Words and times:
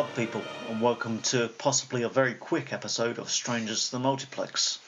Pub 0.00 0.14
people, 0.16 0.42
and 0.70 0.80
welcome 0.80 1.20
to 1.20 1.46
possibly 1.58 2.04
a 2.04 2.08
very 2.08 2.32
quick 2.32 2.72
episode 2.72 3.18
of 3.18 3.28
Strangers 3.28 3.84
to 3.84 3.92
the 3.92 3.98
Multiplex. 3.98 4.78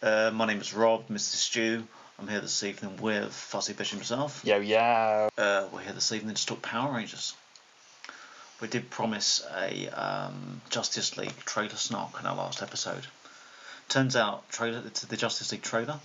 Uh, 0.00 0.30
my 0.32 0.46
name 0.46 0.60
is 0.60 0.72
Rob, 0.72 1.08
Mr. 1.08 1.34
Stew. 1.34 1.88
I'm 2.20 2.28
here 2.28 2.40
this 2.40 2.62
evening 2.62 2.96
with 2.98 3.34
Fuzzy 3.34 3.72
Fish 3.72 3.90
himself. 3.90 4.44
Yo, 4.44 4.60
yo. 4.60 5.28
Uh, 5.36 5.66
we're 5.72 5.80
here 5.80 5.92
this 5.92 6.12
evening 6.12 6.36
to 6.36 6.46
talk 6.46 6.62
Power 6.62 6.94
Rangers. 6.94 7.34
We 8.60 8.68
did 8.68 8.90
promise 8.90 9.44
a 9.56 9.88
um, 9.88 10.60
Justice 10.70 11.16
League 11.16 11.36
trailer 11.38 11.70
snark 11.70 12.20
in 12.20 12.26
our 12.26 12.36
last 12.36 12.62
episode. 12.62 13.08
Turns 13.88 14.14
out, 14.14 14.48
trailer 14.50 14.82
the 14.82 15.16
Justice 15.16 15.50
League 15.50 15.62
trailer 15.62 15.98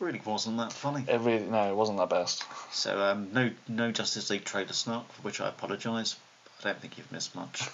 really 0.00 0.20
wasn't 0.24 0.56
that 0.56 0.72
funny. 0.72 1.04
It 1.06 1.20
really, 1.20 1.46
no, 1.46 1.70
it 1.70 1.76
wasn't 1.76 1.98
that 1.98 2.10
best. 2.10 2.42
So 2.72 3.00
um, 3.00 3.28
no, 3.32 3.52
no 3.68 3.92
Justice 3.92 4.28
League 4.28 4.44
trailer 4.44 4.72
snark, 4.72 5.12
for 5.12 5.22
which 5.22 5.40
I 5.40 5.48
apologise. 5.48 6.16
I 6.60 6.64
don't 6.64 6.80
think 6.80 6.98
you've 6.98 7.12
missed 7.12 7.34
much. 7.34 7.68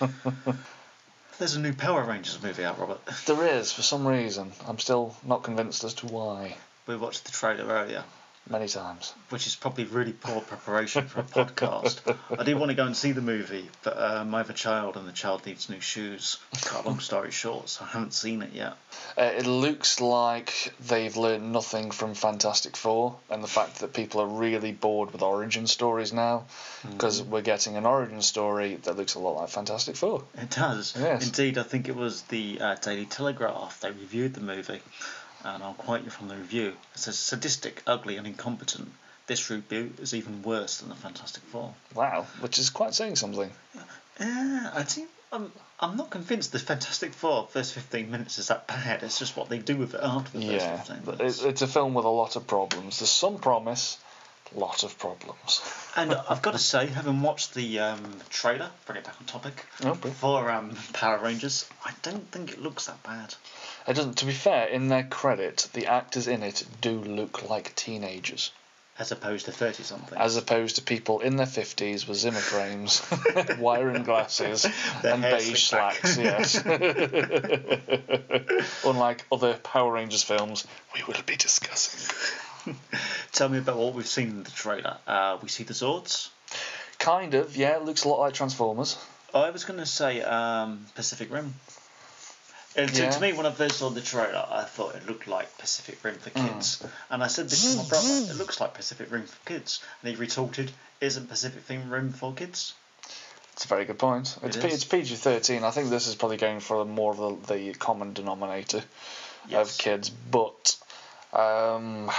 There's 1.38 1.56
a 1.56 1.60
new 1.60 1.72
Power 1.72 2.04
Rangers 2.04 2.42
movie 2.42 2.64
out, 2.64 2.78
Robert. 2.78 3.00
There 3.26 3.46
is, 3.46 3.72
for 3.72 3.82
some 3.82 4.06
reason. 4.06 4.52
I'm 4.66 4.78
still 4.78 5.14
not 5.24 5.42
convinced 5.42 5.84
as 5.84 5.94
to 5.94 6.06
why. 6.06 6.56
We 6.86 6.96
watched 6.96 7.24
the 7.24 7.32
trailer 7.32 7.66
earlier, 7.66 8.04
Many 8.50 8.66
times. 8.66 9.14
which 9.28 9.46
is 9.46 9.54
probably 9.54 9.84
really 9.84 10.12
poor 10.12 10.40
preparation 10.40 11.06
for 11.06 11.20
a 11.20 11.22
podcast. 11.22 12.00
I 12.36 12.42
did 12.42 12.58
want 12.58 12.70
to 12.70 12.74
go 12.74 12.84
and 12.84 12.96
see 12.96 13.12
the 13.12 13.20
movie, 13.20 13.68
but 13.84 13.96
um, 13.96 14.34
I 14.34 14.38
have 14.38 14.50
a 14.50 14.54
child 14.54 14.96
and 14.96 15.06
the 15.06 15.12
child 15.12 15.46
needs 15.46 15.70
new 15.70 15.78
shoes. 15.80 16.36
Cut 16.62 16.84
a 16.84 16.88
long 16.88 16.98
story 16.98 17.30
short, 17.30 17.68
so 17.68 17.84
I 17.84 17.88
haven't 17.88 18.12
seen 18.12 18.42
it 18.42 18.52
yet. 18.52 18.72
Uh, 19.16 19.22
it 19.22 19.46
looks 19.46 20.00
like 20.00 20.74
they've 20.88 21.16
learned 21.16 21.52
nothing 21.52 21.92
from 21.92 22.14
Fantastic 22.14 22.76
Four 22.76 23.16
and 23.30 23.42
the 23.44 23.48
fact 23.48 23.78
that 23.80 23.92
people 23.94 24.20
are 24.20 24.26
really 24.26 24.72
bored 24.72 25.12
with 25.12 25.22
origin 25.22 25.68
stories 25.68 26.12
now 26.12 26.46
because 26.90 27.22
we're 27.22 27.42
getting 27.42 27.76
an 27.76 27.86
origin 27.86 28.20
story 28.20 28.74
that 28.82 28.96
looks 28.96 29.14
a 29.14 29.20
lot 29.20 29.36
like 29.36 29.48
Fantastic 29.50 29.94
Four. 29.94 30.24
It 30.34 30.50
does. 30.50 30.96
Yes. 30.98 31.24
Indeed, 31.24 31.56
I 31.56 31.62
think 31.62 31.88
it 31.88 31.94
was 31.94 32.22
the 32.22 32.60
uh, 32.60 32.74
Daily 32.74 33.06
Telegraph. 33.06 33.78
They 33.80 33.92
reviewed 33.92 34.34
the 34.34 34.40
movie, 34.40 34.80
and 35.44 35.62
I'll 35.62 35.74
quote 35.74 36.04
you 36.04 36.10
from 36.10 36.28
the 36.28 36.36
review. 36.36 36.68
It 36.94 36.98
says, 36.98 37.18
sadistic, 37.18 37.82
ugly, 37.86 38.16
and 38.16 38.26
incompetent. 38.26 38.90
This 39.26 39.48
reboot 39.48 40.00
is 40.00 40.12
even 40.14 40.42
worse 40.42 40.78
than 40.78 40.88
the 40.88 40.94
Fantastic 40.96 41.42
Four. 41.44 41.74
Wow, 41.94 42.26
which 42.40 42.58
is 42.58 42.68
quite 42.70 42.94
saying 42.94 43.16
something. 43.16 43.50
Yeah, 44.18 44.70
I 44.74 44.82
think 44.82 45.08
I'm, 45.32 45.52
I'm 45.78 45.96
not 45.96 46.10
convinced 46.10 46.50
the 46.52 46.58
Fantastic 46.58 47.12
Four 47.14 47.46
first 47.50 47.72
15 47.74 48.10
minutes 48.10 48.38
is 48.38 48.48
that 48.48 48.66
bad. 48.66 49.02
It's 49.02 49.18
just 49.18 49.36
what 49.36 49.48
they 49.48 49.58
do 49.58 49.76
with 49.76 49.94
it 49.94 50.00
after 50.02 50.38
the 50.38 50.44
Yeah, 50.44 50.76
first 50.76 50.88
15 50.88 51.02
but 51.04 51.18
minutes. 51.18 51.42
it, 51.42 51.48
it's 51.48 51.62
a 51.62 51.68
film 51.68 51.94
with 51.94 52.04
a 52.04 52.08
lot 52.08 52.34
of 52.36 52.46
problems. 52.46 52.98
There's 52.98 53.10
some 53.10 53.38
promise, 53.38 53.98
lot 54.54 54.82
of 54.84 54.98
problems. 54.98 55.60
and 55.96 56.12
I've 56.12 56.42
got 56.42 56.52
to 56.52 56.58
say, 56.58 56.86
having 56.86 57.22
watched 57.22 57.54
the 57.54 57.80
um, 57.80 58.02
trailer, 58.30 58.70
bring 58.86 58.98
it 58.98 59.04
back 59.04 59.16
on 59.20 59.26
topic, 59.26 59.64
Okay. 59.84 60.10
for 60.10 60.50
um, 60.50 60.76
Power 60.92 61.18
Rangers, 61.18 61.68
I 61.84 61.92
don't 62.02 62.30
think 62.30 62.52
it 62.52 62.62
looks 62.62 62.86
that 62.86 63.02
bad. 63.02 63.34
It 63.86 63.94
doesn't. 63.94 64.18
To 64.18 64.26
be 64.26 64.32
fair, 64.32 64.66
in 64.66 64.88
their 64.88 65.04
credit, 65.04 65.68
the 65.72 65.86
actors 65.86 66.28
in 66.28 66.42
it 66.42 66.64
do 66.80 66.92
look 67.00 67.48
like 67.48 67.74
teenagers, 67.74 68.50
As 68.98 69.10
opposed 69.12 69.46
to 69.46 69.52
30 69.52 69.82
something. 69.82 70.18
as 70.18 70.36
opposed 70.36 70.76
to 70.76 70.82
people 70.82 71.20
in 71.20 71.36
their 71.36 71.46
fifties 71.46 72.06
with 72.06 72.18
Zimmer 72.18 72.40
frames, 72.40 73.02
wiring 73.58 74.04
glasses, 74.04 74.66
Their 75.02 75.14
and 75.14 75.22
beige 75.22 75.68
slacks. 75.68 76.18
Yes. 76.18 76.56
Unlike 78.84 79.26
other 79.32 79.54
Power 79.54 79.92
Rangers 79.92 80.22
films, 80.22 80.66
we 80.94 81.02
will 81.04 81.22
be 81.26 81.36
discussing. 81.36 82.14
Tell 83.32 83.48
me 83.48 83.58
about 83.58 83.76
what 83.76 83.94
we've 83.94 84.06
seen 84.06 84.28
in 84.28 84.42
the 84.42 84.50
trailer. 84.50 84.96
Uh, 85.06 85.38
we 85.42 85.48
see 85.48 85.64
the 85.64 85.72
Zords. 85.74 86.28
Kind 86.98 87.34
of, 87.34 87.56
yeah. 87.56 87.76
It 87.76 87.84
looks 87.84 88.04
a 88.04 88.08
lot 88.08 88.20
like 88.20 88.34
Transformers. 88.34 88.98
I 89.32 89.50
was 89.50 89.64
going 89.64 89.78
to 89.78 89.86
say 89.86 90.22
um, 90.22 90.86
Pacific 90.94 91.32
Rim. 91.32 91.54
To, 92.76 92.82
Yeah. 92.86 93.10
to 93.10 93.20
me, 93.20 93.32
when 93.32 93.46
I 93.46 93.50
first 93.52 93.78
saw 93.78 93.90
the 93.90 94.00
trailer, 94.00 94.46
I 94.48 94.62
thought 94.64 94.94
it 94.94 95.06
looked 95.06 95.26
like 95.26 95.56
Pacific 95.58 95.98
Rim 96.04 96.16
for 96.16 96.30
Mm. 96.30 96.54
kids. 96.54 96.82
And 97.10 97.22
I 97.22 97.26
said 97.26 97.48
this 97.50 97.72
to 97.72 97.78
my 97.78 97.84
brother, 97.88 98.08
it 98.30 98.36
looks 98.36 98.60
like 98.60 98.74
Pacific 98.74 99.10
Rim 99.10 99.26
for 99.26 99.38
kids. 99.44 99.82
And 100.02 100.10
he 100.10 100.16
retorted, 100.16 100.70
isn't 101.00 101.28
Pacific 101.28 101.62
Rim 101.68 102.12
for 102.12 102.32
kids? 102.32 102.74
It's 103.54 103.64
a 103.64 103.68
very 103.68 103.84
good 103.84 103.98
point. 103.98 104.36
It's 104.42 104.56
It 104.56 104.62
P- 104.62 104.68
it's 104.68 104.84
PG 104.84 105.16
thirteen. 105.16 105.64
I 105.64 105.70
think 105.70 105.90
this 105.90 106.06
is 106.06 106.14
probably 106.14 106.36
going 106.38 106.60
for 106.60 106.84
more 106.84 107.12
of 107.12 107.46
the, 107.46 107.54
the 107.54 107.74
common 107.74 108.12
denominator 108.14 108.82
Yes. 109.48 109.72
of 109.72 109.78
kids, 109.78 110.08
but 110.08 110.76
um, 111.32 112.10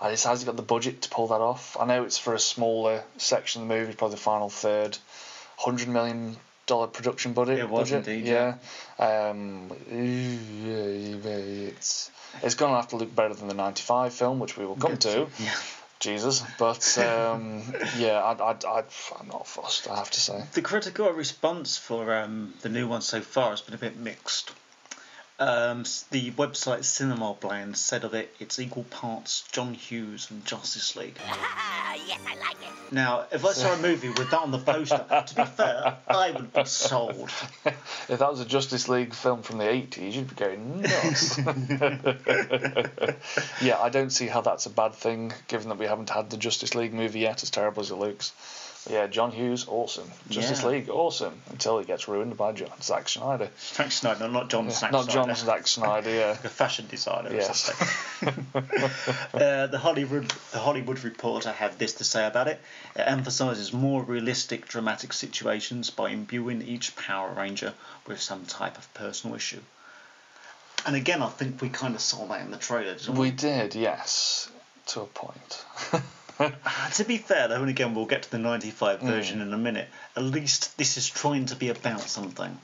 I 0.00 0.10
just 0.10 0.26
has 0.26 0.44
got 0.44 0.56
the 0.56 0.62
budget 0.62 1.02
to 1.02 1.10
pull 1.10 1.28
that 1.28 1.40
off? 1.40 1.76
I 1.78 1.84
know 1.84 2.04
it's 2.04 2.18
for 2.18 2.34
a 2.34 2.38
smaller 2.38 3.02
section 3.18 3.62
of 3.62 3.68
the 3.68 3.74
movie, 3.74 3.92
probably 3.92 4.16
the 4.16 4.22
final 4.22 4.48
third, 4.48 4.96
hundred 5.58 5.88
million 5.88 6.36
dollar 6.66 6.86
production 6.86 7.34
budget. 7.34 7.58
It 7.58 7.68
was 7.68 7.90
budget. 7.90 8.08
indeed, 8.08 8.30
yeah. 8.30 8.54
Um, 8.98 9.70
it's 9.90 12.10
it's 12.42 12.54
going 12.54 12.72
to 12.72 12.76
have 12.76 12.88
to 12.88 12.96
look 12.96 13.14
better 13.14 13.34
than 13.34 13.48
the 13.48 13.54
ninety 13.54 13.82
five 13.82 14.14
film, 14.14 14.38
which 14.38 14.56
we 14.56 14.64
will 14.64 14.76
come 14.76 14.96
to. 14.96 15.28
Yeah. 15.38 15.54
Jesus, 15.98 16.42
but 16.58 16.96
um, 16.96 17.62
yeah, 17.98 18.22
I, 18.22 18.32
I, 18.32 18.52
I, 18.52 18.84
I'm 19.20 19.28
not 19.28 19.46
fussed. 19.46 19.86
I 19.86 19.96
have 19.96 20.10
to 20.10 20.20
say. 20.20 20.42
The 20.54 20.62
critical 20.62 21.10
response 21.10 21.76
for 21.76 22.14
um, 22.14 22.54
the 22.62 22.70
new 22.70 22.88
one 22.88 23.02
so 23.02 23.20
far 23.20 23.50
has 23.50 23.60
been 23.60 23.74
a 23.74 23.78
bit 23.78 23.98
mixed. 23.98 24.50
Um, 25.40 25.84
the 26.10 26.30
website 26.32 26.84
Cinema 26.84 27.34
Blend 27.40 27.78
said 27.78 28.04
of 28.04 28.12
it, 28.12 28.34
it's 28.38 28.58
equal 28.58 28.84
parts 28.84 29.42
John 29.50 29.72
Hughes 29.72 30.30
and 30.30 30.44
Justice 30.44 30.94
League. 30.96 31.16
yes, 32.06 32.20
I 32.26 32.36
like 32.36 32.60
it. 32.60 32.92
Now, 32.92 33.24
if 33.32 33.46
I 33.46 33.54
saw 33.54 33.72
a 33.72 33.78
movie 33.78 34.10
with 34.10 34.30
that 34.30 34.40
on 34.40 34.50
the 34.50 34.58
poster, 34.58 35.02
to 35.26 35.34
be 35.34 35.46
fair, 35.46 35.96
I 36.06 36.32
would 36.32 36.52
be 36.52 36.66
sold. 36.66 37.30
If 37.64 38.18
that 38.18 38.30
was 38.30 38.40
a 38.40 38.44
Justice 38.44 38.90
League 38.90 39.14
film 39.14 39.40
from 39.40 39.56
the 39.56 39.64
80s, 39.64 40.12
you'd 40.12 40.28
be 40.28 40.34
going 40.34 40.82
nuts. 40.82 41.38
yeah, 43.62 43.80
I 43.80 43.88
don't 43.88 44.10
see 44.10 44.26
how 44.26 44.42
that's 44.42 44.66
a 44.66 44.70
bad 44.70 44.94
thing, 44.94 45.32
given 45.48 45.70
that 45.70 45.78
we 45.78 45.86
haven't 45.86 46.10
had 46.10 46.28
the 46.28 46.36
Justice 46.36 46.74
League 46.74 46.92
movie 46.92 47.20
yet, 47.20 47.42
as 47.42 47.48
terrible 47.48 47.80
as 47.80 47.90
it 47.90 47.96
looks. 47.96 48.34
But 48.84 48.92
yeah, 48.94 49.06
John 49.08 49.30
Hughes, 49.30 49.66
awesome. 49.68 50.10
Justice 50.30 50.62
Yeah. 50.62 50.68
League, 50.70 50.88
awesome. 50.88 51.34
Until 51.50 51.78
it 51.80 51.86
gets 51.86 52.08
ruined 52.08 52.36
by 52.38 52.52
John, 52.52 52.70
Zack 52.80 53.08
Snyder. 53.10 53.48
Frank 53.56 53.92
Snyder, 53.92 54.26
not 54.28 54.48
John 54.48 54.70
Zack 54.70 54.90
Not 54.92 55.04
Snyder. 55.04 55.26
John 55.28 55.36
Zack 55.36 55.66
Snyder, 55.66 56.10
yeah. 56.10 56.30
a 56.30 56.34
fashion 56.48 56.86
designer 56.88 57.28
or 57.30 57.34
Yes. 57.34 57.72
something. 58.20 58.46
uh, 59.34 59.66
the 59.66 59.78
Hollywood 59.78 60.30
the 60.52 60.58
Hollywood 60.58 61.04
Reporter 61.04 61.52
had 61.52 61.78
this 61.78 61.94
to 61.94 62.04
say 62.04 62.26
about 62.26 62.48
it. 62.48 62.58
It 62.96 63.00
emphasises 63.02 63.72
more 63.72 64.02
realistic, 64.02 64.66
dramatic 64.66 65.12
situations 65.12 65.90
by 65.90 66.08
imbuing 66.10 66.62
each 66.62 66.96
Power 66.96 67.32
Ranger 67.34 67.74
with 68.06 68.20
some 68.20 68.46
type 68.46 68.78
of 68.78 68.92
personal 68.94 69.36
issue. 69.36 69.60
And 70.86 70.96
again, 70.96 71.20
I 71.20 71.28
think 71.28 71.60
we 71.60 71.68
kind 71.68 71.94
of 71.94 72.00
saw 72.00 72.26
that 72.28 72.40
in 72.40 72.50
the 72.50 72.56
trailer. 72.56 72.94
Didn't 72.94 73.14
we? 73.14 73.28
We 73.28 73.30
did, 73.30 73.74
yes, 73.74 74.50
to 74.86 75.02
a 75.02 75.06
point. 75.06 75.64
To 76.94 77.04
be 77.04 77.18
fair, 77.18 77.48
though, 77.48 77.60
and 77.60 77.68
again, 77.70 77.94
we'll 77.94 78.06
get 78.06 78.22
to 78.24 78.30
the 78.30 78.38
Hmm. 78.38 78.44
95 78.44 79.00
version 79.00 79.40
in 79.40 79.52
a 79.52 79.58
minute. 79.58 79.88
At 80.16 80.22
least 80.24 80.76
this 80.78 80.96
is 80.96 81.08
trying 81.08 81.46
to 81.46 81.56
be 81.56 81.68
about 81.68 82.00
something. 82.02 82.58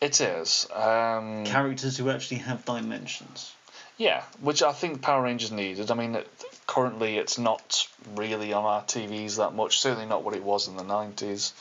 it 0.00 0.20
is. 0.20 0.66
Um, 0.72 1.44
Characters 1.44 1.96
who 1.96 2.10
actually 2.10 2.38
have 2.38 2.64
dimensions. 2.64 3.52
Yeah, 3.98 4.22
which 4.40 4.62
I 4.62 4.72
think 4.72 5.02
Power 5.02 5.22
Rangers 5.22 5.52
needed. 5.52 5.90
I 5.90 5.94
mean, 5.94 6.14
it, 6.14 6.28
currently 6.66 7.18
it's 7.18 7.36
not 7.38 7.86
really 8.16 8.52
on 8.54 8.64
our 8.64 8.82
TVs 8.82 9.36
that 9.36 9.52
much. 9.54 9.78
Certainly 9.80 10.06
not 10.06 10.22
what 10.24 10.34
it 10.34 10.42
was 10.42 10.68
in 10.68 10.76
the 10.76 10.84
nineties. 10.84 11.52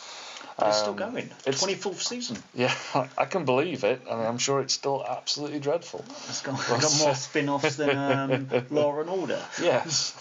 But 0.57 0.69
it's 0.69 0.77
still 0.77 0.91
Um, 0.91 0.95
going. 0.97 1.29
it's- 1.45 1.61
24th 1.61 2.01
season. 2.01 2.41
Yeah, 2.53 2.73
I 3.17 3.25
can 3.25 3.43
believe 3.45 3.83
it. 3.83 4.01
I 4.09 4.15
mean, 4.15 4.25
I'm 4.25 4.37
sure 4.37 4.61
it's 4.61 4.73
still 4.73 5.05
absolutely 5.05 5.59
dreadful. 5.59 6.05
It's 6.29 6.41
got, 6.41 6.55
got 6.67 6.97
more 6.99 7.15
spin 7.15 7.49
offs 7.49 7.75
than 7.75 7.97
um, 7.97 8.65
Law 8.69 8.99
and 9.01 9.09
Order. 9.09 9.41
Yes, 9.61 10.13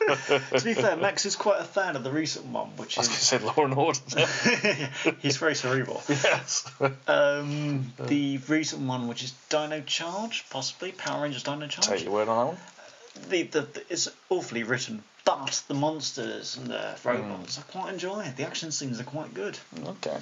To 0.08 0.62
be 0.64 0.74
fair, 0.74 0.96
Max 1.00 1.26
is 1.26 1.36
quite 1.36 1.60
a 1.60 1.64
fan 1.64 1.96
of 1.96 2.04
the 2.04 2.10
recent 2.10 2.46
one, 2.46 2.68
which 2.76 2.96
I 2.96 3.02
was 3.02 3.08
going 3.08 3.18
to 3.18 3.24
say 3.24 3.38
Law 3.38 3.64
and 3.64 3.74
Order. 3.74 4.00
He's 5.20 5.36
very 5.36 5.54
cerebral. 5.54 6.02
yes. 6.08 6.70
Um, 7.06 7.92
the 7.98 8.38
recent 8.48 8.82
one, 8.82 9.08
which 9.08 9.22
is 9.22 9.32
Dino 9.48 9.80
Charge, 9.82 10.46
possibly 10.50 10.92
Power 10.92 11.22
Rangers 11.22 11.42
Dino 11.42 11.66
Charge. 11.66 11.86
Take 11.86 12.04
your 12.04 12.12
word 12.12 12.28
on 12.28 12.38
that 12.38 12.52
one. 12.54 13.28
The, 13.28 13.42
the, 13.42 13.60
the, 13.62 13.82
it's 13.90 14.08
awfully 14.30 14.62
written, 14.62 15.02
but 15.24 15.62
the 15.68 15.74
monsters 15.74 16.56
and 16.56 16.68
the 16.68 16.96
robots 17.04 17.58
I 17.58 17.62
quite 17.62 17.92
enjoy. 17.92 18.20
It. 18.20 18.36
The 18.36 18.46
action 18.46 18.72
scenes 18.72 19.00
are 19.00 19.04
quite 19.04 19.34
good. 19.34 19.58
Okay. 19.84 20.16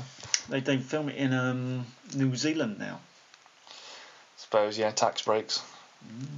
They 0.49 0.61
they 0.61 0.79
film 0.79 1.09
it 1.09 1.17
in 1.17 1.33
um, 1.33 1.87
New 2.15 2.35
Zealand 2.35 2.79
now. 2.79 3.01
Suppose 4.37 4.79
yeah, 4.79 4.91
tax 4.91 5.23
breaks. 5.23 5.63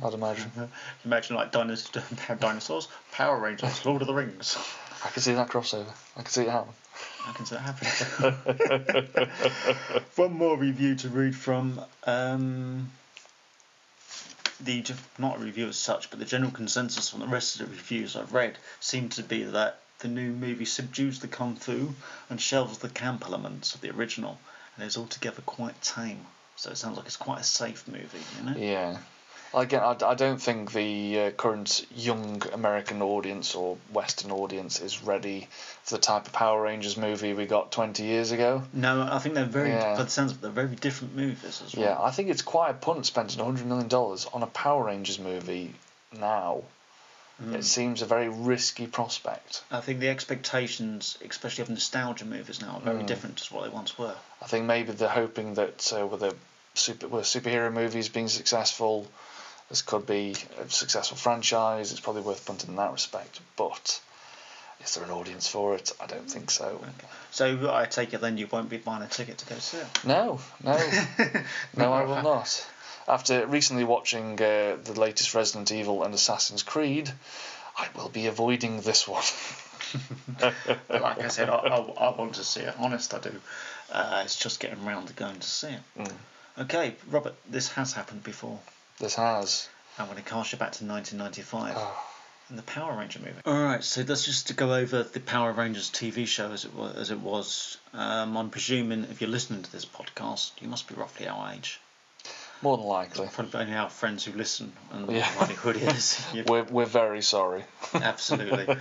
I'd 0.02 0.14
imagine. 0.14 0.50
Imagine 1.04 1.36
like 1.36 1.52
dinosaurs, 1.52 2.04
dinosaurs, 2.40 2.88
Power 3.12 3.38
Rangers, 3.38 3.84
Lord 3.86 4.02
of 4.02 4.08
the 4.08 4.14
Rings. 4.14 4.56
I 5.04 5.08
can 5.08 5.22
see 5.22 5.34
that 5.34 5.48
crossover. 5.48 5.92
I 6.16 6.22
can 6.22 6.30
see 6.30 6.42
it 6.42 6.50
happen. 6.50 6.74
I 7.26 7.32
can 7.32 7.46
see 7.46 7.56
that 7.56 8.92
happening. 8.92 9.28
One 10.16 10.32
more 10.32 10.56
review 10.56 10.94
to 10.96 11.08
read 11.08 11.34
from. 11.34 11.80
Um, 12.04 12.90
the 14.62 14.84
not 15.18 15.36
a 15.36 15.40
review 15.40 15.68
as 15.68 15.76
such, 15.76 16.10
but 16.10 16.18
the 16.18 16.24
general 16.24 16.50
consensus 16.50 17.08
from 17.08 17.20
the 17.20 17.26
rest 17.26 17.58
of 17.58 17.66
the 17.66 17.72
reviews 17.72 18.14
I've 18.16 18.34
read 18.34 18.58
seemed 18.78 19.12
to 19.12 19.22
be 19.22 19.44
that 19.44 19.80
the 20.00 20.08
new 20.08 20.32
movie 20.32 20.64
subdues 20.64 21.20
the 21.20 21.28
kung 21.28 21.56
fu 21.56 21.94
and 22.28 22.40
shelves 22.40 22.78
the 22.78 22.88
camp 22.88 23.24
elements 23.24 23.74
of 23.74 23.80
the 23.80 23.90
original, 23.90 24.38
and 24.76 24.84
is 24.84 24.96
altogether 24.96 25.42
quite 25.42 25.80
tame. 25.82 26.26
So 26.56 26.70
it 26.70 26.76
sounds 26.76 26.96
like 26.96 27.06
it's 27.06 27.16
quite 27.16 27.40
a 27.40 27.44
safe 27.44 27.88
movie, 27.88 28.18
you 28.38 28.50
know? 28.50 28.56
Yeah. 28.56 28.98
Again, 29.52 29.80
I, 29.80 29.96
I 30.04 30.14
don't 30.14 30.40
think 30.40 30.72
the 30.72 31.20
uh, 31.20 31.30
current 31.32 31.84
young 31.94 32.40
American 32.52 33.02
audience 33.02 33.54
or 33.56 33.78
Western 33.92 34.30
audience 34.30 34.80
is 34.80 35.02
ready 35.02 35.48
for 35.82 35.96
the 35.96 36.00
type 36.00 36.26
of 36.26 36.32
Power 36.32 36.62
Rangers 36.62 36.96
movie 36.96 37.32
we 37.32 37.46
got 37.46 37.72
20 37.72 38.04
years 38.04 38.30
ago. 38.30 38.62
No, 38.72 39.08
I 39.10 39.18
think 39.18 39.34
they're 39.34 39.44
very, 39.44 39.70
Yeah. 39.70 39.96
by 39.96 40.04
the 40.04 40.10
sounds 40.10 40.30
of 40.32 40.40
they're 40.40 40.50
very 40.52 40.76
different 40.76 41.16
movies 41.16 41.62
as 41.66 41.74
well. 41.74 41.84
Yeah, 41.84 42.00
I 42.00 42.12
think 42.12 42.28
it's 42.30 42.42
quite 42.42 42.70
a 42.70 42.74
punt 42.74 43.06
spending 43.06 43.38
$100 43.38 43.64
million 43.64 43.88
on 43.92 44.42
a 44.42 44.46
Power 44.46 44.84
Rangers 44.84 45.18
movie 45.18 45.74
now. 46.16 46.62
Mm. 47.42 47.54
It 47.54 47.64
seems 47.64 48.02
a 48.02 48.06
very 48.06 48.28
risky 48.28 48.86
prospect. 48.86 49.64
I 49.70 49.80
think 49.80 49.98
the 49.98 50.10
expectations, 50.10 51.18
especially 51.28 51.62
of 51.62 51.70
nostalgia 51.70 52.24
movies 52.24 52.60
now, 52.60 52.76
are 52.76 52.80
very 52.80 53.02
Mm. 53.02 53.06
different 53.06 53.38
to 53.38 53.54
what 53.54 53.64
they 53.64 53.70
once 53.70 53.98
were. 53.98 54.14
I 54.42 54.46
think 54.46 54.66
maybe 54.66 54.92
they're 54.92 55.08
hoping 55.08 55.54
that 55.54 55.92
uh, 55.98 56.06
with 56.06 56.22
a 56.22 56.36
super 56.74 57.08
with 57.08 57.24
superhero 57.24 57.72
movies 57.72 58.08
being 58.10 58.28
successful, 58.28 59.06
this 59.70 59.82
could 59.82 60.04
be 60.04 60.34
a 60.60 60.68
successful 60.68 61.16
franchise. 61.16 61.92
It's 61.92 62.00
probably 62.00 62.22
worth 62.22 62.44
punting 62.44 62.70
in 62.70 62.76
that 62.76 62.92
respect. 62.92 63.40
But 63.56 64.00
is 64.84 64.94
there 64.94 65.04
an 65.04 65.10
audience 65.10 65.46
for 65.46 65.76
it? 65.76 65.92
I 66.00 66.06
don't 66.06 66.28
think 66.28 66.50
so. 66.50 66.80
So 67.30 67.72
I 67.72 67.86
take 67.86 68.12
it 68.12 68.20
then 68.20 68.36
you 68.36 68.48
won't 68.50 68.68
be 68.68 68.78
buying 68.78 69.02
a 69.02 69.08
ticket 69.08 69.38
to 69.38 69.46
go 69.46 69.58
see 69.58 69.78
it. 69.78 70.04
No, 70.04 70.40
no, 70.62 70.76
no, 71.76 71.92
I 71.92 72.04
will 72.04 72.22
not. 72.22 72.68
After 73.08 73.46
recently 73.46 73.84
watching 73.84 74.34
uh, 74.34 74.76
the 74.82 74.94
latest 74.96 75.34
Resident 75.34 75.72
Evil 75.72 76.02
and 76.02 76.12
Assassin's 76.14 76.62
Creed, 76.62 77.10
I 77.78 77.88
will 77.96 78.08
be 78.08 78.26
avoiding 78.26 78.80
this 78.80 79.08
one. 79.08 79.24
Like 80.88 81.20
I 81.20 81.28
said, 81.28 81.48
I, 81.48 81.56
I, 81.56 81.78
I 81.78 82.16
want 82.16 82.34
to 82.34 82.44
see 82.44 82.60
it. 82.60 82.74
Honest, 82.78 83.12
I 83.12 83.18
do. 83.18 83.32
Uh, 83.90 84.22
it's 84.24 84.36
just 84.36 84.60
getting 84.60 84.84
round 84.84 85.08
to 85.08 85.14
going 85.14 85.40
to 85.40 85.48
see 85.48 85.68
it. 85.68 85.80
Mm. 85.98 86.12
Okay, 86.60 86.94
Robert, 87.10 87.34
this 87.48 87.72
has 87.72 87.92
happened 87.92 88.22
before. 88.22 88.60
This 89.00 89.16
has. 89.16 89.68
I'm 89.98 90.06
going 90.06 90.16
to 90.16 90.22
cast 90.22 90.52
you 90.52 90.58
back 90.58 90.72
to 90.72 90.84
1995 90.86 91.74
Oh, 91.76 92.04
and 92.48 92.56
the 92.58 92.62
Power 92.62 92.96
Ranger 92.96 93.18
movie. 93.18 93.32
All 93.44 93.62
right, 93.62 93.82
so 93.84 94.02
that's 94.02 94.24
just 94.24 94.46
to 94.48 94.54
go 94.54 94.72
over 94.74 95.02
the 95.02 95.20
Power 95.20 95.52
Rangers 95.52 95.90
TV 95.90 96.26
show 96.26 96.52
as 96.52 96.64
it 96.64 96.74
was. 96.74 96.94
As 96.96 97.10
it 97.10 97.20
was. 97.20 97.78
Um, 97.92 98.36
I'm 98.36 98.50
presuming 98.50 99.04
if 99.04 99.20
you're 99.20 99.30
listening 99.30 99.62
to 99.62 99.72
this 99.72 99.84
podcast, 99.84 100.52
you 100.60 100.68
must 100.68 100.88
be 100.88 100.94
roughly 100.94 101.28
our 101.28 101.52
age. 101.52 101.80
more 102.62 102.76
than 102.76 102.86
likely. 102.86 103.26
Probably 103.32 103.60
only 103.60 103.74
our 103.74 103.88
friends 103.90 104.24
who 104.24 104.32
listen 104.32 104.72
and 104.92 105.10
Yeah. 105.10 105.28
likelihood 105.38 105.76
is 105.76 106.22
We're, 106.46 106.64
we're 106.64 106.84
very 106.86 107.22
sorry. 107.22 107.64
Absolutely. 107.94 108.76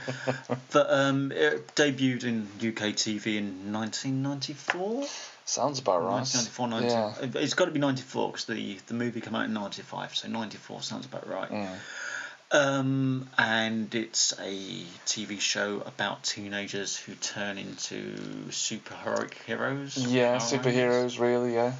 but 0.71 0.87
um, 0.93 1.31
it 1.31 1.75
debuted 1.75 2.23
in 2.25 2.41
UK 2.59 2.93
TV 2.95 3.37
in 3.37 3.71
1994. 3.73 5.07
Sounds 5.49 5.79
about 5.79 6.03
right. 6.03 6.21
1994, 6.21 6.67
90. 6.67 7.35
Yeah. 7.35 7.41
It's 7.41 7.55
got 7.55 7.65
to 7.65 7.71
be 7.71 7.79
94 7.79 8.27
because 8.27 8.45
the, 8.45 8.77
the 8.85 8.93
movie 8.93 9.19
came 9.19 9.33
out 9.33 9.45
in 9.45 9.53
95, 9.53 10.15
so 10.15 10.27
94 10.27 10.83
sounds 10.83 11.07
about 11.07 11.27
right. 11.27 11.49
Mm. 11.49 11.75
Um, 12.51 13.29
and 13.35 13.93
it's 13.95 14.33
a 14.33 14.83
TV 15.07 15.39
show 15.39 15.81
about 15.81 16.23
teenagers 16.23 16.95
who 16.97 17.15
turn 17.15 17.57
into 17.57 18.13
superheroic 18.49 19.33
heroes. 19.47 19.97
Yeah, 19.97 20.37
superheroes, 20.37 21.19
really, 21.19 21.55
yeah. 21.55 21.73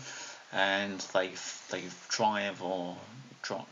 And 0.52 1.00
they 1.14 1.30
they 1.70 1.84
drive 2.08 2.64
or 2.64 2.98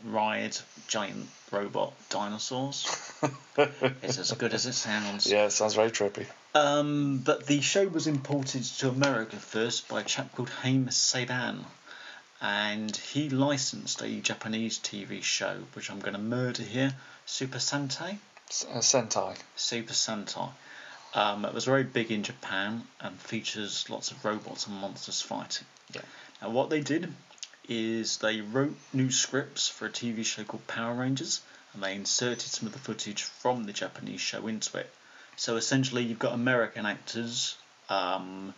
ride 0.04 0.56
giant 0.86 1.28
robot 1.50 1.94
dinosaurs. 2.10 2.86
it's 3.56 4.18
as 4.18 4.32
good 4.32 4.54
as 4.54 4.66
it 4.66 4.74
sounds. 4.74 5.30
Yeah, 5.30 5.46
it 5.46 5.52
sounds 5.52 5.74
very 5.74 5.90
trippy. 5.90 6.26
Um, 6.54 7.18
but 7.18 7.46
the 7.46 7.60
show 7.60 7.86
was 7.86 8.06
imported 8.06 8.64
to 8.64 8.88
America 8.88 9.36
first 9.36 9.88
by 9.88 10.00
a 10.00 10.04
chap 10.04 10.34
called 10.34 10.50
Haim 10.62 10.88
Saban, 10.88 11.64
and 12.40 12.96
he 12.96 13.28
licensed 13.28 14.02
a 14.02 14.20
Japanese 14.20 14.78
TV 14.78 15.22
show, 15.22 15.56
which 15.74 15.90
I'm 15.90 16.00
going 16.00 16.14
to 16.14 16.20
murder 16.20 16.62
here, 16.62 16.94
Super 17.26 17.58
Sentai. 17.58 18.18
S- 18.48 18.66
uh, 18.70 18.78
Sentai. 18.78 19.36
Super 19.56 19.92
Sentai. 19.92 20.50
Um, 21.14 21.44
it 21.44 21.54
was 21.54 21.64
very 21.64 21.84
big 21.84 22.10
in 22.10 22.22
Japan 22.22 22.82
and 23.00 23.18
features 23.18 23.88
lots 23.88 24.10
of 24.10 24.24
robots 24.24 24.66
and 24.66 24.76
monsters 24.76 25.22
fighting. 25.22 25.66
Yeah. 25.92 26.02
Now, 26.42 26.50
what 26.50 26.70
they 26.70 26.80
did 26.80 27.12
is 27.68 28.16
they 28.18 28.40
wrote 28.40 28.76
new 28.92 29.10
scripts 29.10 29.68
for 29.68 29.86
a 29.86 29.90
TV 29.90 30.24
show 30.24 30.44
called 30.44 30.66
Power 30.66 30.94
Rangers, 30.94 31.40
and 31.74 31.82
they 31.82 31.94
inserted 31.94 32.40
some 32.50 32.66
of 32.66 32.72
the 32.72 32.78
footage 32.78 33.22
from 33.22 33.64
the 33.64 33.72
Japanese 33.72 34.20
show 34.20 34.46
into 34.46 34.78
it. 34.78 34.90
So 35.36 35.56
essentially, 35.56 36.02
you've 36.02 36.18
got 36.18 36.32
American 36.32 36.86
actors, 36.86 37.56
um, 37.88 38.54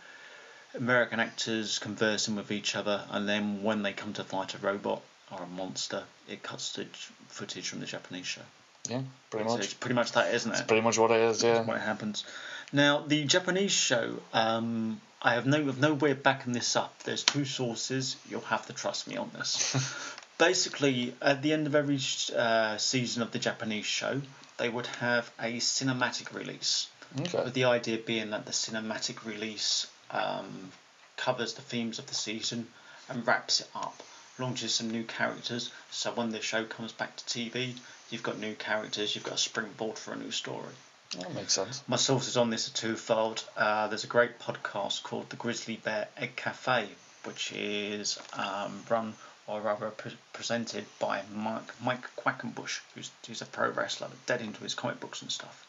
American 0.74 1.20
actors 1.20 1.78
conversing 1.78 2.36
with 2.36 2.50
each 2.52 2.76
other, 2.76 3.02
and 3.10 3.28
then 3.28 3.62
when 3.62 3.82
they 3.82 3.92
come 3.92 4.12
to 4.14 4.24
fight 4.24 4.54
a 4.54 4.58
robot 4.58 5.02
or 5.32 5.42
a 5.42 5.46
monster, 5.46 6.04
it 6.28 6.42
cuts 6.42 6.72
to 6.74 6.86
footage 7.28 7.68
from 7.68 7.80
the 7.80 7.86
Japanese 7.86 8.26
show. 8.26 8.42
Yeah, 8.88 9.02
pretty 9.28 9.46
So 9.48 9.56
much. 9.56 9.64
it's 9.64 9.74
pretty 9.74 9.94
much 9.94 10.12
that, 10.12 10.32
isn't 10.32 10.50
it? 10.50 10.54
It's 10.54 10.66
pretty 10.66 10.80
much 10.82 10.96
what 10.98 11.10
it 11.10 11.20
is, 11.20 11.40
That's 11.40 11.58
yeah. 11.58 11.64
what 11.66 11.80
happens. 11.80 12.24
Now, 12.72 13.00
the 13.06 13.24
Japanese 13.24 13.72
show, 13.72 14.14
um, 14.32 15.00
I 15.22 15.34
have 15.34 15.46
no, 15.46 15.62
no 15.62 15.94
way 15.94 16.12
of 16.12 16.22
backing 16.22 16.54
this 16.54 16.76
up. 16.76 17.02
There's 17.02 17.22
two 17.22 17.44
sources. 17.44 18.16
You'll 18.28 18.40
have 18.42 18.66
to 18.66 18.72
trust 18.72 19.06
me 19.06 19.16
on 19.16 19.30
this. 19.34 20.16
Basically, 20.38 21.14
at 21.20 21.42
the 21.42 21.52
end 21.52 21.66
of 21.66 21.74
every 21.74 21.98
uh, 22.34 22.78
season 22.78 23.22
of 23.22 23.30
the 23.30 23.38
Japanese 23.38 23.84
show, 23.84 24.22
they 24.56 24.70
would 24.70 24.86
have 24.86 25.30
a 25.38 25.58
cinematic 25.58 26.34
release. 26.34 26.88
Okay. 27.18 27.44
With 27.44 27.54
the 27.54 27.64
idea 27.64 27.98
being 27.98 28.30
that 28.30 28.46
the 28.46 28.52
cinematic 28.52 29.26
release 29.26 29.86
um, 30.10 30.72
covers 31.16 31.54
the 31.54 31.62
themes 31.62 31.98
of 31.98 32.06
the 32.06 32.14
season 32.14 32.68
and 33.08 33.26
wraps 33.26 33.60
it 33.60 33.68
up, 33.74 34.02
launches 34.38 34.74
some 34.74 34.90
new 34.90 35.04
characters. 35.04 35.70
So 35.90 36.12
when 36.12 36.30
the 36.30 36.40
show 36.40 36.64
comes 36.64 36.92
back 36.92 37.16
to 37.16 37.24
TV, 37.24 37.74
you've 38.08 38.22
got 38.22 38.38
new 38.38 38.54
characters, 38.54 39.14
you've 39.14 39.24
got 39.24 39.34
a 39.34 39.38
springboard 39.38 39.98
for 39.98 40.14
a 40.14 40.16
new 40.16 40.30
story. 40.30 40.72
That 41.18 41.34
makes 41.34 41.54
sense. 41.54 41.82
My 41.88 41.96
sources 41.96 42.36
on 42.36 42.50
this 42.50 42.68
are 42.68 42.72
twofold. 42.72 43.42
Uh, 43.56 43.88
there's 43.88 44.04
a 44.04 44.06
great 44.06 44.38
podcast 44.38 45.02
called 45.02 45.28
The 45.28 45.36
Grizzly 45.36 45.74
Bear 45.76 46.06
Egg 46.16 46.36
Cafe, 46.36 46.88
which 47.24 47.50
is 47.52 48.16
um, 48.34 48.84
run 48.88 49.14
or 49.48 49.60
rather 49.60 49.90
pre- 49.90 50.16
presented 50.32 50.86
by 51.00 51.22
Mike, 51.34 51.82
Mike 51.82 52.14
Quackenbush, 52.14 52.78
who's, 52.94 53.10
who's 53.26 53.42
a 53.42 53.46
pro 53.46 53.70
wrestler, 53.70 54.08
dead 54.26 54.40
into 54.40 54.62
his 54.62 54.74
comic 54.74 55.00
books 55.00 55.22
and 55.22 55.32
stuff. 55.32 55.66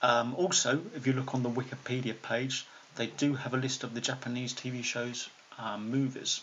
Um, 0.00 0.34
also, 0.34 0.82
if 0.96 1.06
you 1.06 1.12
look 1.12 1.34
on 1.34 1.42
the 1.42 1.50
Wikipedia 1.50 2.14
page, 2.22 2.66
they 2.96 3.08
do 3.08 3.34
have 3.34 3.52
a 3.52 3.58
list 3.58 3.84
of 3.84 3.92
the 3.92 4.00
Japanese 4.00 4.54
TV 4.54 4.82
shows, 4.82 5.28
um, 5.58 5.90
movies, 5.90 6.40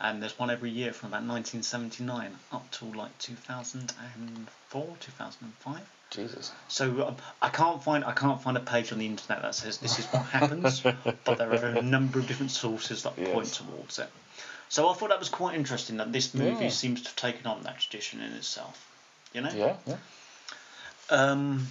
and 0.00 0.20
there's 0.20 0.36
one 0.36 0.50
every 0.50 0.70
year 0.70 0.92
from 0.92 1.10
about 1.10 1.22
1979 1.22 2.36
up 2.50 2.68
to 2.72 2.86
like 2.86 3.16
2004, 3.18 4.96
2005. 4.98 5.80
Jesus. 6.14 6.52
So 6.68 7.08
um, 7.08 7.16
I 7.42 7.48
can't 7.48 7.82
find 7.82 8.04
I 8.04 8.12
can't 8.12 8.40
find 8.40 8.56
a 8.56 8.60
page 8.60 8.92
on 8.92 8.98
the 8.98 9.06
internet 9.06 9.42
that 9.42 9.54
says 9.54 9.78
this 9.78 9.98
is 9.98 10.06
what 10.06 10.22
happens, 10.26 10.80
but 10.80 11.38
there 11.38 11.50
are 11.50 11.78
a 11.78 11.82
number 11.96 12.18
of 12.18 12.26
different 12.26 12.52
sources 12.52 13.02
that 13.02 13.16
point 13.16 13.52
towards 13.52 13.98
it. 13.98 14.08
So 14.68 14.88
I 14.88 14.94
thought 14.94 15.10
that 15.10 15.18
was 15.18 15.28
quite 15.28 15.56
interesting 15.56 15.98
that 15.98 16.12
this 16.12 16.34
movie 16.34 16.64
Yeah. 16.64 16.70
seems 16.70 17.02
to 17.02 17.08
have 17.08 17.16
taken 17.16 17.46
on 17.46 17.62
that 17.64 17.78
tradition 17.80 18.20
in 18.20 18.32
itself. 18.32 18.88
You 19.32 19.42
know. 19.42 19.50
Yeah, 19.54 19.76
yeah. 19.86 19.96
Um, 21.10 21.66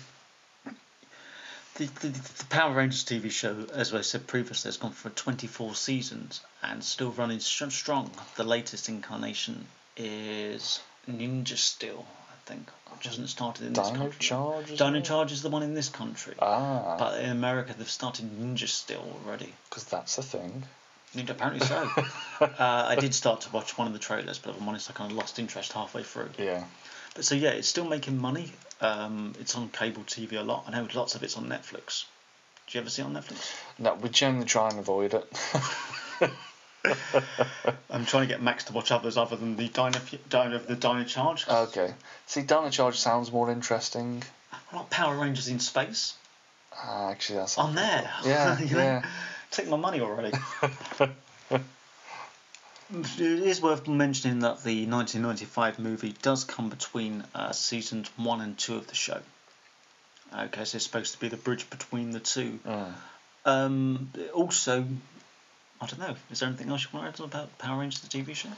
the, 1.75 1.85
the, 1.85 2.07
the 2.09 2.45
Power 2.49 2.73
Rangers 2.75 3.03
TV 3.03 3.31
show, 3.31 3.65
as 3.73 3.93
I 3.93 4.01
said 4.01 4.27
previously, 4.27 4.67
has 4.69 4.77
gone 4.77 4.91
for 4.91 5.09
24 5.09 5.73
seasons 5.73 6.41
and 6.61 6.83
still 6.83 7.11
running 7.11 7.39
strong. 7.39 8.11
The 8.35 8.43
latest 8.43 8.89
incarnation 8.89 9.65
is 9.97 10.81
Ninja 11.09 11.57
Steel, 11.57 12.05
think, 12.45 12.69
which 12.95 13.05
hasn't 13.07 13.29
started 13.29 13.65
in 13.65 13.73
this 13.73 13.87
Dino 13.87 13.99
country. 13.99 14.19
Charge? 14.19 14.71
as 14.71 14.77
Dino? 14.77 15.01
Charge 15.01 15.31
is 15.31 15.41
the 15.41 15.49
one 15.49 15.63
in 15.63 15.73
this 15.73 15.89
country. 15.89 16.35
Ah, 16.39 16.95
But 16.97 17.19
in 17.21 17.29
America, 17.29 17.73
they've 17.77 17.89
started 17.89 18.29
Ninja 18.39 18.67
Steel 18.67 19.05
already. 19.25 19.53
because 19.69 19.83
that's 19.85 20.17
a 20.17 20.23
thing. 20.23 20.63
Ninja, 21.15 21.29
apparently 21.31 21.65
so. 21.65 21.89
uh, 22.41 22.47
I 22.59 22.95
did 22.95 23.13
start 23.13 23.41
to 23.41 23.51
watch 23.51 23.77
one 23.77 23.87
of 23.87 23.93
the 23.93 23.99
trailers, 23.99 24.39
but 24.39 24.51
if 24.51 24.61
I'm 24.61 24.67
honest, 24.67 24.89
I 24.89 24.93
kind 24.93 25.11
of 25.11 25.17
lost 25.17 25.37
interest 25.39 25.73
halfway 25.73 26.03
through. 26.03 26.31
Yeah. 26.37 26.63
But 27.15 27.25
so 27.25 27.35
yeah, 27.35 27.49
it's 27.51 27.67
still 27.67 27.85
making 27.85 28.17
money. 28.17 28.51
Um, 28.81 29.33
it's 29.39 29.55
on 29.55 29.69
cable 29.69 30.03
TV 30.03 30.33
a 30.33 30.41
lot. 30.41 30.65
I 30.67 30.71
know 30.71 30.87
lots 30.95 31.13
of 31.15 31.21
it's 31.23 31.37
on 31.37 31.45
Netflix. 31.45 32.05
Do 32.67 32.77
you 32.77 32.81
ever 32.81 32.89
see 32.89 33.01
it 33.03 33.05
on 33.05 33.13
Netflix? 33.13 33.53
No, 33.77 33.93
we 33.93 34.09
generally 34.09 34.45
try 34.45 34.69
and 34.69 34.79
avoid 34.79 35.13
it. 35.13 35.31
I'm 37.89 38.05
trying 38.05 38.23
to 38.23 38.27
get 38.27 38.41
Max 38.41 38.65
to 38.65 38.73
watch 38.73 38.91
others 38.91 39.17
other 39.17 39.35
than 39.35 39.55
the 39.55 39.67
Dino, 39.67 39.91
Dino 40.29 40.59
the 40.59 40.75
Dino 40.75 41.03
Charge. 41.03 41.47
okay. 41.47 41.93
See, 42.27 42.41
Dino 42.41 42.69
Charge 42.69 42.97
sounds 42.99 43.31
more 43.31 43.49
interesting. 43.51 44.23
I 44.51 44.77
like 44.77 44.89
Power 44.89 45.15
Rangers 45.15 45.47
in 45.47 45.59
space. 45.59 46.15
Ah, 46.75 47.09
actually, 47.11 47.39
that's. 47.39 47.57
I'm 47.57 47.75
there. 47.75 48.11
Yeah, 48.25 48.59
You 48.63 48.75
know? 48.75 48.81
yeah. 48.83 49.05
Take 49.51 49.67
my 49.69 49.77
money 49.77 50.01
already. 50.01 50.31
It 52.95 53.19
is 53.19 53.59
worth 53.61 53.87
mentioning 53.87 54.39
that 54.39 54.63
the 54.63 54.85
1995 54.85 55.79
movie 55.79 56.13
does 56.21 56.43
come 56.43 56.69
between 56.69 57.23
uh, 57.33 57.51
seasons 57.51 58.11
one 58.17 58.39
and 58.41 58.55
two 58.57 58.75
of 58.75 58.85
the 58.87 58.93
show. 58.93 59.19
Okay, 60.31 60.63
so 60.65 60.75
it's 60.75 60.85
supposed 60.85 61.13
to 61.13 61.19
be 61.19 61.27
the 61.27 61.37
bridge 61.37 61.67
between 61.71 62.11
the 62.11 62.19
two. 62.19 62.59
Mm. 62.67 62.93
Um, 63.45 64.11
also, 64.33 64.85
I 65.83 65.87
don't 65.87 65.99
know. 65.99 66.15
Is 66.31 66.39
there 66.39 66.47
anything 66.47 66.69
else 66.69 66.83
you 66.83 66.97
want 66.97 67.13
to 67.15 67.23
add 67.23 67.29
about 67.29 67.57
Power 67.59 67.81
Rangers 67.81 67.99
the 68.01 68.07
TV 68.07 68.33
show? 68.33 68.49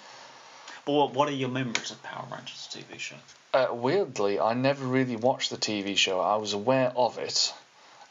Or 0.86 1.10
what 1.10 1.28
are 1.28 1.32
your 1.34 1.50
memories 1.50 1.90
of 1.90 2.02
Power 2.04 2.26
Rangers 2.32 2.70
the 2.72 2.80
TV 2.80 3.00
show? 3.00 3.16
Uh, 3.52 3.74
weirdly, 3.74 4.40
I 4.40 4.54
never 4.54 4.86
really 4.86 5.16
watched 5.16 5.50
the 5.50 5.58
TV 5.58 5.98
show. 5.98 6.20
I 6.20 6.36
was 6.36 6.54
aware 6.54 6.92
of 6.96 7.18
it, 7.18 7.52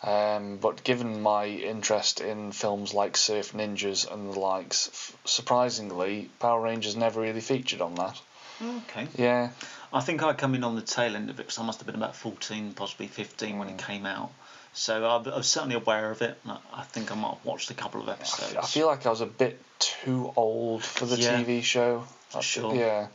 um, 0.02 0.56
but 0.56 0.82
given 0.82 1.22
my 1.22 1.46
interest 1.46 2.20
in 2.20 2.50
films 2.50 2.92
like 2.92 3.16
Surf 3.16 3.52
Ninjas 3.52 4.10
and 4.12 4.32
the 4.32 4.40
likes, 4.40 4.88
f- 4.88 5.16
surprisingly, 5.24 6.30
Power 6.40 6.60
Rangers 6.62 6.96
never 6.96 7.20
really 7.20 7.40
featured 7.40 7.80
on 7.82 7.94
that. 7.94 8.20
Okay. 8.62 9.06
Yeah, 9.16 9.50
I 9.92 10.00
think 10.00 10.22
I 10.22 10.32
come 10.32 10.54
in 10.56 10.64
on 10.64 10.74
the 10.74 10.82
tail 10.82 11.14
end 11.14 11.30
of 11.30 11.38
it 11.38 11.46
because 11.46 11.58
I 11.58 11.64
must 11.64 11.78
have 11.78 11.86
been 11.86 11.94
about 11.94 12.16
14, 12.16 12.72
possibly 12.72 13.06
15 13.06 13.58
when 13.58 13.68
it 13.68 13.76
Mm. 13.76 13.86
came 13.86 14.06
out. 14.06 14.32
So 14.74 15.04
I 15.06 15.16
I 15.16 15.36
was 15.36 15.46
certainly 15.48 15.76
aware 15.76 16.10
of 16.10 16.20
it. 16.22 16.38
I- 16.46 16.58
I 16.74 16.82
think 16.82 17.10
I 17.12 17.14
might 17.14 17.34
have 17.34 17.44
watched 17.44 17.70
a 17.70 17.74
couple 17.74 18.00
of 18.02 18.08
I 18.08 18.12
episodes. 18.12 18.56
I 18.56 18.66
feel 18.66 18.86
like 18.88 19.06
I 19.06 19.10
was 19.10 19.20
a 19.20 19.26
bit 19.26 19.60
too 19.78 20.32
old 20.36 20.84
for 20.84 21.06
the 21.06 21.16
Yeah. 21.16 21.38
TV 21.40 21.62
show. 21.62 22.04
I- 22.34 22.40
Sure. 22.40 22.74
Yeah. 22.74 23.06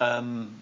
Um, 0.00 0.60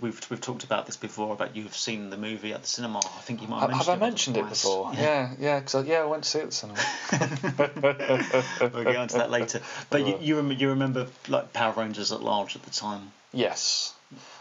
we've 0.00 0.20
we've 0.30 0.40
talked 0.40 0.62
about 0.64 0.86
this 0.86 0.96
before 0.96 1.32
about 1.32 1.56
you've 1.56 1.76
seen 1.76 2.10
the 2.10 2.16
movie 2.16 2.52
at 2.52 2.62
the 2.62 2.68
cinema. 2.68 2.98
I 2.98 3.20
think 3.22 3.42
you 3.42 3.48
might 3.48 3.60
have 3.60 3.70
Have, 3.70 3.88
I 3.88 3.94
it 3.94 4.00
once 4.00 4.28
or 4.28 4.30
mentioned 4.32 4.36
it 4.36 4.48
before? 4.48 4.92
Yeah, 4.94 5.30
yeah, 5.40 5.58
because 5.60 5.84
yeah, 5.86 6.02
I 6.02 6.04
went 6.06 6.22
to 6.24 6.28
see 6.30 6.38
it 6.38 6.42
at 6.42 6.50
the 6.50 6.56
cinema. 6.56 6.80
we'll 8.74 8.84
get 8.84 8.96
onto 8.96 9.18
that 9.18 9.30
later. 9.30 9.60
But 9.90 10.06
you 10.06 10.18
you, 10.20 10.36
rem- 10.36 10.52
you 10.52 10.68
remember 10.70 11.06
like 11.28 11.52
Power 11.52 11.72
Rangers 11.72 12.12
at 12.12 12.22
large 12.22 12.54
at 12.56 12.62
the 12.62 12.70
time. 12.70 13.12
Yes. 13.32 13.94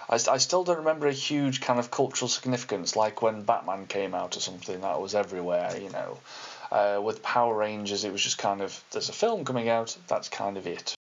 I, 0.09 0.15
I 0.15 0.37
still 0.37 0.63
don't 0.63 0.79
remember 0.79 1.07
a 1.07 1.13
huge 1.13 1.61
kind 1.61 1.79
of 1.79 1.91
cultural 1.91 2.27
significance 2.27 2.95
like 2.95 3.21
when 3.21 3.43
Batman 3.43 3.85
came 3.85 4.15
out 4.15 4.35
or 4.35 4.39
something 4.39 4.81
that 4.81 4.99
was 4.99 5.15
everywhere, 5.15 5.77
you 5.79 5.89
know. 5.89 6.17
Uh, 6.71 7.01
with 7.01 7.23
Power 7.23 7.55
Rangers, 7.55 8.03
it 8.03 8.11
was 8.11 8.21
just 8.21 8.37
kind 8.37 8.61
of 8.61 8.83
there's 8.91 9.09
a 9.09 9.13
film 9.13 9.45
coming 9.45 9.69
out, 9.69 9.95
that's 10.07 10.29
kind 10.29 10.57
of 10.57 10.67
it. 10.67 10.95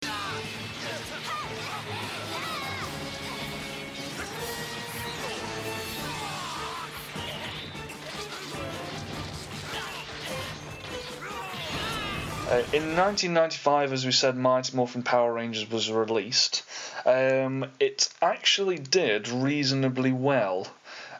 Uh, 12.46 12.62
in 12.72 12.94
1995, 12.94 13.92
as 13.92 14.06
we 14.06 14.12
said, 14.12 14.36
Mighty 14.36 14.76
Morphin 14.76 15.02
Power 15.02 15.32
Rangers 15.32 15.68
was 15.68 15.90
released. 15.90 16.62
Um, 17.04 17.66
it 17.80 18.08
actually 18.22 18.78
did 18.78 19.28
reasonably 19.28 20.12
well. 20.12 20.68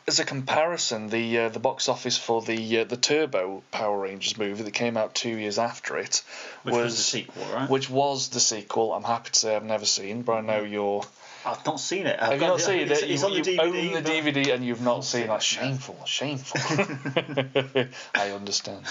as 0.08 0.20
a 0.20 0.26
comparison, 0.26 1.10
the 1.10 1.38
uh, 1.38 1.50
the 1.50 1.60
box 1.60 1.90
office 1.90 2.18
for 2.18 2.42
the 2.42 2.80
uh, 2.80 2.84
the 2.86 2.98
Turbo 2.98 3.64
Power 3.72 4.00
Rangers 4.00 4.38
movie 4.38 4.64
that 4.64 4.74
came 4.74 4.96
out 4.98 5.14
two 5.14 5.38
years 5.38 5.60
after 5.60 5.98
it 5.98 6.24
Which 6.64 6.76
was, 6.76 6.96
the 6.96 7.04
sequel, 7.04 7.46
right? 7.54 7.70
which 7.70 7.90
was 7.90 8.30
the 8.30 8.40
sequel. 8.40 8.94
I'm 8.94 9.04
happy 9.04 9.32
to 9.32 9.40
say 9.40 9.56
I've 9.56 9.64
never 9.64 9.86
seen, 9.86 10.22
but 10.22 10.34
I 10.34 10.42
know 10.42 10.64
you're. 10.64 11.04
I've 11.46 11.66
not 11.66 11.80
seen 11.80 12.08
it. 12.08 12.18
I've 12.20 12.32
Have 12.34 12.42
you 12.42 12.48
not 12.48 12.62
seen 12.62 12.80
it? 12.80 12.92
It's 12.92 13.04
you, 13.22 13.26
on 13.28 13.32
the 13.32 13.38
you 13.52 13.58
DVD. 13.58 13.60
own 13.96 14.04
the 14.04 14.10
DVD 14.10 14.54
and 14.54 14.66
you've 14.66 14.82
not 14.82 15.04
seen 15.06 15.28
that. 15.28 15.38
it. 15.38 15.44
Shameful, 15.44 15.98
shameful. 16.06 16.60
I 18.16 18.32
understand. 18.32 18.86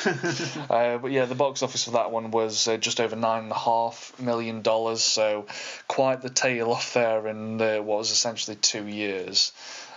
uh, 0.71 0.99
but 0.99 1.11
yeah, 1.11 1.25
the 1.27 1.35
box 1.35 1.63
office 1.63 1.85
for 1.85 1.93
that 1.93 2.11
one 2.11 2.31
was 2.31 2.67
uh, 2.69 2.77
just 2.77 3.01
over 3.01 3.17
nine 3.17 3.45
and 3.45 3.53
a 3.53 3.59
half 3.59 4.13
million 4.21 4.63
dollars, 4.63 5.03
so 5.03 5.47
quite 5.89 6.23
the 6.23 6.31
tail 6.31 6.71
off 6.71 6.95
there 6.95 7.27
in 7.27 7.61
uh, 7.61 7.77
what 7.79 7.99
was 7.99 8.11
essentially 8.11 8.57
two 8.57 8.87
years. 8.87 9.53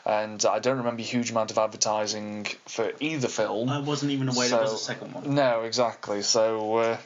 And 0.05 0.43
I 0.45 0.59
don't 0.59 0.77
remember 0.77 1.01
a 1.01 1.05
huge 1.05 1.29
amount 1.31 1.51
of 1.51 1.57
advertising 1.57 2.47
for 2.65 2.91
either 2.99 3.27
film. 3.27 3.69
I 3.69 3.79
wasn't 3.79 4.11
even 4.13 4.29
aware 4.29 4.47
there 4.49 4.61
was 4.61 4.73
a 4.73 4.77
So- 4.77 4.83
second 4.93 5.13
one. 5.13 5.35
No, 5.35 5.61
exactly. 5.63 6.21
So, 6.23 6.77
uh, 6.77 6.97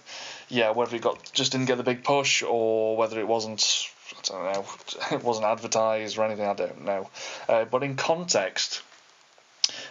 yeah, 0.47 0.69
whether 0.71 0.95
it 0.95 1.01
got 1.01 1.31
just 1.33 1.51
didn't 1.51 1.65
get 1.67 1.77
the 1.77 1.83
big 1.83 2.03
push 2.03 2.43
or 2.43 2.95
whether 2.95 3.19
it 3.19 3.27
wasn't, 3.27 3.89
I 4.17 4.21
don't 4.31 4.53
know, 4.53 4.65
it 5.17 5.23
wasn't 5.23 5.45
advertised 5.45 6.17
or 6.17 6.25
anything, 6.25 6.45
I 6.45 6.53
don't 6.53 6.85
know. 6.85 7.09
Uh, 7.47 7.65
but 7.65 7.83
in 7.83 7.95
context, 7.95 8.81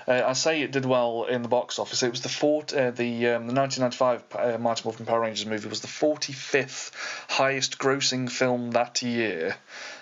uh, 0.07 0.23
I 0.27 0.33
say 0.33 0.63
it 0.63 0.73
did 0.73 0.85
well 0.85 1.25
in 1.25 1.43
the 1.43 1.49
box 1.49 1.79
office. 1.79 2.03
It 2.03 2.11
was 2.11 2.23
the 2.23 2.29
fort, 2.29 2.73
uh, 2.73 2.91
the 2.91 3.29
um, 3.29 3.47
the 3.47 3.55
1995 3.55 4.23
uh, 4.35 4.59
Mighty 4.59 4.83
Morphin 4.85 5.07
Power 5.07 5.21
Rangers 5.21 5.47
movie 5.47 5.69
was 5.69 5.81
the 5.81 5.89
45th 5.89 6.93
highest 7.31 7.79
grossing 7.79 8.31
film 8.31 8.73
that 8.73 9.03
year. 9.03 9.57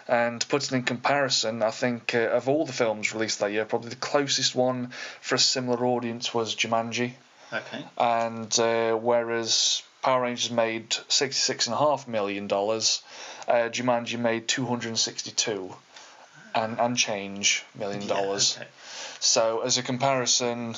And 0.08 0.46
put 0.48 0.64
it 0.64 0.72
in 0.72 0.82
comparison, 0.82 1.62
I 1.62 1.70
think 1.70 2.14
uh, 2.16 2.30
of 2.30 2.48
all 2.48 2.66
the 2.66 2.72
films 2.72 3.12
released 3.14 3.38
that 3.40 3.52
year, 3.52 3.64
probably 3.64 3.90
the 3.90 3.96
closest 3.96 4.56
one 4.56 4.90
for 5.20 5.36
a 5.36 5.38
similar 5.38 5.84
audience 5.86 6.34
was 6.34 6.54
Jumanji 6.56 7.12
Okay. 7.52 7.84
and 7.98 8.58
uh, 8.60 8.94
whereas 8.94 9.82
Power 10.02 10.22
Rangers 10.22 10.50
made 10.52 10.92
sixty-six 11.08 11.66
and 11.66 11.74
a 11.74 11.78
half 11.78 12.06
million 12.06 12.46
dollars, 12.46 13.02
uh, 13.50 13.68
Jumanji 13.68 14.18
made 14.18 14.46
two 14.46 14.64
hundred 14.64 14.88
and 14.88 14.98
sixty-two, 14.98 15.74
and 16.54 16.78
and 16.78 16.96
change 16.96 17.64
million 17.74 18.06
dollars. 18.06 18.54
Yeah, 18.56 18.62
okay. 18.62 18.70
So 19.18 19.60
as 19.60 19.76
a 19.78 19.82
comparison, 19.82 20.76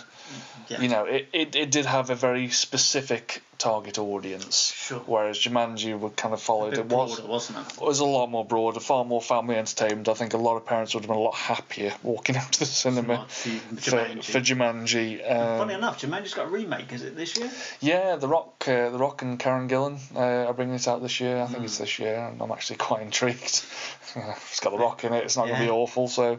Yeah. 0.68 0.80
you 0.80 0.88
know, 0.88 1.04
it, 1.04 1.28
it, 1.32 1.56
it 1.56 1.70
did 1.70 1.86
have 1.86 2.08
a 2.10 2.14
very 2.14 2.48
specific 2.48 3.42
target 3.58 3.98
audience, 3.98 4.72
Sure. 4.74 5.00
whereas 5.00 5.38
Jumanji 5.38 5.96
would 5.98 6.16
kind 6.16 6.32
of 6.32 6.40
A 6.40 6.42
followed 6.42 6.74
it 6.74 6.86
was 6.86 7.20
wasn't 7.20 7.58
it? 7.58 7.74
it 7.74 7.80
was 7.82 8.00
a 8.00 8.04
lot 8.04 8.28
more 8.28 8.44
broader, 8.44 8.80
far 8.80 9.04
more 9.04 9.20
family 9.20 9.56
entertainment. 9.56 10.08
I 10.08 10.14
think 10.14 10.34
a 10.34 10.38
lot 10.38 10.56
of 10.56 10.64
parents 10.66 10.94
would 10.94 11.02
have 11.04 11.08
been 11.08 11.18
a 11.18 11.20
lot 11.20 11.34
happier 11.34 11.92
walking 12.02 12.36
out 12.40 12.52
to 12.52 12.60
the 12.60 12.64
cinema 12.66 13.26
for, 13.28 13.48
Jumanji. 13.50 14.24
for 14.24 14.40
Jumanji. 14.40 15.30
Um, 15.30 15.58
Funny 15.58 15.74
enough, 15.74 16.00
Jumanji's 16.00 16.34
got 16.34 16.46
a 16.46 16.50
remake. 16.50 16.92
Is 16.92 17.02
it 17.02 17.14
this 17.16 17.36
year? 17.36 17.50
Yeah, 17.80 18.16
The 18.16 18.28
Rock, 18.28 18.64
uh, 18.66 18.90
The 18.90 18.98
Rock 18.98 19.22
and 19.22 19.38
Karen 19.38 19.68
Gillan 19.68 19.98
uh, 20.16 20.48
are 20.48 20.54
bringing 20.54 20.76
it 20.76 20.88
out 20.88 21.02
this 21.02 21.20
year. 21.20 21.38
I 21.42 21.46
think 21.46 21.58
Hmm. 21.58 21.64
it's 21.64 21.78
this 21.78 21.98
year, 21.98 22.16
and 22.16 22.40
I'm 22.40 22.50
actually 22.50 22.76
quite 22.76 23.02
intrigued. 23.02 23.62
it's 24.16 24.60
got 24.60 24.70
The 24.70 24.78
Rock 24.78 25.04
in 25.04 25.12
it. 25.12 25.24
It's 25.24 25.36
not 25.36 25.46
going 25.46 25.58
to 25.60 25.64
be 25.66 25.70
awful, 25.70 26.08
so 26.08 26.38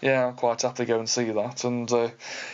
yeah, 0.00 0.26
I'm 0.26 0.34
quite 0.34 0.62
happy 0.62 0.76
to 0.78 0.84
go 0.86 0.98
and 0.98 1.08
see 1.08 1.24
that. 1.30 1.64
And 1.64 1.90
uh, 1.92 2.08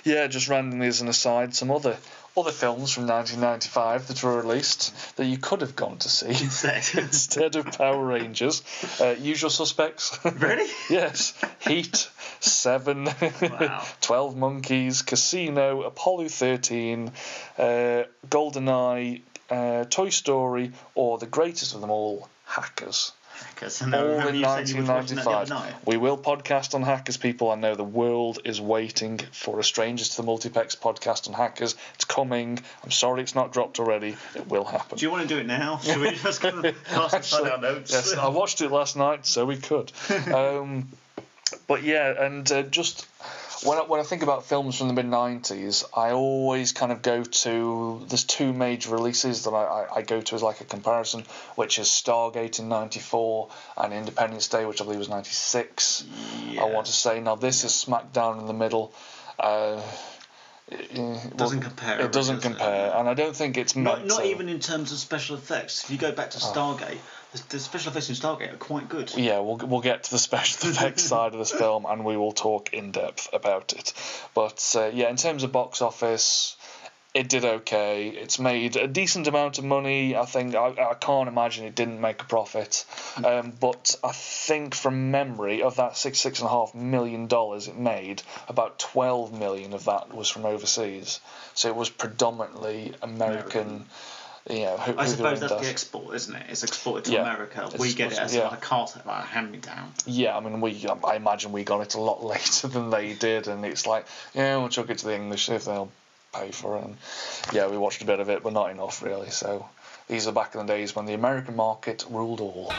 yeah, 0.05 0.27
just 0.27 0.49
randomly 0.79 0.89
as 0.89 1.01
an 1.01 1.09
aside, 1.09 1.55
some 1.55 1.71
other 1.71 1.97
other 2.37 2.53
films 2.53 2.93
from 2.93 3.09
1995 3.09 4.07
that 4.07 4.23
were 4.23 4.41
released 4.41 5.17
that 5.17 5.27
you 5.27 5.39
could 5.39 5.61
have 5.61 5.75
gone 5.75 5.99
to 5.99 6.09
see 6.09 6.29
Instead. 6.29 6.85
instead 6.95 7.57
of 7.57 7.67
Power 7.77 8.05
Rangers. 8.05 8.63
Uh, 9.01 9.17
Usual 9.19 9.51
Suspects. 9.51 10.17
Really? 10.25 10.71
yes. 10.89 11.35
Heat. 11.59 12.09
Seven. 12.39 13.07
Wow. 13.43 13.85
12 14.03 14.37
Monkeys. 14.37 15.03
Casino. 15.03 15.83
Apollo 15.83 16.29
13. 16.29 17.11
Uh, 17.59 18.05
GoldenEye. 18.29 19.23
Uh, 19.51 19.85
Toy 19.91 20.11
Story. 20.11 20.71
Or 20.95 21.19
the 21.19 21.27
greatest 21.27 21.75
of 21.75 21.81
them 21.81 21.91
all, 21.91 22.29
Hackers. 22.45 23.11
Because 23.55 23.83
I 23.83 23.89
know, 23.89 24.19
all 24.19 24.29
in 24.29 24.37
you 24.37 24.45
said 24.45 24.69
you 24.69 24.81
was 24.81 24.89
watching 24.89 25.17
that 25.17 25.25
the 25.25 25.31
other 25.31 25.55
1995. 25.55 25.87
We 25.87 25.97
will 25.97 26.17
podcast 26.17 26.75
on 26.75 26.83
Hackers, 26.83 27.17
people. 27.17 27.51
I 27.51 27.57
know 27.57 27.75
the 27.75 27.85
world 27.85 28.39
is 28.45 28.61
waiting 28.61 29.19
for 29.33 29.59
a 29.59 29.65
Strangers 29.65 30.11
to 30.11 30.17
the 30.19 30.23
Multiplex 30.23 30.77
podcast 30.77 31.29
on 31.29 31.35
Hackers. 31.35 31.75
It's 31.95 32.05
coming. 32.05 32.59
I'm 32.85 32.91
sorry 32.91 33.23
it's 33.23 33.35
not 33.35 33.53
dropped 33.53 33.81
already. 33.81 34.17
It 34.35 34.49
will 34.49 34.65
happen. 34.65 34.99
Do 34.99 35.05
you 35.05 35.11
want 35.11 35.29
to 35.29 35.35
do 35.35 35.41
it 35.41 35.47
now? 35.47 35.79
Should 35.83 35.99
we 35.99 36.13
just 36.13 36.41
go 36.41 36.63
cast 36.85 37.15
Actually, 37.15 37.51
our 37.51 37.59
notes? 37.59 37.93
Yes, 37.93 38.15
I 38.15 38.29
watched 38.29 38.61
it 38.61 38.71
last 38.71 38.97
night, 38.97 39.27
so 39.27 39.45
we 39.45 39.57
could. 39.57 39.93
Um, 40.29 40.89
but 41.67 41.83
yeah, 41.83 42.25
and 42.25 42.51
uh, 42.53 42.63
just 42.63 43.07
when 43.65 43.79
I, 43.79 43.83
when 43.83 44.01
I 44.01 44.03
think 44.03 44.23
about 44.23 44.45
films 44.45 44.77
from 44.77 44.89
the 44.89 44.95
mid 44.95 45.07
'90s, 45.07 45.85
I 45.97 46.13
always 46.13 46.73
kind 46.73 46.93
of 46.93 47.03
go 47.03 47.25
to 47.25 48.05
there's 48.09 48.25
two 48.25 48.53
major 48.53 48.91
releases 48.91 49.45
that 49.45 49.51
I, 49.51 49.65
I, 49.65 49.97
I 49.97 50.03
go 50.03 50.21
to 50.21 50.35
as 50.35 50.43
like 50.43 50.61
a 50.61 50.65
comparison, 50.65 51.25
which 51.57 51.79
is 51.79 51.89
Stargate 51.89 52.59
in 52.59 52.69
'94 52.69 53.51
and 53.77 53.93
Independence 53.93 54.49
Day, 54.49 54.65
which 54.65 54.81
I 54.81 54.85
believe 54.85 54.99
was 54.99 55.09
'96. 55.09 56.05
Yeah. 56.51 56.63
I 56.63 56.71
want 56.71 56.87
to 56.87 56.93
say 56.93 57.21
now 57.21 57.35
this 57.35 57.65
is 57.65 57.75
smack 57.75 58.13
down 58.13 58.39
in 58.39 58.47
the 58.47 58.55
middle. 58.55 58.93
Uh, 59.39 59.81
it, 60.71 60.91
it 60.93 61.37
Doesn't 61.37 61.61
compare, 61.61 62.01
It 62.01 62.13
doesn't 62.13 62.37
does 62.37 62.45
it? 62.45 62.49
compare, 62.49 62.93
uh, 62.95 63.01
and 63.01 63.09
I 63.09 63.15
don't 63.15 63.35
think 63.35 63.57
it's 63.57 63.75
Not, 63.75 63.99
meant 63.99 64.09
not 64.09 64.19
to. 64.19 64.23
Uh, 64.25 64.27
even 64.27 64.49
in 64.49 64.61
terms 64.61 64.93
of 64.93 64.99
special 64.99 65.37
effects. 65.37 65.85
If 65.85 65.91
you 65.91 65.99
go 65.99 66.13
back 66.13 66.31
to 66.33 66.39
Oh. 66.43 66.53
Stargate, 66.53 66.99
the, 67.33 67.43
the 67.51 67.59
special 67.59 67.91
effects 67.91 68.09
in 68.11 68.15
Stargate 68.15 68.53
are 68.53 68.57
quite 68.57 68.89
good. 68.89 69.13
yeah, 69.17 69.41
we'll 69.41 69.57
we'll 69.57 69.81
get 69.81 70.05
to 70.05 70.11
the 70.11 70.19
special 70.19 70.69
effects 70.71 71.05
side 71.05 71.33
of 71.33 71.39
this 71.39 71.53
film, 71.53 71.87
and 71.89 72.05
we 72.05 72.17
will 72.17 72.33
talk 72.33 72.73
in 72.75 72.91
depth 72.91 73.29
about 73.33 73.73
it. 73.73 73.93
But 74.35 74.75
uh, 74.77 74.91
yeah, 74.93 75.09
in 75.09 75.17
terms 75.17 75.43
of 75.43 75.53
box 75.53 75.81
office, 75.83 76.57
it 77.19 77.29
did 77.29 77.45
okay. 77.45 78.09
It's 78.11 78.39
made 78.39 78.77
a 78.77 78.87
decent 78.87 79.27
amount 79.27 79.59
of 79.59 79.65
money. 79.65 80.15
I 80.15 80.25
think 80.25 80.55
I, 80.55 80.69
I 80.69 80.95
can't 80.95 81.29
imagine 81.29 81.65
it 81.67 81.75
didn't 81.75 82.01
make 82.01 82.23
a 82.23 82.25
profit. 82.25 82.85
Um, 83.25 83.53
but 83.61 83.97
I 84.05 84.13
think 84.13 84.77
from 84.77 85.11
memory 85.11 85.63
of 85.63 85.77
that 85.77 85.97
six 85.97 86.21
six 86.21 86.39
and 86.39 86.47
a 86.47 86.51
half 86.51 86.77
million 86.77 87.27
dollars 87.27 87.67
it 87.67 87.77
made, 87.77 88.23
about 88.47 88.79
twelve 88.79 89.33
million 89.37 89.73
of 89.73 89.87
that 89.87 90.15
was 90.15 90.29
from 90.29 90.47
overseas. 90.47 91.19
So 91.55 91.69
it 91.69 91.75
was 91.75 91.91
predominantly 91.91 92.95
American. 93.03 93.87
You 94.49 94.61
know, 94.61 94.77
who, 94.79 94.97
I 94.97 95.05
who 95.05 95.11
suppose 95.11 95.41
that's 95.41 95.53
that. 95.53 95.61
the 95.61 95.69
export, 95.69 96.15
isn't 96.15 96.35
it? 96.35 96.47
It's 96.49 96.63
exported 96.63 97.05
to 97.07 97.13
Yeah. 97.13 97.23
America. 97.23 97.69
We 97.79 97.93
get 97.93 98.13
it 98.13 98.19
as 98.19 98.35
yeah. 98.35 98.45
like 98.45 98.53
a 98.59 98.61
cart, 98.63 98.95
like 98.95 99.05
a 99.05 99.27
hand 99.27 99.51
me 99.51 99.59
down. 99.59 99.93
Yeah, 100.07 100.37
I 100.37 100.41
mean, 100.41 100.61
we 100.63 100.87
I 101.05 101.17
imagine 101.17 101.51
we 101.53 101.65
got 101.65 101.81
it 101.81 101.95
a 101.97 102.01
lot 102.01 102.25
later 102.35 102.69
than 102.69 102.91
they 102.91 103.13
did, 103.13 103.49
and 103.49 103.65
it's 103.67 103.87
like, 103.87 104.07
yeah, 104.35 104.57
we'll 104.57 104.69
chuck 104.69 104.89
it 104.89 104.99
to 104.99 105.07
the 105.07 105.15
English 105.17 105.51
if 105.51 105.65
they'll 105.65 105.91
pay 106.33 106.51
for 106.51 106.77
it. 106.77 106.85
And 106.85 106.97
yeah, 107.53 107.69
we 107.69 107.79
watched 107.79 108.03
a 108.03 108.07
bit 108.07 108.21
of 108.21 108.29
it, 108.29 108.43
but 108.43 108.53
not 108.53 108.71
enough 108.71 109.03
really. 109.03 109.31
So 109.31 109.69
these 110.09 110.27
are 110.27 110.33
back 110.33 110.55
in 110.55 110.67
the 110.67 110.73
days 110.73 110.95
when 110.97 111.07
the 111.07 111.15
American 111.15 111.57
market 111.57 112.05
ruled 112.11 112.41
all. 112.41 112.73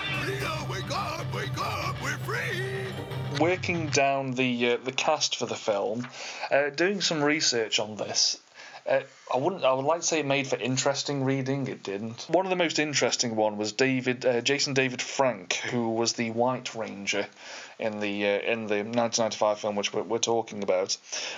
Working 3.39 3.87
down 3.87 4.31
the 4.33 4.71
uh, 4.71 4.77
the 4.83 4.91
cast 4.91 5.35
for 5.35 5.45
the 5.45 5.55
film, 5.55 6.07
uh, 6.51 6.69
doing 6.69 7.01
some 7.01 7.23
research 7.23 7.79
on 7.79 7.95
this. 7.95 8.37
Uh, 8.87 9.01
I 9.31 9.37
wouldn't. 9.37 9.63
I 9.63 9.71
would 9.71 9.85
like 9.85 10.01
to 10.01 10.07
say 10.07 10.19
it 10.19 10.25
made 10.25 10.47
for 10.47 10.55
interesting 10.55 11.23
reading. 11.23 11.67
It 11.67 11.83
didn't. 11.83 12.25
One 12.27 12.45
of 12.45 12.49
the 12.49 12.55
most 12.55 12.79
interesting 12.79 13.35
one 13.35 13.57
was 13.57 13.71
David, 13.71 14.25
uh, 14.25 14.41
Jason 14.41 14.73
David 14.73 15.01
Frank, 15.01 15.53
who 15.53 15.91
was 15.91 16.13
the 16.13 16.31
White 16.31 16.73
Ranger 16.73 17.27
in 17.79 17.99
the 17.99 18.25
uh, 18.25 18.39
in 18.39 18.67
the 18.67 18.75
1995 18.83 19.59
film 19.59 19.75
which 19.75 19.93
we're, 19.93 20.03
we're 20.03 20.19
talking 20.19 20.63
about. 20.63 20.97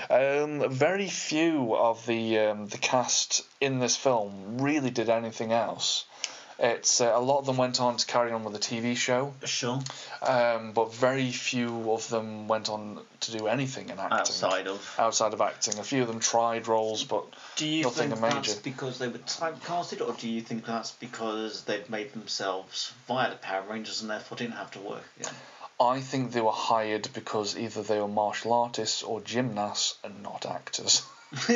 Um, 0.10 0.70
very 0.70 1.08
few 1.08 1.76
of 1.76 2.06
the 2.06 2.40
um, 2.40 2.68
the 2.68 2.78
cast 2.78 3.44
in 3.60 3.80
this 3.80 3.96
film 3.96 4.58
really 4.60 4.90
did 4.90 5.10
anything 5.10 5.52
else. 5.52 6.06
It's 6.64 7.02
uh, 7.02 7.12
a 7.16 7.20
lot 7.20 7.40
of 7.40 7.48
them 7.48 7.58
went 7.58 7.82
on 7.82 7.98
to 7.98 8.06
carry 8.06 8.32
on 8.32 8.44
with 8.44 8.54
the 8.54 8.60
TV 8.60 8.96
show, 8.96 9.34
Sure. 9.46 9.80
um, 10.22 10.74
but 10.74 10.94
very 10.94 11.32
few 11.32 11.92
of 11.92 12.08
them 12.10 12.48
went 12.48 12.70
on 12.70 13.00
to 13.22 13.32
do 13.32 13.48
anything 13.48 13.90
in 13.90 13.98
acting. 13.98 14.20
Outside 14.20 14.68
of. 14.68 14.96
Outside 15.00 15.34
of 15.34 15.42
acting, 15.42 15.80
a 15.80 15.84
few 15.84 16.04
of 16.04 16.08
them 16.08 16.20
tried 16.20 16.68
roles, 16.68 17.04
but 17.04 17.26
Do 17.56 17.66
you 17.68 17.86
nothing 17.86 18.10
think 18.10 18.22
major. 18.22 18.36
that's 18.36 18.54
because 18.56 19.00
they 19.00 19.08
were 19.08 19.18
typecasted, 19.18 20.08
or 20.08 20.14
do 20.14 20.30
you 20.30 20.42
think 20.42 20.64
that's 20.68 20.92
because 20.92 21.64
they've 21.64 21.90
made 21.90 22.14
themselves 22.14 22.94
via 23.08 23.32
the 23.32 23.38
Power 23.38 23.64
Rangers 23.68 24.02
and 24.02 24.12
therefore 24.12 24.38
didn't 24.38 24.54
have 24.58 24.70
to 24.72 24.80
work 24.82 25.04
again? 25.20 25.34
I 25.82 26.00
think 26.00 26.32
they 26.32 26.42
were 26.42 26.52
hired 26.52 27.10
because 27.14 27.58
either 27.58 27.82
they 27.82 28.00
were 28.00 28.08
martial 28.08 28.54
artists 28.54 29.02
or 29.02 29.20
gymnasts 29.20 29.98
and 30.04 30.22
not 30.22 30.46
actors. 30.46 31.02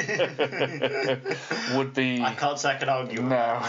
Would 1.75 1.93
be 1.93 2.21
I 2.21 2.33
can't 2.33 2.57
say 2.57 2.71
I 2.71 2.77
can 2.77 2.89
argue. 2.89 3.21
no. 3.21 3.61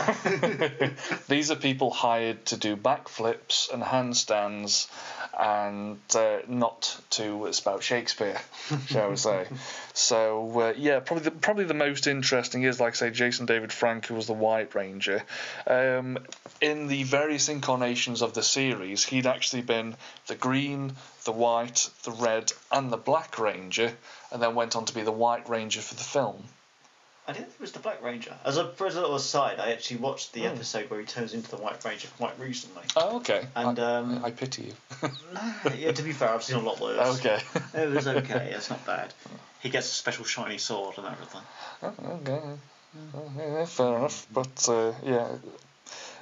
These 1.28 1.50
are 1.50 1.56
people 1.56 1.90
hired 1.90 2.46
to 2.46 2.56
do 2.56 2.76
backflips 2.76 3.72
and 3.72 3.82
handstands, 3.82 4.88
and 5.38 5.99
uh, 6.14 6.38
not 6.49 6.99
to 7.11 7.52
spout 7.52 7.83
Shakespeare, 7.83 8.40
shall 8.87 9.11
we 9.11 9.16
say? 9.16 9.47
So 9.95 10.61
uh, 10.61 10.75
yeah, 10.76 11.00
probably 11.00 11.25
the, 11.25 11.31
probably 11.31 11.64
the 11.64 11.73
most 11.73 12.07
interesting 12.07 12.64
is 12.64 12.78
like 12.78 12.93
I 12.93 12.97
say 12.97 13.11
Jason 13.11 13.47
David 13.47 13.73
Frank, 13.73 14.04
who 14.04 14.15
was 14.15 14.26
the 14.26 14.34
White 14.34 14.75
Ranger. 14.75 15.23
Um, 15.67 16.19
in 16.60 16.87
the 16.87 17.04
various 17.04 17.49
incarnations 17.49 18.21
of 18.21 18.34
the 18.34 18.43
series, 18.43 19.04
he'd 19.04 19.26
actually 19.26 19.63
been 19.63 19.97
the 20.26 20.34
Green, 20.34 20.93
the 21.25 21.32
White, 21.32 21.89
the 22.04 22.10
Red, 22.10 22.52
and 22.71 22.93
the 22.93 22.99
Black 22.99 23.39
Ranger, 23.39 23.91
and 24.30 24.43
then 24.43 24.54
went 24.54 24.76
on 24.76 24.84
to 24.84 24.95
be 24.95 25.00
the 25.00 25.13
White 25.13 25.49
Ranger 25.49 25.80
for 25.80 25.95
the 25.95 26.04
film. 26.04 26.45
I 27.28 27.32
didn't 27.32 27.47
think 27.47 27.54
it 27.56 27.60
was 27.60 27.73
the 27.73 27.80
Black 27.80 28.02
Ranger. 28.02 28.34
As 28.45 28.56
a, 28.56 28.69
for 28.73 28.86
a 28.86 28.91
little 28.91 29.17
aside, 29.17 29.58
I 29.58 29.73
actually 29.73 29.97
watched 29.97 30.32
the 30.32 30.47
episode 30.47 30.89
where 30.91 31.00
he 31.00 31.06
turns 31.06 31.34
into 31.34 31.50
the 31.50 31.56
White 31.56 31.84
Ranger 31.84 32.08
quite 32.19 32.39
recently. 32.39 32.84
Oh, 32.95 33.17
okay. 33.17 33.45
And, 33.56 33.78
I, 33.78 33.97
um, 33.97 34.25
I 34.25 34.30
pity 34.30 34.73
you. 35.02 35.10
yeah, 35.76 35.91
to 35.93 36.02
be 36.02 36.12
fair, 36.12 36.30
I've 36.30 36.45
seen 36.45 36.56
a 36.56 36.60
lot 36.60 36.80
worse. 36.80 37.19
okay. 37.19 37.41
It 37.75 37.91
was 37.91 38.06
okay. 38.06 38.52
It's 38.54 38.71
not 38.71 38.84
bad. 38.86 39.12
He 39.60 39.71
gets 39.71 39.91
a 39.91 39.95
special 39.95 40.25
shiny 40.25 40.58
sword 40.58 40.97
and 40.99 41.06
everything. 41.08 41.41
Oh, 41.82 41.95
okay. 42.23 42.41
Yeah, 43.36 43.65
fair 43.65 43.97
enough. 43.97 44.26
But 44.32 44.69
uh, 44.69 44.93
yeah. 45.02 45.28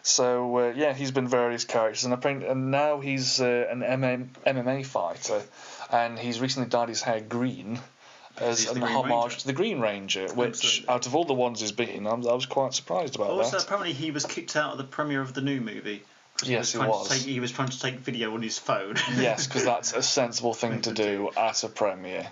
So 0.02 0.56
uh, 0.58 0.72
yeah, 0.74 0.94
he's 0.94 1.10
been 1.10 1.28
various 1.28 1.64
characters, 1.64 2.04
and 2.04 2.14
apparently, 2.14 2.48
and 2.48 2.70
now 2.70 3.00
he's 3.00 3.42
uh, 3.42 3.66
an 3.70 3.80
MM, 3.80 4.28
MMA 4.46 4.86
fighter, 4.86 5.42
and 5.90 6.18
he's 6.18 6.40
recently 6.40 6.70
dyed 6.70 6.88
his 6.88 7.02
hair 7.02 7.20
green 7.20 7.80
as 8.40 8.68
an 8.70 8.82
homage 8.82 9.10
Ranger. 9.10 9.36
to 9.40 9.46
the 9.46 9.52
Green 9.52 9.80
Ranger, 9.80 10.26
which 10.34 10.56
Absolutely. 10.64 10.88
out 10.94 11.06
of 11.06 11.14
all 11.14 11.24
the 11.24 11.34
ones 11.34 11.60
he's 11.60 11.72
been, 11.72 12.06
I'm, 12.06 12.26
I 12.26 12.32
was 12.32 12.46
quite 12.46 12.74
surprised 12.74 13.14
about 13.16 13.30
Also, 13.30 13.56
that. 13.58 13.64
apparently, 13.64 13.92
he 13.92 14.10
was 14.10 14.24
kicked 14.26 14.56
out 14.56 14.72
of 14.72 14.78
the 14.78 14.84
premiere 14.84 15.20
of 15.20 15.34
the 15.34 15.40
new 15.40 15.60
movie. 15.60 16.02
Yes, 16.42 16.72
he 16.72 16.78
trying 16.78 16.90
was. 16.90 17.08
Take, 17.08 17.22
he 17.22 17.38
was 17.40 17.52
trying 17.52 17.68
to 17.68 17.78
take 17.80 18.00
video 18.00 18.34
on 18.34 18.42
his 18.42 18.58
phone. 18.58 18.96
yes, 19.16 19.46
because 19.46 19.64
that's 19.64 19.92
a 19.92 20.02
sensible 20.02 20.52
thing 20.52 20.80
to 20.82 20.92
do 20.92 21.30
at 21.36 21.62
a 21.62 21.68
premiere. 21.68 22.26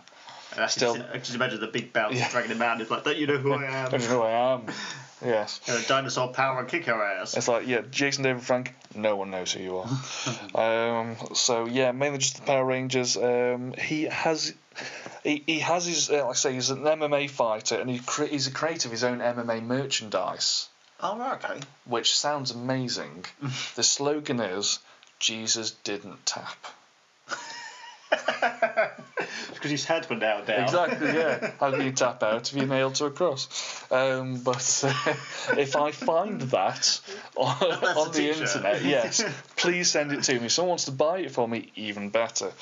And 0.54 0.60
I 0.60 0.66
Still- 0.66 0.96
see- 0.96 1.02
I 1.14 1.18
just 1.18 1.34
imagine 1.34 1.60
the 1.60 1.68
big 1.68 1.92
bounce 1.92 2.16
Yeah. 2.18 2.28
dragging 2.30 2.50
him 2.50 2.60
out. 2.62 2.80
It's 2.80 2.90
like, 2.90 3.04
don't 3.04 3.16
you 3.16 3.26
know 3.28 3.38
who 3.38 3.52
I 3.54 3.64
am? 3.64 3.90
Don't 3.90 4.02
you 4.02 4.08
know 4.08 4.16
who 4.16 4.22
I 4.22 4.54
am? 4.54 4.66
Yes. 5.24 5.60
You 5.66 5.74
know, 5.74 5.80
dinosaur 5.86 6.28
power 6.32 6.58
and 6.58 6.68
kick 6.68 6.86
your 6.88 7.00
ass. 7.02 7.36
It's 7.36 7.46
like, 7.46 7.66
yeah, 7.68 7.82
Jason 7.92 8.24
David 8.24 8.42
Frank, 8.42 8.74
no 8.94 9.14
one 9.14 9.30
knows 9.30 9.52
who 9.52 9.62
you 9.62 9.78
are. 9.78 9.88
um, 11.00 11.16
so 11.34 11.66
yeah, 11.66 11.92
mainly 11.92 12.18
just 12.18 12.36
the 12.36 12.42
Power 12.42 12.64
Rangers. 12.64 13.16
Um, 13.16 13.72
he 13.78 14.02
has, 14.04 14.52
he, 15.24 15.42
he 15.46 15.58
has 15.60 15.86
his, 15.86 16.10
uh, 16.10 16.14
like 16.26 16.30
I 16.30 16.32
say, 16.34 16.52
he's 16.54 16.70
an 16.70 16.82
MMA 16.82 17.28
fighter, 17.30 17.76
and 17.80 17.88
he 17.90 17.98
cre- 17.98 18.24
he's 18.26 18.46
a 18.46 18.52
creator 18.52 18.88
of 18.88 18.92
his 18.92 19.04
own 19.04 19.18
MMA 19.18 19.62
merchandise, 19.62 20.68
Oh, 21.00 21.18
right, 21.18 21.42
okay. 21.44 21.60
which 21.84 22.16
sounds 22.16 22.50
amazing. 22.52 23.24
the 23.76 23.82
slogan 23.82 24.40
is, 24.40 24.78
Jesus 25.18 25.70
didn't 25.72 26.24
tap. 26.26 26.56
Because 29.54 29.70
his 29.70 29.84
head 29.84 30.08
went 30.10 30.22
down. 30.22 30.44
down. 30.44 30.64
Exactly, 30.64 31.06
yeah. 31.08 31.50
Can 31.58 31.80
you 31.80 31.92
tap 31.92 32.22
out 32.22 32.50
if 32.50 32.56
you're 32.56 32.66
nailed 32.66 32.96
to 32.96 33.06
a 33.06 33.10
cross? 33.10 33.48
Um, 33.90 34.38
but 34.42 34.84
uh, 34.84 35.14
if 35.58 35.76
I 35.76 35.92
find 35.92 36.40
that 36.40 37.00
on, 37.36 37.46
on 37.62 38.12
the 38.12 38.18
t-shirt. 38.18 38.48
internet, 38.48 38.84
yes, 38.84 39.22
please 39.56 39.90
send 39.90 40.12
it 40.12 40.22
to 40.24 40.38
me. 40.38 40.46
If 40.46 40.52
someone 40.52 40.70
wants 40.70 40.86
to 40.86 40.92
buy 40.92 41.20
it 41.20 41.30
for 41.30 41.46
me, 41.46 41.70
even 41.76 42.10
better. 42.10 42.52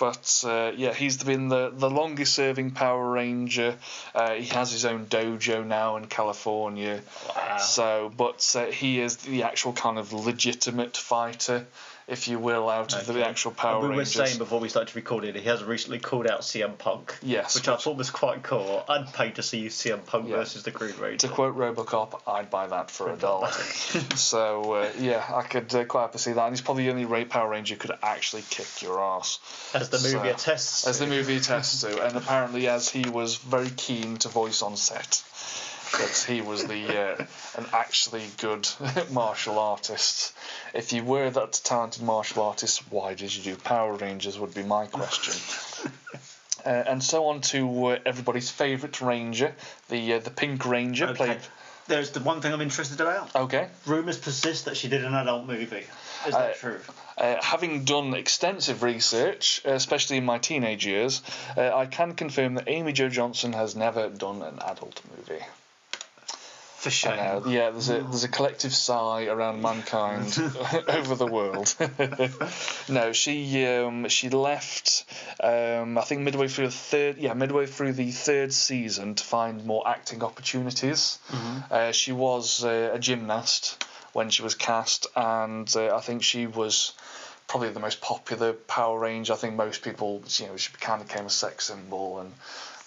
But 0.00 0.44
uh, 0.46 0.72
yeah, 0.76 0.92
he's 0.94 1.22
been 1.22 1.48
the, 1.48 1.70
the 1.70 1.90
longest 1.90 2.34
serving 2.34 2.72
Power 2.72 3.08
Ranger. 3.10 3.76
Uh, 4.14 4.34
he 4.34 4.46
has 4.46 4.72
his 4.72 4.84
own 4.84 5.06
dojo 5.06 5.64
now 5.66 5.96
in 5.96 6.06
California. 6.06 7.00
Wow. 7.28 7.56
So, 7.58 8.12
but 8.16 8.54
uh, 8.56 8.66
he 8.66 9.00
is 9.00 9.16
the 9.18 9.44
actual 9.44 9.72
kind 9.72 9.98
of 9.98 10.12
legitimate 10.12 10.96
fighter, 10.96 11.66
if 12.08 12.26
you 12.26 12.38
will, 12.38 12.68
out 12.70 12.94
of 12.94 13.06
the 13.06 13.26
actual 13.26 13.50
Power 13.52 13.80
we 13.82 13.88
were 13.88 13.94
Rangers. 13.96 14.14
saying 14.14 14.38
before 14.38 14.60
we 14.60 14.68
started 14.70 14.96
recording, 14.96 15.34
he 15.34 15.42
has 15.42 15.62
recently 15.62 15.98
called 15.98 16.26
out 16.26 16.40
CM 16.40 16.78
Punk. 16.78 17.14
Yes, 17.22 17.54
Which 17.54 17.68
I 17.68 17.76
thought 17.76 17.96
was 17.98 18.10
quite 18.10 18.42
cool. 18.42 18.82
I'd 18.88 19.12
pay 19.12 19.30
to 19.32 19.42
see 19.42 19.66
CM 19.66 20.04
Punk 20.06 20.28
Yeah. 20.28 20.36
versus 20.36 20.62
the 20.62 20.70
Green 20.70 20.96
Ranger. 20.98 21.26
To 21.28 21.32
quote 21.32 21.54
Robocop, 21.56 22.20
I'd 22.26 22.48
buy 22.50 22.66
that 22.68 22.90
for 22.90 23.12
a 23.12 23.16
dollar. 23.16 23.50
so 24.16 24.72
uh, 24.72 24.90
yeah, 24.98 25.24
I 25.32 25.42
could 25.42 25.74
uh, 25.74 25.84
quite 25.84 26.02
happily 26.02 26.18
see 26.20 26.32
that. 26.32 26.44
And 26.46 26.52
he's 26.54 26.60
probably 26.62 26.84
the 26.84 26.90
only 26.90 27.04
Ray 27.04 27.24
Power 27.24 27.50
Ranger 27.50 27.74
who 27.74 27.80
could 27.80 27.92
actually 28.02 28.42
kick 28.48 28.82
your 28.82 29.00
ass, 29.02 29.38
As 29.74 29.90
the 29.90 29.98
movie 29.98 30.28
So- 30.28 30.34
attests. 30.34 30.86
as 30.86 30.98
the 30.98 31.06
movie 31.06 31.36
attests 31.36 31.82
to. 31.82 32.02
And 32.04 32.16
apparently, 32.16 32.68
as 32.68 32.88
he 32.88 33.08
was 33.08 33.36
very 33.36 33.70
keen 33.70 34.16
to 34.18 34.28
voice 34.28 34.62
on 34.62 34.76
set, 34.76 35.22
that 35.92 36.24
he 36.28 36.40
was 36.40 36.64
the 36.64 36.98
uh, 36.98 37.26
an 37.56 37.66
actually 37.72 38.24
good 38.38 38.68
martial 39.10 39.58
artist. 39.58 40.34
If 40.74 40.92
you 40.92 41.02
were 41.04 41.30
that 41.30 41.60
talented 41.64 42.02
martial 42.02 42.42
artist, 42.42 42.82
why 42.90 43.14
did 43.14 43.34
you 43.34 43.42
do 43.42 43.56
Power 43.56 43.94
Rangers? 43.94 44.38
Would 44.38 44.54
be 44.54 44.62
my 44.62 44.86
question. 44.86 45.34
Uh, 46.66 46.70
and 46.70 47.02
so 47.02 47.26
on 47.26 47.40
to 47.40 47.86
uh, 47.86 47.98
everybody's 48.04 48.50
favourite 48.50 49.00
ranger, 49.00 49.54
the 49.88 50.14
uh, 50.14 50.18
the 50.18 50.30
Pink 50.30 50.66
Ranger, 50.66 51.06
Okay. 51.06 51.14
played. 51.14 51.38
There's 51.86 52.10
the 52.10 52.20
one 52.20 52.40
thing 52.40 52.52
I'm 52.52 52.60
interested 52.60 53.00
about. 53.00 53.34
Okay. 53.34 53.68
Rumours 53.86 54.18
persist 54.18 54.64
that 54.64 54.76
she 54.76 54.88
did 54.88 55.04
an 55.04 55.14
adult 55.14 55.46
movie. 55.46 55.84
Is 56.26 56.34
that 56.34 56.50
Uh, 56.50 56.54
true? 56.54 56.80
Uh, 57.16 57.36
having 57.40 57.84
done 57.84 58.12
extensive 58.12 58.82
research, 58.82 59.62
especially 59.64 60.16
in 60.16 60.24
my 60.24 60.38
teenage 60.38 60.84
years, 60.84 61.22
uh, 61.56 61.74
I 61.74 61.86
can 61.86 62.14
confirm 62.14 62.56
that 62.56 62.64
Amy 62.68 62.92
Jo 62.92 63.08
Johnson 63.08 63.52
has 63.52 63.76
never 63.76 64.08
done 64.08 64.42
an 64.42 64.58
adult 64.58 65.00
movie. 65.16 65.42
For 66.78 66.90
yeah, 67.48 67.70
there's 67.70 67.90
a 67.90 68.02
there's 68.02 68.22
a 68.22 68.28
collective 68.28 68.72
sigh 68.72 69.26
around 69.26 69.60
mankind 69.60 70.38
over 70.88 71.16
the 71.16 71.26
world. 71.26 71.74
no, 72.88 73.12
she 73.12 73.66
um, 73.66 74.08
she 74.08 74.28
left. 74.28 75.04
Um, 75.42 75.98
I 75.98 76.02
think 76.02 76.20
midway 76.20 76.46
through 76.46 76.66
the 76.66 76.72
third, 76.72 77.18
yeah, 77.18 77.34
midway 77.34 77.66
through 77.66 77.94
the 77.94 78.12
third 78.12 78.52
season 78.52 79.16
to 79.16 79.24
find 79.24 79.64
more 79.64 79.88
acting 79.88 80.22
opportunities. 80.22 81.18
Uh, 81.68 81.90
she 81.90 82.12
was 82.12 82.64
uh, 82.64 82.90
a 82.92 82.98
gymnast 83.00 83.84
when 84.12 84.30
she 84.30 84.42
was 84.42 84.54
cast, 84.54 85.08
and 85.16 85.68
uh, 85.74 85.96
I 85.96 86.00
think 86.00 86.22
she 86.22 86.46
was 86.46 86.92
probably 87.48 87.70
the 87.70 87.80
most 87.80 88.00
popular 88.00 88.52
Power 88.52 89.00
Ranger. 89.00 89.32
I 89.32 89.36
think 89.36 89.56
most 89.56 89.82
people, 89.82 90.22
you 90.36 90.46
know, 90.46 90.56
she 90.56 90.70
kind 90.74 91.02
of 91.02 91.08
became 91.08 91.26
a 91.26 91.30
sex 91.30 91.64
symbol 91.64 92.20
and 92.20 92.32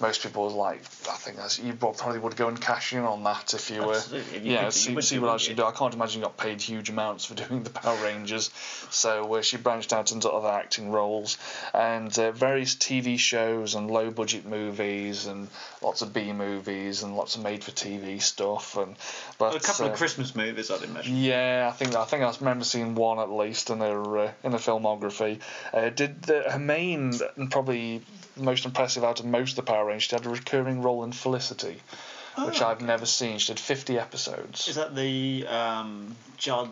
most 0.02 0.24
people 0.24 0.44
was 0.46 0.54
like, 0.54 0.80
I 1.10 1.16
think 1.18 1.38
that's 1.38 1.60
you 1.60 1.74
probably 1.74 2.20
would 2.20 2.36
go 2.36 2.48
and 2.48 2.60
cash 2.60 2.94
in 2.94 3.00
on 3.00 3.24
that 3.24 3.54
if 3.54 3.70
you 3.70 3.82
were, 3.84 3.94
Absolutely, 3.96 4.38
if 4.38 4.46
you 4.46 4.52
yeah, 4.54 4.64
could- 4.66 4.74
see, 4.74 4.96
would 4.96 5.04
see 5.04 5.20
what 5.20 5.34
actually 5.34 5.52
you? 5.52 5.58
do. 5.58 5.66
I 5.66 5.72
can't 5.72 5.94
imagine 5.94 6.22
you 6.22 6.28
got 6.28 6.38
paid 6.38 6.62
huge 6.62 6.90
amounts 6.90 7.26
for 7.26 7.36
doing 7.44 7.64
the 7.64 7.70
Power 7.70 7.96
Rangers, 8.04 8.50
so 8.90 9.36
uh, 9.36 9.42
she 9.42 9.58
branched 9.58 9.94
out 9.94 10.12
into 10.12 10.30
other 10.30 10.50
acting 10.50 10.92
roles 10.92 11.38
and 11.74 12.18
uh, 12.20 12.32
various 12.32 12.76
TV 12.76 13.18
shows 13.20 13.76
and 13.76 13.90
low 13.90 14.12
budget 14.12 14.46
movies 14.46 15.26
and 15.28 15.48
lots 15.82 16.02
of 16.02 16.14
B 16.14 16.34
movies 16.34 17.04
and 17.04 17.16
lots 17.16 17.36
of 17.36 17.44
made 17.44 17.64
for 17.64 17.72
TV 17.72 18.22
stuff 18.22 18.78
and 18.78 18.96
but 19.38 19.56
a 19.56 19.60
couple 19.60 19.86
uh, 19.86 19.90
of 19.90 19.98
Christmas 19.98 20.36
movies, 20.36 20.72
I'd 20.72 20.84
imagine. 20.84 21.16
yeah, 21.18 21.70
I 21.72 21.76
think 21.76 21.96
I 21.96 22.06
think 22.06 22.24
I 22.24 22.34
remember 22.40 22.64
seeing 22.66 22.96
one 22.96 23.20
at 23.20 23.30
least 23.32 23.70
in 23.70 23.80
her 23.80 24.18
uh, 24.18 24.32
in 24.44 24.52
her 24.54 24.58
filmography. 24.58 25.40
Uh, 25.74 25.90
did 25.90 26.22
the, 26.24 26.44
her 26.50 26.60
main 26.60 27.14
and 27.38 27.52
probably 27.52 28.02
most 28.38 28.66
impressive 28.66 29.04
out 29.04 29.20
of 29.20 29.26
most 29.26 29.52
of 29.52 29.56
the 29.66 29.72
Power 29.72 29.91
Rangers? 29.92 30.10
She 30.10 30.16
had 30.16 30.26
a 30.26 30.30
recurring 30.30 30.82
role 30.82 31.04
in 31.04 31.12
Felicity, 31.12 31.82
which 32.46 32.62
Oh, 32.62 32.68
I've 32.68 32.82
never 32.82 33.06
seen. 33.06 33.38
She 33.38 33.54
did 33.54 33.60
fifty 33.60 34.00
episodes. 34.00 34.68
Is 34.68 34.76
that 34.76 34.96
the 34.96 35.46
um, 35.48 36.16
Judd 36.38 36.72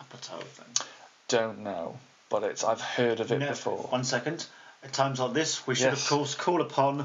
Apatow 0.00 0.40
thing? 0.42 0.86
Don't 1.28 1.60
know, 1.60 1.98
but 2.28 2.42
it's 2.44 2.62
I've 2.64 2.80
heard 2.80 3.20
of 3.20 3.32
it 3.32 3.38
No, 3.38 3.48
before. 3.48 3.78
One 3.88 4.04
second. 4.04 4.46
At 4.84 4.92
times 4.92 5.20
like 5.20 5.32
this, 5.32 5.64
we 5.64 5.76
should, 5.76 5.84
Yes. 5.92 6.02
of 6.02 6.08
course, 6.08 6.34
call 6.34 6.60
upon 6.60 6.98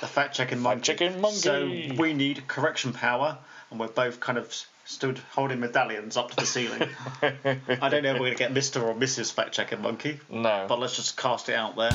the 0.00 0.06
fact 0.08 0.34
checking 0.34 0.58
monkey. 0.58 0.92
Fact-checking 0.92 1.20
monkey. 1.20 1.38
So 1.38 2.02
we 2.02 2.12
need 2.12 2.48
correction 2.48 2.92
power, 2.92 3.38
and 3.70 3.78
we're 3.78 3.86
both 3.86 4.18
kind 4.18 4.36
of 4.36 4.52
stood 4.84 5.18
holding 5.30 5.60
medallions 5.60 6.16
up 6.16 6.30
to 6.30 6.36
the 6.36 6.44
ceiling. 6.44 6.88
I 7.22 7.88
don't 7.88 8.02
know 8.02 8.14
if 8.16 8.20
we're 8.20 8.34
going 8.34 8.36
to 8.36 8.38
get 8.38 8.52
Mr. 8.52 8.82
or 8.82 8.94
Mrs. 8.94 9.32
fact 9.32 9.52
checking 9.52 9.80
monkey, 9.80 10.18
No. 10.28 10.66
but 10.68 10.80
let's 10.80 10.96
just 10.96 11.16
cast 11.16 11.48
it 11.48 11.54
out 11.54 11.76
there. 11.76 11.92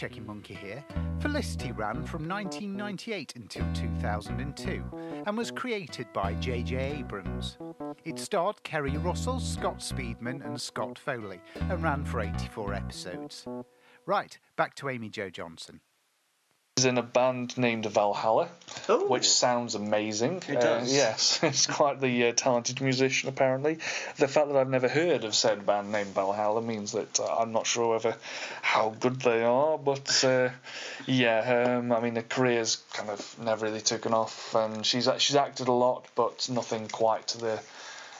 Checking 0.00 0.24
Monkey 0.24 0.54
here. 0.54 0.82
Felicity 1.20 1.72
ran 1.72 2.06
from 2.06 2.26
1998 2.26 3.36
until 3.36 3.66
2002 3.74 4.82
and 5.26 5.36
was 5.36 5.50
created 5.50 6.10
by 6.14 6.32
J.J. 6.36 6.78
Abrams. 7.00 7.58
It 8.06 8.18
starred 8.18 8.62
Keri 8.62 8.96
Russell, 8.96 9.38
Scott 9.38 9.80
Speedman, 9.80 10.42
and 10.42 10.58
Scott 10.58 10.98
Foley 10.98 11.38
and 11.54 11.82
ran 11.82 12.06
for 12.06 12.20
84 12.20 12.72
episodes. 12.72 13.46
Right, 14.06 14.38
back 14.56 14.74
to 14.76 14.88
Amy 14.88 15.10
Jo 15.10 15.28
Johnson. 15.28 15.82
She's 16.80 16.86
in 16.86 16.96
a 16.96 17.02
band 17.02 17.58
named 17.58 17.84
Valhalla, 17.84 18.48
Ooh. 18.88 19.06
which 19.06 19.28
sounds 19.28 19.74
amazing. 19.74 20.42
It 20.48 20.56
Uh, 20.56 20.60
does. 20.78 20.90
yes, 20.90 21.38
it's 21.42 21.66
quite 21.66 22.00
the 22.00 22.28
uh, 22.28 22.32
talented 22.32 22.80
musician 22.80 23.28
apparently. 23.28 23.74
The 24.16 24.26
fact 24.28 24.48
that 24.48 24.56
I've 24.56 24.70
never 24.70 24.88
heard 24.88 25.24
of 25.24 25.34
said 25.34 25.66
band 25.66 25.92
named 25.92 26.14
Valhalla 26.14 26.62
means 26.62 26.92
that 26.92 27.20
uh, 27.20 27.36
I'm 27.36 27.52
not 27.52 27.66
sure 27.66 27.90
whether 27.96 28.16
how 28.62 28.94
good 28.98 29.20
they 29.20 29.44
are, 29.44 29.76
but 29.76 30.24
uh, 30.24 30.48
yeah, 31.06 31.76
um, 31.76 31.92
I 31.92 32.00
mean 32.00 32.16
her 32.16 32.22
career's 32.22 32.76
kind 32.94 33.10
of 33.10 33.36
never 33.38 33.66
really 33.66 33.82
taken 33.82 34.14
off, 34.14 34.54
and 34.54 34.86
she's 34.86 35.06
she's 35.18 35.36
acted 35.36 35.68
a 35.68 35.72
lot, 35.72 36.06
but 36.14 36.48
nothing 36.50 36.88
quite 36.88 37.26
to 37.28 37.38
the 37.38 37.60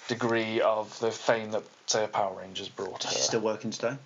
degree 0.08 0.60
of 0.60 0.98
the 1.00 1.10
fame 1.10 1.52
that 1.52 1.62
say 1.86 2.06
Power 2.08 2.38
Rangers 2.38 2.68
brought 2.68 3.04
her. 3.04 3.10
She's 3.10 3.22
still 3.22 3.40
working 3.40 3.70
today. 3.70 3.96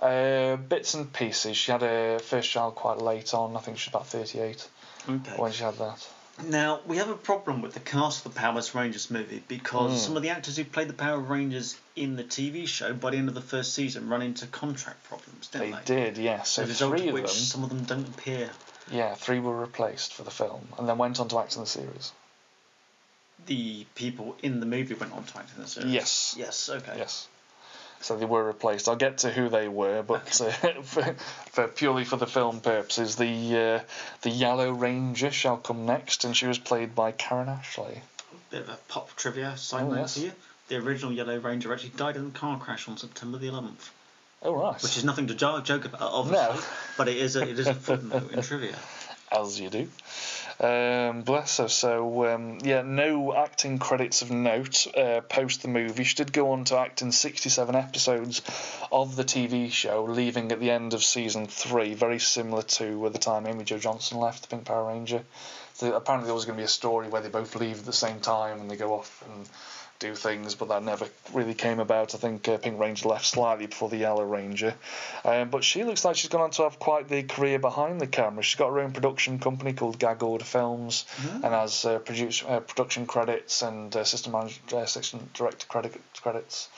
Uh, 0.00 0.56
bits 0.56 0.94
and 0.94 1.10
pieces. 1.12 1.56
She 1.56 1.72
had 1.72 1.80
her 1.80 2.18
first 2.18 2.50
child 2.50 2.74
quite 2.74 2.98
late 2.98 3.32
on. 3.32 3.56
I 3.56 3.60
think 3.60 3.78
she 3.78 3.88
was 3.88 3.94
about 3.94 4.06
38 4.08 4.68
Okay. 5.08 5.32
when 5.36 5.52
she 5.52 5.62
had 5.62 5.78
that. 5.78 6.06
Now, 6.44 6.80
we 6.86 6.98
have 6.98 7.08
a 7.08 7.16
problem 7.16 7.62
with 7.62 7.72
the 7.72 7.80
cast 7.80 8.26
of 8.26 8.34
the 8.34 8.38
Power 8.38 8.60
Rangers 8.74 9.10
movie 9.10 9.42
because 9.48 9.92
Hmm. 9.92 9.96
some 9.96 10.16
of 10.18 10.22
the 10.22 10.28
actors 10.28 10.58
who 10.58 10.64
played 10.64 10.88
the 10.88 10.92
Power 10.92 11.18
Rangers 11.18 11.76
in 11.94 12.16
the 12.16 12.24
TV 12.24 12.66
show 12.68 12.92
by 12.92 13.10
the 13.12 13.16
end 13.16 13.28
of 13.28 13.34
the 13.34 13.40
first 13.40 13.72
season 13.72 14.10
run 14.10 14.20
into 14.20 14.46
contract 14.46 15.02
problems, 15.04 15.46
didn't 15.48 15.70
They 15.70 15.76
they? 15.78 15.84
did, 16.12 16.18
yes. 16.18 16.50
So 16.50 16.64
a 16.64 16.66
result 16.66 16.90
three 16.98 17.08
of 17.08 17.14
of 17.14 17.14
which 17.22 17.32
them, 17.32 17.42
some 17.42 17.62
of 17.64 17.70
them 17.70 17.84
don't 17.84 18.06
appear. 18.08 18.50
yeah, 18.90 19.14
three 19.14 19.40
were 19.40 19.58
replaced 19.58 20.12
for 20.12 20.24
the 20.24 20.30
film, 20.30 20.68
and 20.78 20.86
then 20.86 20.98
went 20.98 21.18
on 21.20 21.28
to 21.28 21.38
act 21.38 21.54
in 21.54 21.62
the 21.62 21.66
series. 21.66 22.12
The 23.46 23.86
people 23.94 24.36
in 24.42 24.60
the 24.60 24.66
movie 24.66 24.92
went 24.94 25.14
on 25.14 25.24
to 25.24 25.38
act 25.38 25.50
in 25.56 25.62
the 25.62 25.68
series. 25.68 25.90
Yes. 25.90 26.34
Yes. 26.36 26.68
Okay. 26.68 26.96
Yes. 26.98 27.28
So 28.00 28.16
they 28.16 28.26
were 28.26 28.44
replaced. 28.44 28.88
I'll 28.88 28.96
get 28.96 29.18
to 29.18 29.30
who 29.30 29.48
they 29.48 29.68
were, 29.68 30.02
but 30.02 30.40
uh, 30.40 30.50
for, 30.82 31.02
for 31.50 31.68
purely 31.68 32.04
for 32.04 32.16
the 32.16 32.26
film 32.26 32.60
purposes, 32.60 33.16
the 33.16 33.56
uh, 33.56 33.80
the 34.22 34.30
Yellow 34.30 34.70
Ranger 34.72 35.30
shall 35.30 35.56
come 35.56 35.86
next, 35.86 36.24
and 36.24 36.36
she 36.36 36.46
was 36.46 36.58
played 36.58 36.94
by 36.94 37.12
Karan 37.12 37.48
Ashley. 37.48 38.00
Bit 38.50 38.62
of 38.62 38.68
a 38.68 38.78
pop 38.88 39.14
trivia 39.16 39.56
side 39.56 39.84
Oh, 39.84 39.90
note 39.90 39.96
yes. 39.96 40.14
here. 40.16 40.32
The 40.68 40.76
original 40.76 41.12
Yellow 41.12 41.38
Ranger 41.38 41.72
actually 41.72 41.90
died 41.90 42.16
in 42.16 42.26
a 42.26 42.30
car 42.30 42.58
crash 42.58 42.88
on 42.88 42.96
September 42.96 43.38
the 43.38 43.48
11th, 43.48 43.88
Oh 44.42 44.54
right. 44.54 44.80
which 44.82 44.96
is 44.96 45.04
nothing 45.04 45.26
to 45.28 45.34
joke 45.34 45.84
about, 45.84 46.00
obviously, 46.00 46.56
No. 46.56 46.62
but 46.98 47.08
it 47.08 47.16
is 47.16 47.34
a 47.36 47.42
it 47.42 47.58
is 47.58 47.66
a 47.66 47.74
footnote 47.88 48.30
in 48.32 48.42
trivia. 48.42 48.76
As 49.30 49.60
you 49.60 49.70
do. 49.70 49.88
Um, 50.58 51.22
bless 51.22 51.58
her. 51.58 51.68
So 51.68 52.26
um, 52.32 52.58
yeah, 52.62 52.82
no 52.82 53.34
acting 53.36 53.78
credits 53.78 54.22
of 54.22 54.30
note 54.30 54.86
uh, 54.96 55.20
post 55.20 55.62
the 55.62 55.68
movie. 55.68 56.04
She 56.04 56.16
did 56.16 56.32
go 56.32 56.52
on 56.52 56.64
to 56.64 56.78
act 56.78 57.02
in 57.02 57.12
67 57.12 57.74
episodes 57.74 58.40
of 58.90 59.16
the 59.16 59.24
TV 59.24 59.70
show, 59.70 60.04
leaving 60.04 60.50
at 60.52 60.60
the 60.60 60.70
end 60.70 60.94
of 60.94 61.04
season 61.04 61.46
three, 61.46 61.94
very 61.94 62.18
similar 62.18 62.62
to 62.62 63.06
uh, 63.06 63.08
the 63.10 63.18
time 63.18 63.46
Amy 63.46 63.64
Jo 63.64 63.78
Johnson 63.78 64.18
left 64.18 64.42
the 64.42 64.48
Pink 64.48 64.64
Power 64.64 64.88
Ranger. 64.88 65.22
So 65.74 65.94
apparently 65.94 66.26
there 66.26 66.34
was 66.34 66.46
going 66.46 66.56
to 66.56 66.60
be 66.60 66.64
a 66.64 66.68
story 66.68 67.08
where 67.08 67.20
they 67.20 67.28
both 67.28 67.54
leave 67.56 67.80
at 67.80 67.84
the 67.84 67.92
same 67.92 68.20
time 68.20 68.60
and 68.60 68.70
they 68.70 68.76
go 68.76 68.94
off 68.94 69.22
and 69.28 69.46
do 69.98 70.14
things, 70.14 70.54
but 70.54 70.68
that 70.68 70.82
never 70.82 71.06
really 71.32 71.54
came 71.54 71.80
about. 71.80 72.14
I 72.14 72.18
think 72.18 72.48
uh, 72.48 72.58
Pink 72.58 72.78
Ranger 72.78 73.08
left 73.08 73.24
slightly 73.26 73.66
before 73.66 73.88
the 73.88 73.96
Yellow 73.96 74.24
Ranger. 74.24 74.74
Um, 75.24 75.50
but 75.50 75.64
she 75.64 75.84
looks 75.84 76.04
like 76.04 76.16
she's 76.16 76.30
gone 76.30 76.42
on 76.42 76.50
to 76.52 76.62
have 76.64 76.78
quite 76.78 77.08
the 77.08 77.22
career 77.22 77.58
behind 77.58 78.00
the 78.00 78.06
camera. 78.06 78.42
She's 78.42 78.58
got 78.58 78.70
her 78.70 78.80
own 78.80 78.92
production 78.92 79.38
company 79.38 79.72
called 79.72 79.98
Gag 79.98 80.22
Order 80.22 80.44
Films 80.44 81.06
and 81.32 81.44
has 81.44 81.84
uh, 81.84 81.98
produce, 81.98 82.42
uh, 82.46 82.60
production 82.60 83.06
credits 83.06 83.62
and 83.62 83.94
uh, 83.96 84.00
assistant 84.00 84.34
manager, 84.34 84.60
uh, 84.72 84.78
assistant 84.78 85.32
director 85.32 85.66
credit, 85.66 86.00
credits. 86.20 86.68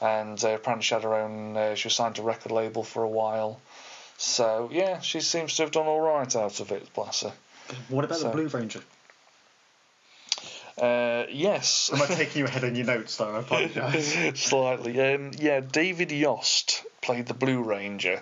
And 0.00 0.42
uh, 0.44 0.50
apparently 0.50 0.82
she 0.84 0.94
had 0.94 1.04
her 1.04 1.14
own. 1.14 1.56
Uh, 1.56 1.74
she 1.76 1.86
was 1.86 1.94
signed 1.94 2.16
to 2.16 2.22
a 2.22 2.24
record 2.24 2.52
label 2.52 2.82
for 2.82 3.02
a 3.04 3.08
while. 3.08 3.60
So 4.18 4.68
yeah, 4.72 5.00
she 5.00 5.20
seems 5.20 5.56
to 5.56 5.62
have 5.62 5.70
done 5.72 5.86
all 5.86 6.00
right 6.00 6.34
out 6.36 6.60
of 6.60 6.72
it. 6.72 6.92
Bless 6.94 7.22
her. 7.22 7.32
What 7.88 8.04
about 8.04 8.18
So- 8.18 8.24
the 8.28 8.30
Blue 8.30 8.48
Ranger? 8.48 8.80
Uh, 10.76 11.24
yes. 11.30 11.90
Am 11.92 12.02
I 12.02 12.06
taking 12.06 12.40
you 12.40 12.44
ahead 12.46 12.64
on 12.64 12.74
your 12.74 12.86
notes 12.86 13.16
though? 13.16 13.34
I 13.34 13.38
apologise. 13.40 14.14
Slightly. 14.40 15.00
Um, 15.00 15.30
yeah, 15.38 15.60
David 15.60 16.10
Yost 16.10 16.84
played 17.00 17.26
the 17.26 17.34
Blue 17.34 17.62
Ranger. 17.62 18.20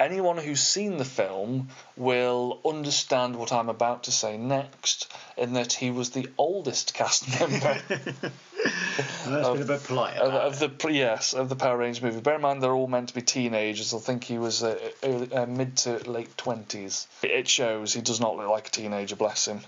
Anyone 0.00 0.38
who's 0.38 0.60
seen 0.60 0.96
the 0.96 1.04
film 1.04 1.68
will 1.96 2.60
understand 2.64 3.36
what 3.36 3.52
I'm 3.52 3.68
about 3.68 4.04
to 4.04 4.10
say 4.10 4.36
next, 4.36 5.12
in 5.36 5.52
that 5.52 5.74
he 5.74 5.92
was 5.92 6.10
the 6.10 6.28
oldest 6.38 6.92
cast 6.94 7.28
member 7.40 7.78
That's 9.26 9.48
been 9.48 9.62
a 9.62 9.64
bit 9.64 9.84
polite. 9.84 10.16
of, 10.16 10.32
of 10.60 10.80
the 10.82 10.92
yes 10.92 11.34
of 11.34 11.48
the 11.48 11.56
Power 11.56 11.76
Rangers 11.76 12.02
movie. 12.02 12.20
Bear 12.20 12.36
in 12.36 12.40
mind 12.40 12.62
they're 12.62 12.72
all 12.72 12.88
meant 12.88 13.10
to 13.10 13.14
be 13.14 13.22
teenagers. 13.22 13.94
I 13.94 13.98
think 13.98 14.24
he 14.24 14.38
was 14.38 14.64
uh, 14.64 14.76
early, 15.04 15.32
uh, 15.32 15.46
mid 15.46 15.76
to 15.78 15.98
late 16.10 16.36
twenties. 16.36 17.06
It 17.22 17.46
shows 17.46 17.92
he 17.92 18.00
does 18.00 18.18
not 18.18 18.36
look 18.36 18.48
like 18.48 18.68
a 18.68 18.70
teenager. 18.72 19.14
Bless 19.14 19.46
him. 19.46 19.60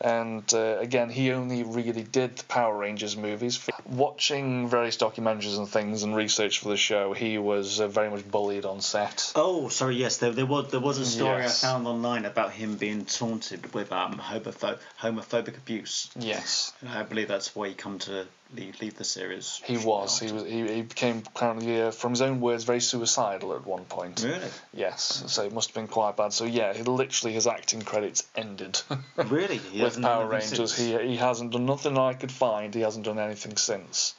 And 0.00 0.42
uh, 0.54 0.78
again, 0.78 1.10
he 1.10 1.30
only 1.32 1.62
really 1.62 2.02
did 2.02 2.36
the 2.36 2.44
Power 2.44 2.76
Rangers 2.76 3.16
movies. 3.16 3.60
Watching 3.86 4.68
various 4.68 4.96
documentaries 4.96 5.58
and 5.58 5.68
things 5.68 6.02
and 6.02 6.16
research 6.16 6.60
for 6.60 6.70
the 6.70 6.76
show, 6.76 7.12
he 7.12 7.36
was 7.36 7.80
uh, 7.80 7.88
very 7.88 8.08
much 8.08 8.28
bullied 8.30 8.64
on 8.64 8.80
set. 8.80 9.32
Oh, 9.36 9.68
sorry. 9.68 9.96
Yes, 9.96 10.16
there, 10.16 10.32
there 10.32 10.46
was 10.46 10.70
there 10.70 10.80
was 10.80 10.98
a 10.98 11.04
story 11.06 11.42
Yes. 11.42 11.62
I 11.62 11.68
found 11.68 11.86
online 11.86 12.24
about 12.24 12.52
him 12.52 12.76
being 12.76 13.04
taunted 13.04 13.74
with 13.74 13.92
um 13.92 14.18
homopho- 14.18 14.78
homophobic 15.00 15.56
abuse. 15.58 16.08
Yes, 16.18 16.72
And 16.80 16.88
I 16.90 17.02
believe 17.02 17.28
that's 17.28 17.54
why 17.54 17.68
he 17.68 17.74
come 17.74 17.98
to 18.00 18.26
leave, 18.54 18.80
leave 18.80 18.96
the 18.96 19.04
series. 19.04 19.60
he 19.64 19.76
was. 19.76 20.18
He 20.18 20.32
was. 20.32 20.44
He, 20.44 20.66
he 20.66 20.82
became 20.82 21.22
apparently, 21.34 21.82
uh, 21.82 21.90
from 21.90 22.12
his 22.12 22.22
own 22.22 22.40
words, 22.40 22.64
very 22.64 22.80
suicidal 22.80 23.54
at 23.54 23.66
one 23.66 23.84
point. 23.84 24.22
Really, 24.24 24.48
Yes, 24.72 25.24
so 25.26 25.44
it 25.44 25.52
must 25.52 25.70
have 25.70 25.74
been 25.74 25.88
quite 25.88 26.16
bad. 26.16 26.32
So 26.32 26.44
yeah, 26.44 26.72
he 26.72 26.82
literally 26.82 27.34
his 27.34 27.46
acting 27.46 27.82
credits 27.82 28.26
ended. 28.36 28.80
really. 29.16 29.58
He 29.58 29.78
with 29.78 29.96
hasn't 29.96 30.04
Power 30.06 30.26
Rangers. 30.26 30.76
He 30.76 30.96
he 30.96 31.16
hasn't 31.16 31.52
done 31.52 31.66
nothing 31.66 31.98
I 31.98 32.14
could 32.14 32.32
find. 32.32 32.74
He 32.74 32.80
hasn't 32.80 33.04
done 33.04 33.18
anything 33.18 33.56
since. 33.56 34.14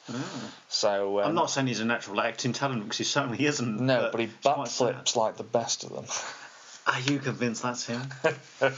So 0.68 1.20
um, 1.20 1.28
I'm 1.28 1.34
not 1.34 1.50
saying 1.50 1.66
he's 1.66 1.80
a 1.80 1.84
natural 1.84 2.20
acting 2.20 2.52
talent 2.52 2.82
because 2.84 2.98
he 2.98 3.04
certainly 3.04 3.44
isn't. 3.44 3.80
No, 3.80 4.08
but 4.10 4.20
he 4.20 4.28
quite 4.42 4.68
sad. 4.68 4.94
backflips 4.94 5.16
like 5.16 5.36
the 5.36 5.44
best 5.44 5.84
of 5.84 5.90
them. 5.90 6.04
Are 6.86 7.00
you 7.00 7.18
convinced 7.20 7.62
that's 7.62 7.86
him? 7.86 8.00
no, 8.60 8.70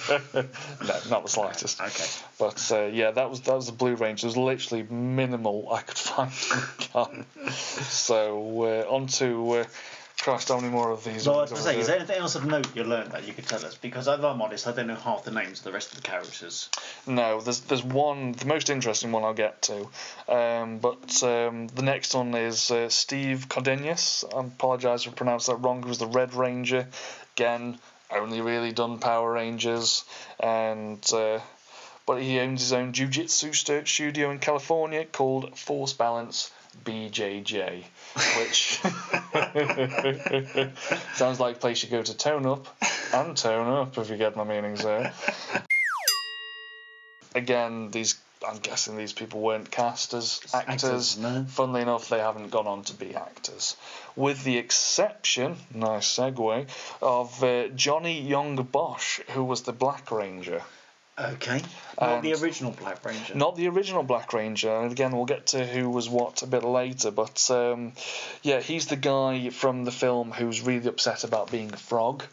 not 1.11 1.23
the 1.23 1.29
slightest. 1.29 1.81
Okay. 1.81 2.05
But 2.39 2.71
uh, 2.71 2.85
yeah, 2.87 3.13
that 3.13 3.31
was 3.31 3.41
that 3.43 3.55
was 3.55 3.67
the 3.67 3.73
Blue 3.73 3.95
Ranger. 3.95 4.27
It 4.27 4.29
was 4.29 4.37
literally 4.37 4.83
minimal 4.83 5.73
I 5.73 5.81
could 5.81 5.97
find. 5.97 6.31
on 6.95 7.25
the 7.25 7.25
gun. 7.43 7.51
so 7.51 8.65
uh, 8.65 8.95
on 8.95 9.07
to 9.07 9.51
uh, 9.53 9.65
Christ, 10.21 10.49
how 10.49 10.57
many 10.59 10.71
more 10.73 10.91
of 10.91 11.03
these? 11.05 11.27
Well, 11.27 11.39
I 11.39 11.43
was 11.43 11.51
going 11.51 11.63
to 11.63 11.69
say, 11.69 11.81
is 11.81 11.87
there 11.87 11.97
anything 11.97 12.17
else 12.17 12.35
of 12.35 12.47
note 12.47 12.75
you 12.75 12.85
learned 12.85 13.13
that 13.13 13.27
you 13.27 13.33
could 13.33 13.47
tell 13.47 13.65
us? 13.65 13.75
Because 13.75 14.07
if 14.07 14.21
I'm 14.21 14.41
honest, 14.41 14.67
I 14.67 14.73
don't 14.73 14.87
know 14.87 14.95
half 14.95 15.25
the 15.25 15.31
names 15.31 15.59
of 15.59 15.65
the 15.65 15.73
rest 15.73 15.91
of 15.93 15.97
the 15.97 16.03
characters. 16.03 16.71
No, 17.07 17.41
there's 17.41 17.61
there's 17.61 17.85
one, 17.85 18.33
the 18.33 18.47
most 18.47 18.71
interesting 18.71 19.13
one 19.13 19.25
I'll 19.25 19.35
get 19.35 19.63
to. 19.63 19.89
Um, 20.29 20.79
but 20.79 21.23
um, 21.23 21.69
the 21.69 21.83
next 21.83 22.15
one 22.15 22.35
is 22.35 22.71
uh, 22.71 22.89
Steve 22.89 23.49
Cardenas. 23.49 24.25
I 24.35 24.41
apologise 24.41 25.07
if 25.07 25.13
I 25.13 25.15
pronounced 25.15 25.49
that 25.49 25.57
wrong. 25.57 25.83
He 25.83 25.89
was 25.89 25.99
the 25.99 26.07
Red 26.07 26.35
Ranger. 26.35 26.87
Again, 27.37 27.79
only 28.17 28.41
really 28.41 28.73
done 28.73 28.99
Power 28.99 29.33
Rangers, 29.33 30.05
and 30.41 31.05
uh, 31.13 31.41
but 32.07 32.23
he 32.23 32.41
owns 32.41 32.61
his 32.61 32.73
own 32.73 32.93
jiu-jitsu 32.93 33.53
studio 33.53 34.31
in 34.31 34.39
California 34.39 35.05
called 35.05 35.59
Force 35.59 35.93
Balance 35.93 36.51
BJJ, 36.85 37.85
which 38.39 38.81
sounds 41.15 41.41
like 41.41 41.57
a 41.57 41.59
place 41.59 41.83
you 41.83 41.89
go 41.89 42.03
to 42.03 42.17
tone 42.17 42.47
up 42.47 42.67
and 43.13 43.37
tone 43.37 43.69
up, 43.69 43.99
if 43.99 44.11
you 44.11 44.17
get 44.17 44.37
my 44.37 44.45
meanings 44.45 44.83
there. 44.83 45.13
Again, 47.35 47.91
these 47.91 48.15
I'm 48.47 48.59
guessing 48.59 48.97
these 48.97 49.13
people 49.13 49.41
weren't 49.41 49.71
cast 49.71 50.15
as 50.15 50.41
actors. 50.53 50.85
Actors, 50.85 51.19
no. 51.19 51.45
Funnily 51.49 51.83
enough, 51.83 52.09
they 52.09 52.19
haven't 52.19 52.51
gone 52.51 52.67
on 52.67 52.83
to 52.85 52.95
be 52.95 53.15
actors, 53.15 53.77
with 54.17 54.45
the 54.45 54.59
exception, 54.59 55.57
nice 55.75 56.07
segue, 56.17 56.67
of 57.03 57.43
uh, 57.43 57.69
Johnny 57.69 58.23
Yong 58.23 58.57
Bosch, 58.57 59.21
who 59.31 59.45
was 59.45 59.63
the 59.63 59.73
Black 59.73 60.11
Ranger. 60.11 60.63
Okay. 61.17 61.63
Not 62.01 62.23
the 62.23 62.35
original 62.35 62.73
Black 62.73 63.05
Ranger. 63.05 63.35
Not 63.37 63.55
the 63.55 63.69
original 63.69 64.03
Black 64.03 64.33
Ranger, 64.33 64.75
and 64.77 64.91
again, 64.91 65.13
we'll 65.13 65.27
get 65.27 65.47
to 65.49 65.65
who 65.65 65.89
was 65.89 66.09
what 66.09 66.43
a 66.43 66.47
bit 66.47 66.65
later, 66.65 67.13
but 67.13 67.49
um, 67.51 67.93
yeah, 68.43 68.61
he's 68.61 68.87
the 68.87 68.97
guy 68.97 69.51
from 69.51 69.85
the 69.85 69.93
film 69.93 70.33
who's 70.33 70.61
really 70.61 70.89
upset 70.89 71.23
about 71.23 71.53
being 71.53 71.73
a 71.73 71.77
frog. 71.77 72.25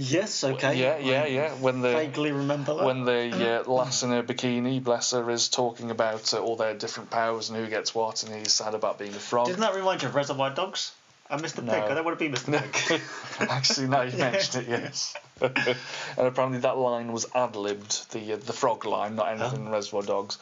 Yes, 0.00 0.44
okay. 0.44 0.76
Yeah, 0.78 0.96
yeah, 0.96 1.26
yeah. 1.26 1.50
When 1.52 1.82
the 1.82 1.92
Vaguely 1.92 2.32
remember 2.32 2.74
that. 2.74 2.84
when 2.84 3.04
the 3.04 3.60
uh, 3.60 3.70
lass 3.70 4.02
in 4.02 4.10
her 4.10 4.22
bikini, 4.22 4.82
bless 4.82 5.10
her, 5.10 5.28
is 5.30 5.50
talking 5.50 5.90
about 5.90 6.32
uh, 6.32 6.38
all 6.40 6.56
their 6.56 6.74
different 6.74 7.10
powers 7.10 7.50
and 7.50 7.58
who 7.58 7.68
gets 7.68 7.94
what, 7.94 8.22
and 8.22 8.34
he's 8.34 8.54
sad 8.54 8.74
about 8.74 8.98
being 8.98 9.12
a 9.14 9.18
frog. 9.18 9.48
Didn't 9.48 9.60
that 9.60 9.74
remind 9.74 10.00
you 10.00 10.08
of 10.08 10.14
Reservoir 10.14 10.50
Dogs? 10.54 10.92
And 11.28 11.42
Mr. 11.42 11.62
No. 11.62 11.72
Pig. 11.72 11.82
I 11.82 11.94
don't 11.94 12.04
want 12.04 12.18
to 12.18 12.28
be 12.30 12.34
Mr. 12.34 12.88
Pig. 12.88 13.00
Actually, 13.50 13.88
now 13.88 14.00
you 14.00 14.16
mentioned 14.18 14.64
it, 14.66 14.70
yes. 14.70 15.14
and 15.42 16.26
apparently 16.26 16.60
that 16.60 16.78
line 16.78 17.12
was 17.12 17.26
ad 17.34 17.54
libbed, 17.54 18.10
the 18.12 18.32
uh, 18.32 18.36
the 18.36 18.54
frog 18.54 18.86
line, 18.86 19.16
not 19.16 19.28
anything 19.28 19.66
in 19.66 19.70
Reservoir 19.70 20.02
Dogs, 20.02 20.38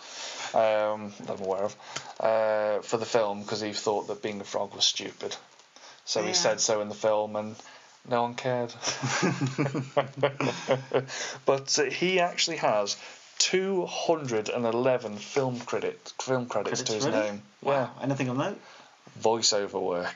um, 0.54 1.12
that 1.26 1.36
I'm 1.36 1.44
aware 1.44 1.64
of, 1.64 1.76
uh, 2.20 2.80
for 2.82 2.96
the 2.96 3.04
film 3.06 3.42
because 3.42 3.60
he 3.60 3.72
thought 3.72 4.06
that 4.06 4.22
being 4.22 4.40
a 4.40 4.44
frog 4.44 4.72
was 4.74 4.84
stupid. 4.84 5.34
So 6.04 6.20
Yeah. 6.20 6.28
he 6.28 6.32
said 6.34 6.60
so 6.60 6.80
in 6.80 6.88
the 6.88 6.94
film, 6.94 7.34
and 7.36 7.56
no 8.08 8.22
one 8.22 8.34
cared. 8.34 8.72
but 11.46 11.78
uh, 11.78 11.84
he 11.84 12.20
actually 12.20 12.58
has 12.58 12.96
211 13.38 15.16
film 15.18 15.60
credit 15.60 16.12
film 16.20 16.46
credits, 16.46 16.82
to 16.82 16.92
his 16.92 17.06
really? 17.06 17.18
name. 17.18 17.42
Wow. 17.62 17.90
Anything 18.02 18.28
on 18.30 18.38
that? 18.38 18.56
voiceover 19.20 19.82
work. 19.82 20.14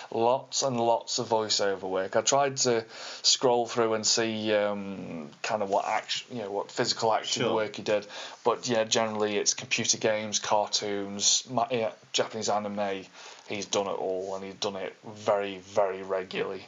lots 0.10 0.62
and 0.62 0.78
lots 0.78 1.18
of 1.18 1.28
voiceover 1.28 1.82
work. 1.82 2.16
I 2.16 2.22
tried 2.22 2.56
to 2.58 2.84
scroll 3.22 3.66
through 3.66 3.94
and 3.94 4.06
see 4.06 4.52
um, 4.54 5.30
kind 5.42 5.62
of 5.62 5.68
what 5.68 5.86
action, 5.86 6.36
you 6.36 6.42
know, 6.42 6.50
what 6.50 6.70
physical 6.70 7.12
acting 7.12 7.42
Sure. 7.42 7.54
work 7.54 7.76
he 7.76 7.82
did, 7.82 8.06
but 8.44 8.68
yeah, 8.68 8.84
generally 8.84 9.36
it's 9.36 9.54
computer 9.54 9.98
games, 9.98 10.38
cartoons, 10.38 11.44
ma- 11.50 11.68
yeah, 11.70 11.90
Japanese 12.12 12.48
anime. 12.48 13.04
He's 13.48 13.66
done 13.66 13.86
it 13.86 13.90
all, 13.98 14.34
and 14.36 14.44
he's 14.44 14.54
done 14.54 14.76
it 14.76 14.94
very, 15.06 15.58
very 15.58 16.02
regularly 16.02 16.66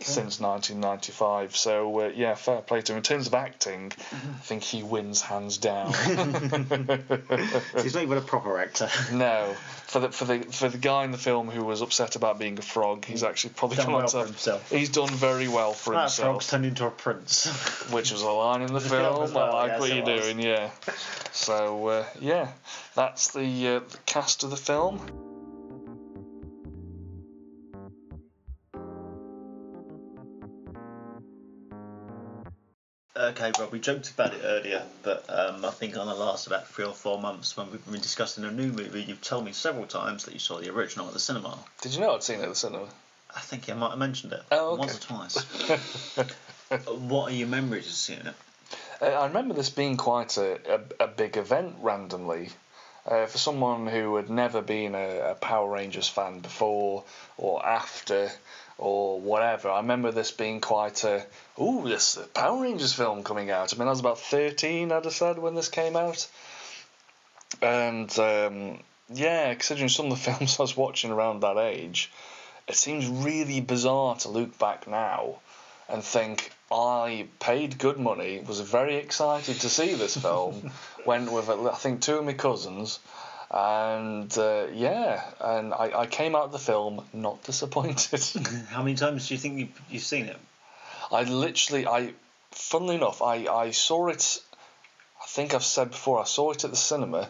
since 0.00 0.40
1995. 0.40 1.56
So 1.56 2.00
uh, 2.00 2.12
yeah, 2.14 2.34
fair 2.34 2.60
play 2.60 2.82
to 2.82 2.92
him. 2.92 2.96
In 2.98 3.02
terms 3.04 3.26
of 3.28 3.34
acting, 3.34 3.92
I 4.12 4.14
think 4.42 4.62
he 4.64 4.82
wins 4.82 5.20
hands 5.20 5.58
down. 5.58 5.92
He's 7.80 7.94
not 7.94 8.02
even 8.02 8.18
a 8.18 8.20
proper 8.20 8.58
actor. 8.58 8.88
No, 9.12 9.54
for 9.86 10.00
the 10.00 10.10
for 10.10 10.24
the 10.24 10.40
for 10.40 10.68
the 10.68 10.78
guy 10.78 11.04
in 11.04 11.12
the 11.12 11.18
film 11.18 11.48
who 11.48 11.64
was 11.64 11.82
upset 11.82 12.16
about 12.16 12.38
being 12.38 12.58
a 12.58 12.62
frog, 12.62 13.04
he's 13.04 13.22
actually 13.22 13.54
probably 13.54 13.76
Done 13.76 13.92
well 13.92 14.08
to- 14.08 14.24
himself. 14.24 14.70
He's 14.70 14.88
done 14.88 15.08
very 15.10 15.48
well 15.48 15.72
for 15.72 15.94
That 15.94 16.00
himself, 16.00 16.26
frog's 16.32 16.48
turned 16.48 16.66
into 16.66 16.86
a 16.86 16.90
prince. 16.90 17.46
which 17.92 18.10
was 18.12 18.22
a 18.22 18.30
line 18.30 18.62
in 18.62 18.72
the, 18.72 18.80
film 18.80 19.26
film. 19.28 19.34
well, 19.34 19.54
I 19.56 19.62
like 19.62 19.70
yes, 19.70 19.80
what 19.80 19.94
you're 19.94 20.20
doing, 20.20 20.40
yeah. 20.40 20.70
So 21.32 21.86
uh, 21.86 22.04
yeah, 22.20 22.48
that's 22.96 23.32
the 23.32 23.68
uh, 23.68 23.78
the 23.88 23.98
cast 24.06 24.42
of 24.42 24.50
the 24.50 24.56
film. 24.56 25.29
Okay, 33.30 33.52
Rob, 33.60 33.70
we 33.70 33.78
joked 33.78 34.10
about 34.10 34.34
it 34.34 34.40
earlier, 34.42 34.82
but 35.04 35.24
um, 35.28 35.64
I 35.64 35.70
think 35.70 35.96
on 35.96 36.08
the 36.08 36.14
last 36.14 36.48
about 36.48 36.66
three 36.66 36.84
or 36.84 36.92
four 36.92 37.16
months 37.20 37.56
when 37.56 37.70
we've 37.70 37.84
been 37.84 38.00
discussing 38.00 38.42
a 38.42 38.50
new 38.50 38.72
movie, 38.72 39.02
you've 39.02 39.20
told 39.20 39.44
me 39.44 39.52
several 39.52 39.86
times 39.86 40.24
that 40.24 40.34
you 40.34 40.40
saw 40.40 40.58
the 40.58 40.68
original 40.68 41.06
at 41.06 41.12
the 41.12 41.20
cinema. 41.20 41.56
Did 41.80 41.94
you 41.94 42.00
know 42.00 42.12
I'd 42.12 42.24
seen 42.24 42.40
it 42.40 42.42
at 42.42 42.48
the 42.48 42.56
cinema? 42.56 42.88
I 43.34 43.38
think 43.38 43.68
you 43.68 43.76
might 43.76 43.90
have 43.90 43.98
mentioned 44.00 44.32
it 44.32 44.42
Oh, 44.50 44.70
okay. 44.70 44.78
once 44.80 44.96
or 44.96 45.00
twice. 45.00 45.44
what 46.88 47.30
are 47.30 47.34
your 47.34 47.46
memories 47.46 47.86
of 47.86 47.92
seeing 47.92 48.26
it? 48.26 48.34
Uh, 49.00 49.06
I 49.06 49.26
remember 49.28 49.54
this 49.54 49.70
being 49.70 49.96
quite 49.96 50.36
a, 50.36 50.80
a, 51.00 51.04
a 51.04 51.06
big 51.06 51.36
event 51.36 51.76
randomly. 51.82 52.50
Uh, 53.06 53.26
for 53.26 53.38
someone 53.38 53.86
who 53.86 54.16
had 54.16 54.28
never 54.28 54.60
been 54.60 54.94
a, 54.94 55.30
a 55.30 55.34
Power 55.34 55.70
Rangers 55.70 56.08
fan 56.08 56.40
before 56.40 57.04
or 57.38 57.64
after 57.64 58.30
or 58.80 59.20
whatever, 59.20 59.70
I 59.70 59.78
remember 59.78 60.10
this 60.10 60.30
being 60.30 60.60
quite 60.60 61.04
a 61.04 61.24
ooh, 61.60 61.86
this 61.86 62.18
Power 62.34 62.62
Rangers 62.62 62.94
film 62.94 63.22
coming 63.22 63.50
out. 63.50 63.74
I 63.74 63.78
mean, 63.78 63.86
I 63.86 63.90
was 63.90 64.00
about 64.00 64.18
13, 64.18 64.90
I'd 64.90 65.04
have 65.04 65.12
said, 65.12 65.38
when 65.38 65.54
this 65.54 65.68
came 65.68 65.96
out. 65.96 66.26
And 67.60 68.18
um, 68.18 68.80
yeah, 69.12 69.52
considering 69.54 69.90
some 69.90 70.06
of 70.06 70.12
the 70.12 70.16
films 70.30 70.58
I 70.58 70.62
was 70.62 70.76
watching 70.76 71.10
around 71.10 71.40
that 71.40 71.58
age, 71.58 72.10
it 72.66 72.74
seems 72.76 73.06
really 73.06 73.60
bizarre 73.60 74.16
to 74.16 74.28
look 74.28 74.58
back 74.58 74.88
now 74.88 75.40
and 75.88 76.02
think 76.02 76.50
I 76.72 77.26
paid 77.40 77.78
good 77.78 77.98
money, 77.98 78.42
was 78.46 78.60
very 78.60 78.96
excited 78.96 79.60
to 79.60 79.68
see 79.68 79.94
this 79.94 80.16
film, 80.16 80.70
went 81.06 81.30
with 81.32 81.50
I 81.50 81.74
think 81.74 82.00
two 82.00 82.18
of 82.18 82.24
my 82.24 82.32
cousins, 82.32 83.00
and 83.50 84.36
uh, 84.38 84.66
yeah, 84.72 85.22
and 85.40 85.74
I, 85.74 86.00
I 86.00 86.06
came 86.06 86.36
out 86.36 86.44
of 86.44 86.52
the 86.52 86.58
film 86.58 87.04
not 87.12 87.42
disappointed. 87.44 88.22
How 88.70 88.82
many 88.82 88.96
times 88.96 89.28
do 89.28 89.34
you 89.34 89.40
think 89.40 89.58
you've, 89.58 89.82
you've 89.90 90.02
seen 90.02 90.26
it? 90.26 90.38
I 91.10 91.24
literally, 91.24 91.86
I, 91.86 92.14
funnily 92.52 92.94
enough, 92.94 93.22
I, 93.22 93.46
I 93.46 93.70
saw 93.72 94.08
it. 94.08 94.40
I 95.20 95.26
think 95.26 95.54
I've 95.54 95.64
said 95.64 95.90
before, 95.90 96.20
I 96.20 96.24
saw 96.24 96.52
it 96.52 96.64
at 96.64 96.70
the 96.70 96.76
cinema, 96.76 97.28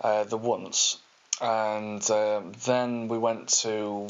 uh, 0.00 0.24
the 0.24 0.36
once, 0.36 0.98
and 1.40 2.08
um, 2.10 2.52
then 2.64 3.08
we 3.08 3.18
went 3.18 3.48
to. 3.60 4.06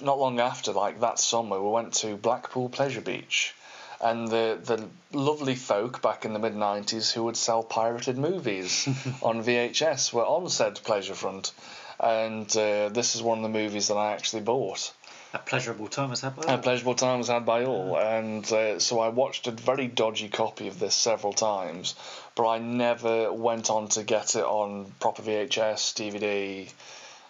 Not 0.00 0.18
long 0.18 0.40
after, 0.40 0.72
like 0.72 1.00
that 1.00 1.18
summer, 1.18 1.60
we 1.60 1.68
went 1.68 1.92
to 1.94 2.16
Blackpool 2.16 2.70
Pleasure 2.70 3.02
Beach, 3.02 3.54
and 4.00 4.28
the 4.28 4.58
the 4.62 4.88
lovely 5.16 5.54
folk 5.54 6.02
back 6.02 6.24
in 6.24 6.32
the 6.32 6.38
mid 6.38 6.54
'90s 6.54 7.12
who 7.12 7.24
would 7.24 7.36
sell 7.36 7.62
pirated 7.62 8.18
movies 8.18 8.86
on 9.22 9.42
VHS 9.42 10.12
were 10.12 10.24
on 10.24 10.48
said 10.48 10.80
pleasure 10.82 11.14
front, 11.14 11.52
and 12.00 12.48
uh, 12.56 12.88
this 12.88 13.14
is 13.14 13.22
one 13.22 13.38
of 13.38 13.42
the 13.42 13.58
movies 13.58 13.88
that 13.88 13.96
I 13.96 14.12
actually 14.12 14.42
bought. 14.42 14.92
A 15.34 15.38
pleasurable 15.38 15.88
time 15.88 16.10
has 16.10 16.20
happened. 16.20 16.48
A 16.48 16.58
pleasurable 16.58 16.94
time 16.94 17.18
was 17.18 17.26
had 17.26 17.44
by 17.44 17.64
all, 17.64 17.98
and 17.98 18.44
uh, 18.52 18.78
so 18.78 19.00
I 19.00 19.08
watched 19.08 19.48
a 19.48 19.50
very 19.50 19.88
dodgy 19.88 20.28
copy 20.28 20.68
of 20.68 20.78
this 20.78 20.94
several 20.94 21.32
times, 21.32 21.96
but 22.36 22.48
I 22.48 22.58
never 22.58 23.32
went 23.32 23.68
on 23.68 23.88
to 23.88 24.04
get 24.04 24.36
it 24.36 24.44
on 24.44 24.92
proper 25.00 25.22
VHS, 25.22 25.94
DVD. 25.94 26.70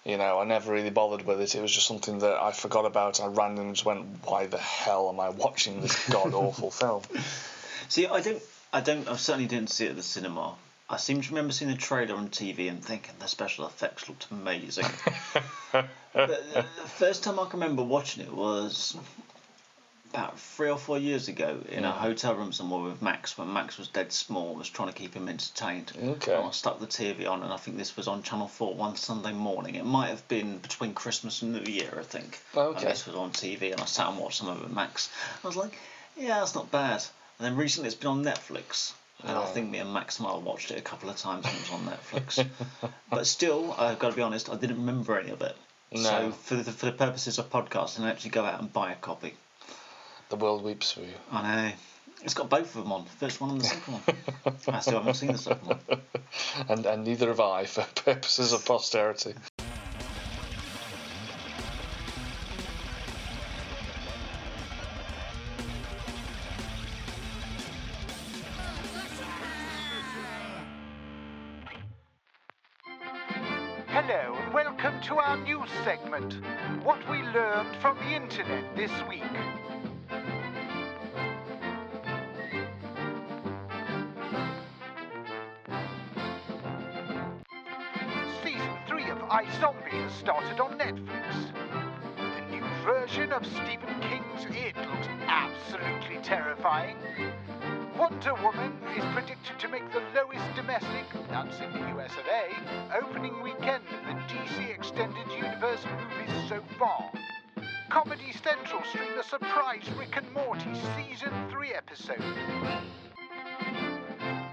You 0.04 0.18
know, 0.18 0.38
I 0.38 0.44
never 0.44 0.72
really 0.72 0.90
bothered 0.90 1.26
with 1.26 1.40
it. 1.40 1.54
It 1.54 1.62
was 1.62 1.72
just 1.72 1.86
something 1.86 2.18
that 2.18 2.34
I 2.34 2.52
forgot 2.52 2.84
about. 2.84 3.20
I 3.20 3.26
randomly 3.26 3.72
just 3.72 3.86
went, 3.86 4.04
"Why 4.24 4.46
the 4.46 4.58
hell 4.58 5.08
am 5.08 5.18
I 5.18 5.30
watching 5.30 5.80
this 5.80 6.08
god 6.10 6.34
awful 6.34 6.70
film?" 6.70 7.02
See, 7.88 8.06
I 8.06 8.20
don't, 8.20 8.42
I 8.72 8.80
don't, 8.80 9.08
I 9.08 9.16
certainly 9.16 9.48
didn't 9.48 9.70
see 9.70 9.86
it 9.86 9.90
at 9.90 9.96
the 9.96 10.02
cinema. 10.02 10.56
I 10.90 10.98
seem 10.98 11.22
to 11.22 11.28
remember 11.30 11.52
seeing 11.52 11.70
the 11.70 11.76
trailer 11.76 12.14
on 12.14 12.28
TV 12.28 12.68
and 12.68 12.84
thinking 12.84 13.14
the 13.18 13.26
special 13.26 13.66
effects 13.66 14.06
looked 14.08 14.26
amazing. 14.30 14.84
but 15.72 15.88
uh, 16.14 16.26
the 16.54 16.62
first 16.98 17.24
time 17.24 17.40
I 17.40 17.44
can 17.48 17.60
remember 17.60 17.82
watching 17.82 18.22
it 18.24 18.32
was 18.32 18.94
about 20.14 20.38
three 20.38 20.70
or 20.70 20.78
four 20.78 20.96
years 20.96 21.26
ago 21.26 21.58
in 21.68 21.84
a 21.84 21.90
hotel 21.90 22.34
room 22.34 22.52
somewhere 22.52 22.82
with 22.82 23.02
Max 23.02 23.36
when 23.36 23.52
Max 23.52 23.76
was 23.76 23.88
dead 23.88 24.12
small 24.12 24.50
and 24.50 24.58
was 24.58 24.68
trying 24.68 24.88
to 24.88 24.94
keep 24.94 25.14
him 25.14 25.28
entertained. 25.28 25.92
Okay. 26.00 26.34
And 26.34 26.44
I 26.46 26.50
stuck 26.52 26.78
the 26.78 26.86
TV 26.86 27.28
on 27.28 27.42
and 27.42 27.52
I 27.52 27.56
think 27.56 27.76
this 27.76 27.96
was 27.96 28.06
on 28.06 28.22
Channel 28.22 28.46
4 28.46 28.74
one 28.74 28.94
Sunday 28.94 29.32
morning. 29.32 29.74
It 29.74 29.84
might 29.84 30.08
have 30.08 30.26
been 30.28 30.58
between 30.58 30.94
Christmas 30.94 31.42
and 31.42 31.52
New 31.52 31.70
Year, 31.70 31.92
I 31.98 32.04
think. 32.04 32.38
Oh, 32.54 32.68
okay. 32.68 32.82
And 32.82 32.90
this 32.90 33.06
was 33.06 33.16
on 33.16 33.32
TV 33.32 33.72
and 33.72 33.80
I 33.80 33.86
sat 33.86 34.08
and 34.08 34.18
watched 34.18 34.38
some 34.38 34.48
of 34.48 34.58
it 34.58 34.62
with 34.62 34.72
Max. 34.72 35.10
I 35.42 35.46
was 35.46 35.56
like, 35.56 35.76
yeah, 36.16 36.38
that's 36.38 36.54
not 36.54 36.70
bad. 36.70 37.02
And 37.38 37.46
then 37.46 37.56
recently 37.56 37.88
it's 37.88 37.96
been 37.96 38.10
on 38.10 38.24
Netflix. 38.24 38.92
And 39.22 39.36
I 39.36 39.46
think 39.46 39.70
me 39.70 39.78
and 39.78 39.92
Max 39.92 40.20
might 40.20 40.34
have 40.34 40.42
watched 40.42 40.70
it 40.70 40.78
a 40.78 40.82
couple 40.82 41.08
of 41.08 41.16
times 41.16 41.44
when 41.44 41.54
it 41.54 41.60
was 41.60 41.70
on 41.72 41.86
Netflix. 41.86 42.46
but 43.10 43.26
still, 43.26 43.74
I've 43.78 43.98
got 43.98 44.10
to 44.10 44.16
be 44.16 44.22
honest, 44.22 44.50
I 44.50 44.56
didn't 44.56 44.76
remember 44.76 45.18
any 45.18 45.30
of 45.30 45.40
it. 45.40 45.56
No. 45.92 46.00
So 46.02 46.30
for 46.32 46.54
the, 46.56 46.72
for 46.72 46.86
the 46.86 46.92
purposes 46.92 47.38
of 47.38 47.50
podcasting, 47.50 48.00
I 48.00 48.10
actually 48.10 48.30
go 48.30 48.44
out 48.44 48.60
and 48.60 48.72
buy 48.72 48.92
a 48.92 48.96
copy. 48.96 49.34
The 50.30 50.36
world 50.36 50.64
weeps 50.64 50.92
for 50.92 51.00
you. 51.00 51.14
I 51.30 51.42
know. 51.42 51.72
It's 52.22 52.32
got 52.32 52.48
both 52.48 52.74
of 52.74 52.82
them 52.82 52.92
on, 52.92 53.04
the 53.04 53.10
first 53.10 53.40
one 53.40 53.50
and 53.50 53.60
the 53.60 53.64
second 53.66 53.92
one. 53.92 54.02
I 54.68 54.80
still 54.80 54.98
haven't 54.98 55.14
seen 55.14 55.32
the 55.32 55.38
second 55.38 55.68
one. 55.68 55.80
And, 56.68 56.84
and 56.86 57.04
neither 57.04 57.28
have 57.28 57.40
I 57.40 57.64
for 57.64 57.82
purposes 57.94 58.52
of 58.52 58.64
posterity. 58.64 59.34
Hello 73.88 74.36
and 74.36 74.52
welcome 74.52 75.00
to 75.02 75.16
our 75.16 75.36
news 75.36 75.68
segment. 75.84 76.34
What 76.82 76.98
we 77.08 77.18
learned 77.18 77.76
from 77.76 77.96
the 77.98 78.14
internet 78.14 78.74
this 78.74 78.90
week. 79.08 79.22
3 89.44 89.52
of 89.52 89.74
iZombie 89.74 90.02
has 90.02 90.12
started 90.12 90.60
on 90.60 90.78
Netflix. 90.78 91.52
The 92.16 92.56
new 92.56 92.64
version 92.84 93.32
of 93.32 93.44
Stephen 93.46 94.00
King's 94.00 94.46
It 94.56 94.76
looks 94.76 95.08
absolutely 95.26 96.18
terrifying. 96.22 96.96
Wonder 97.98 98.34
Woman 98.34 98.72
is 98.96 99.04
predicted 99.12 99.58
to 99.58 99.68
make 99.68 99.90
the 99.92 100.02
lowest 100.14 100.54
domestic, 100.56 101.06
that's 101.28 101.60
in 101.60 101.72
the 101.72 101.96
US 101.96 102.12
of 102.12 102.26
A, 102.26 102.96
opening 103.02 103.40
weekend 103.42 103.84
of 103.86 104.06
the 104.06 104.34
DC 104.34 104.74
Extended 104.74 105.26
Universe 105.36 105.84
movies 105.84 106.48
so 106.48 106.62
far. 106.78 107.10
Comedy 107.90 108.32
Central 108.32 108.82
stream 108.84 109.18
a 109.18 109.22
surprise 109.22 109.88
Rick 109.98 110.16
and 110.16 110.32
Morty 110.32 110.74
Season 110.96 111.32
3 111.50 111.74
episode. 111.74 113.03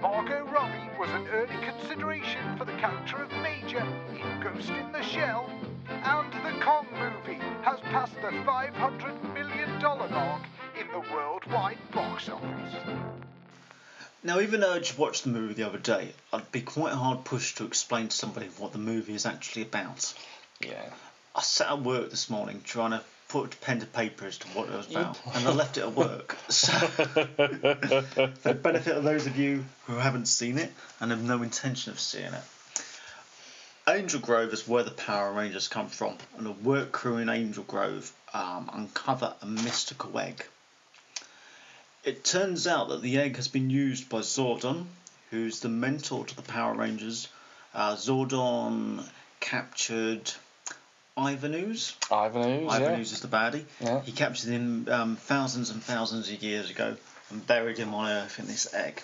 Margot 0.02 0.44
Robbie 0.46 0.90
was 0.98 1.12
an 1.12 1.28
early 1.28 1.56
consideration 1.64 2.58
for 2.58 2.66
the 2.66 2.72
character 2.74 3.18
of 3.18 3.32
Major 3.44 3.86
in 4.10 4.42
Ghost 4.42 4.70
in 4.70 4.92
the 4.92 5.04
Shell. 5.04 5.48
And 5.88 6.34
the 6.34 6.60
Kong 6.64 6.88
movie 6.92 7.40
has 7.62 7.80
passed 7.82 8.16
the 8.16 8.30
$500 8.30 9.34
million 9.36 9.80
mark 9.80 10.42
in 10.80 10.88
the 10.88 11.14
worldwide 11.14 11.78
box 11.92 12.30
office. 12.30 12.76
Now, 14.24 14.40
even 14.40 14.62
though 14.62 14.74
I 14.74 14.80
just 14.80 14.98
watched 14.98 15.24
the 15.24 15.30
movie 15.30 15.54
the 15.54 15.68
other 15.68 15.78
day, 15.78 16.14
I'd 16.34 16.52
be 16.52 16.62
quite 16.62 16.94
hard 16.94 17.24
pushed 17.24 17.58
to 17.58 17.66
explain 17.66 18.08
to 18.08 18.16
somebody 18.16 18.48
what 18.58 18.72
the 18.72 18.80
movie 18.80 19.14
is 19.14 19.28
actually 19.28 19.62
about. 19.64 20.16
Yeah. 20.62 20.90
I 21.36 21.42
sat 21.44 21.70
at 21.70 21.82
work 21.84 22.10
this 22.10 22.28
morning 22.28 22.62
trying 22.64 22.92
to 22.92 23.04
put 23.32 23.62
pen 23.62 23.80
to 23.80 23.86
paper 23.86 24.26
as 24.26 24.38
to 24.38 24.48
what 24.50 24.68
it 24.68 24.76
was 24.76 24.92
about, 24.92 25.18
and 25.34 25.48
I 25.48 25.52
left 25.52 25.78
it 25.78 25.82
at 25.82 25.94
work. 25.94 26.38
So, 26.50 26.72
for 26.74 27.06
the 28.44 28.60
benefit 28.62 28.98
of 28.98 29.06
those 29.06 29.26
of 29.26 29.38
you 29.38 29.64
who 29.88 29.96
haven't 29.96 30.26
seen 30.26 30.58
it 30.58 30.70
and 31.00 31.12
have 31.12 31.24
no 31.24 31.42
intention 31.42 31.94
of 31.94 32.00
seeing 32.00 32.34
it, 32.34 32.44
Angel 33.88 34.20
Grove 34.20 34.52
is 34.52 34.68
where 34.68 34.84
the 34.84 34.92
Power 34.92 35.32
Rangers 35.32 35.70
come 35.70 35.88
from, 35.88 36.18
and 36.38 36.46
a 36.46 36.52
work 36.52 36.92
crew 36.92 37.18
in 37.18 37.30
Angel 37.30 37.64
Grove 37.64 38.12
um, 38.34 38.70
uncover 38.74 39.34
a 39.42 39.46
mystical 39.46 40.20
egg. 40.20 40.46
It 42.04 42.26
turns 42.26 42.68
out 42.68 42.90
that 42.90 43.02
the 43.02 43.18
egg 43.18 43.38
has 43.38 43.48
been 43.48 43.70
used 43.70 44.10
by 44.10 44.20
Zordon, 44.20 44.88
who's 45.30 45.62
the 45.62 45.70
mentor 45.70 46.26
to 46.26 46.36
the 46.36 46.42
Power 46.42 46.76
Rangers. 46.76 47.30
Uh, 47.74 47.96
Zordon 47.96 49.08
captured 49.40 50.34
Ivan 51.18 51.54
Ooze. 51.54 51.96
Yeah. 52.10 52.68
Ivan 52.70 53.00
Ooze 53.00 53.12
is 53.12 53.20
the 53.22 53.28
baddie. 53.28 53.66
Yeah. 53.80 54.02
He 54.02 54.12
captured 54.12 54.50
him 54.50 54.88
um, 54.90 55.16
thousands 55.18 55.70
and 55.70 55.84
thousands 55.84 56.32
of 56.32 56.42
years 56.42 56.70
ago 56.70 56.96
and 57.30 57.46
buried 57.46 57.78
him 57.78 57.94
on 57.94 58.10
Earth 58.10 58.40
in 58.40 58.48
this 58.48 58.74
egg. 58.74 59.02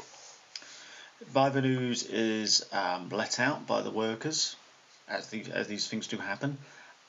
Ivan 1.35 1.65
Ooze 1.65 2.03
is 2.03 2.65
um, 2.71 3.09
let 3.09 3.39
out 3.39 3.67
by 3.67 3.81
the 3.81 3.91
workers, 3.91 4.55
as, 5.09 5.27
the, 5.29 5.43
as 5.51 5.67
these 5.67 5.87
things 5.87 6.07
do 6.07 6.17
happen, 6.17 6.57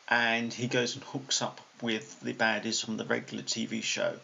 and 0.09 0.53
he 0.53 0.67
goes 0.67 0.95
and 0.95 1.05
hooks 1.05 1.43
up 1.43 1.61
with 1.83 2.19
the 2.21 2.33
baddies 2.33 2.85
from 2.85 2.97
the 2.97 3.05
regular 3.05 3.45
TV 3.45 3.83
show, 3.83 4.15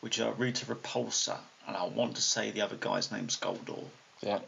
which 0.00 0.20
are 0.20 0.32
Rita 0.32 0.66
Repulsa, 0.66 1.36
and 1.66 1.76
I 1.76 1.84
want 1.86 2.16
to 2.16 2.22
say 2.22 2.50
the 2.50 2.62
other 2.62 2.76
guy's 2.76 3.10
name's 3.10 3.36
Goldar. 3.36 3.84
Yeah. 4.20 4.38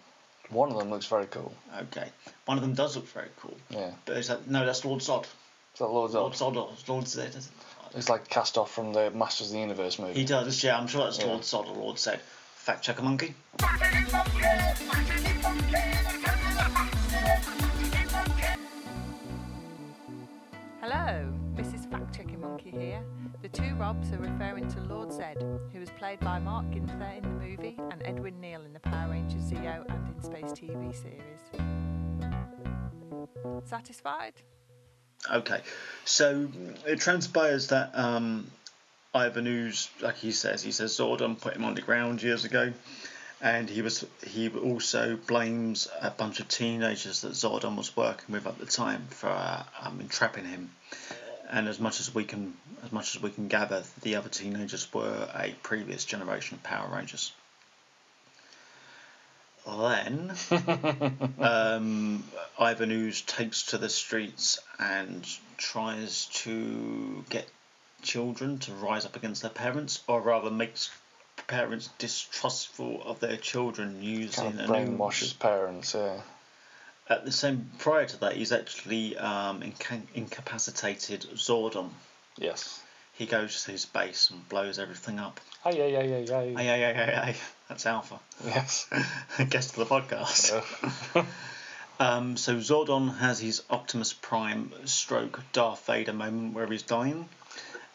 One 0.51 0.71
of 0.71 0.79
them 0.79 0.91
looks 0.91 1.07
very 1.07 1.27
cool. 1.27 1.53
Okay, 1.77 2.09
one 2.45 2.57
of 2.57 2.63
them 2.63 2.75
does 2.75 2.95
look 2.95 3.09
very 3.09 3.31
cool. 3.41 3.57
Yeah. 3.71 3.91
But 4.05 4.19
is 4.19 4.29
that 4.29 4.49
no? 4.49 4.65
That's 4.65 4.85
Lord 4.85 5.01
Zod. 5.01 5.27
Is 5.77 5.81
that 5.81 5.89
Lord 5.89 6.11
Lord 6.13 6.33
Zod? 6.33 6.55
Zod. 6.55 6.89
Lord 6.89 7.07
Zed. 7.07 7.37
He's 7.95 8.09
like 8.09 8.27
cast 8.31 8.57
off 8.57 8.73
from 8.73 8.95
the 8.95 9.11
Masters 9.11 9.49
of 9.49 9.53
the 9.53 9.59
Universe 9.59 9.99
movie. 9.99 10.15
He 10.15 10.25
does, 10.25 10.65
yeah. 10.65 10.79
I'm 10.79 10.87
sure 10.87 11.05
that's 11.05 11.19
Yeah. 11.19 11.27
Lord 11.27 11.45
Sod 11.45 11.69
or 11.69 11.75
Lord 11.75 11.99
Zed. 11.99 12.19
Fact 12.55 12.83
checker 12.83 13.03
monkey. 13.03 13.35
Hello, 20.81 21.31
Mrs. 21.55 21.91
Fact 21.91 22.17
Checking 22.17 22.41
Monkey 22.41 22.71
here. 22.71 23.03
The 23.43 23.49
two 23.49 23.75
Robs 23.75 24.11
are 24.13 24.19
referring 24.19 24.69
to 24.69 24.81
Lord 24.81 25.13
Zed, 25.13 25.45
who 25.75 25.81
was 25.81 25.91
played 25.91 26.21
by 26.21 26.39
Mark 26.39 26.65
Ginther 26.71 27.19
in 27.19 27.23
the 27.23 27.29
movie 27.29 27.77
and 27.91 28.03
Edwin 28.05 28.41
Neal 28.41 28.63
in 28.63 28.73
the 28.73 28.81
Power 28.81 29.11
Rangers 29.11 29.43
Zeo 29.43 29.85
and 29.91 30.09
In 30.17 30.23
Space 30.23 30.53
TV 30.53 30.95
series. 30.95 31.43
Satisfied? 33.65 34.35
Okay, 35.33 35.61
so 36.05 36.49
it 36.87 37.01
transpires 37.01 37.69
that 37.69 37.91
um, 37.95 38.51
Ivan 39.15 39.47
Ooze, 39.47 39.89
like 40.01 40.17
he 40.17 40.33
says, 40.33 40.63
he 40.63 40.73
says 40.73 40.97
Zordon 40.97 41.41
put 41.41 41.57
him 41.57 41.65
on 41.65 41.75
the 41.75 41.83
ground 41.83 42.23
years 42.23 42.45
ago, 42.45 42.73
and 43.41 43.69
he 43.69 43.83
was 43.83 44.07
he 44.25 44.49
also 44.49 45.17
blames 45.17 45.89
a 46.01 46.11
bunch 46.11 46.41
of 46.41 46.49
teenagers 46.49 47.23
that 47.23 47.33
Zordon 47.33 47.77
was 47.77 47.97
working 47.97 48.33
with 48.35 48.47
at 48.47 48.59
the 48.59 48.67
time 48.67 49.07
for 49.11 49.29
uh, 49.29 49.65
um, 49.81 50.01
entrapping 50.01 50.45
him. 50.45 50.71
And 51.49 51.69
as 51.69 51.79
much 51.79 52.01
as 52.01 52.15
we 52.15 52.25
can, 52.25 52.57
as 52.85 52.93
much 52.93 53.15
as 53.15 53.23
we 53.23 53.31
can 53.31 53.49
gather, 53.49 53.83
the 54.03 54.17
other 54.17 54.29
teenagers 54.29 54.93
were 54.93 55.29
a 55.35 55.55
previous 55.63 56.05
generation 56.05 56.57
of 56.57 56.63
Power 56.63 56.89
Rangers. 56.95 57.33
Then 59.67 60.33
um, 61.41 62.25
Ivan 62.59 62.93
Ooze 62.93 63.23
takes 63.23 63.65
to 63.67 63.79
the 63.79 63.89
streets 63.89 64.61
and 64.79 65.27
tries 65.57 66.27
to 66.27 67.25
get 67.29 67.49
children 68.03 68.59
to 68.61 68.73
rise 68.73 69.05
up 69.05 69.17
against 69.17 69.43
their 69.43 69.51
parents, 69.51 70.03
or 70.07 70.21
rather 70.21 70.51
makes 70.51 70.91
parents 71.49 71.89
distrustful 71.99 73.03
of 73.05 73.21
their 73.21 73.37
children 73.37 74.03
using 74.03 74.45
kind 74.45 74.61
of 74.61 74.71
brainwashes 74.71 75.39
parents, 75.39 75.95
yeah. 75.95 76.21
At 77.09 77.25
the 77.25 77.33
same 77.33 77.71
prior 77.79 78.07
to 78.07 78.21
that, 78.21 78.35
he's 78.35 78.53
actually 78.53 79.17
um, 79.17 79.63
inca- 79.63 80.03
incapacitated 80.15 81.21
Zordon. 81.35 81.91
Yes. 82.37 82.83
He 83.13 83.27
goes 83.27 83.65
to 83.65 83.73
his 83.73 83.87
base 83.87 84.31
and 84.31 84.49
blows 84.49 84.79
everything 84.79 85.19
up. 85.21 85.41
Hey, 85.67 85.79
yeah, 85.79 86.01
yeah, 86.01 86.19
yeah, 86.19 86.43
yeah. 86.43 86.59
Hey, 86.59 86.65
hey, 86.65 86.79
hey, 86.79 86.95
hey, 86.95 87.33
hey. 87.33 87.37
That's 87.69 87.87
Alpha. 87.87 88.21
Yes. 88.45 88.89
Guest 89.51 89.77
of 89.77 89.89
the 89.89 89.95
podcast. 89.95 91.27
Um, 91.99 92.37
so 92.37 92.57
Zordon 92.57 93.17
has 93.17 93.41
his 93.41 93.63
Optimus 93.71 94.13
Prime 94.13 94.71
stroke 94.85 95.41
Darth 95.55 95.87
Vader 95.87 96.13
moment 96.13 96.53
where 96.53 96.67
he's 96.67 96.83
dying. 96.83 97.27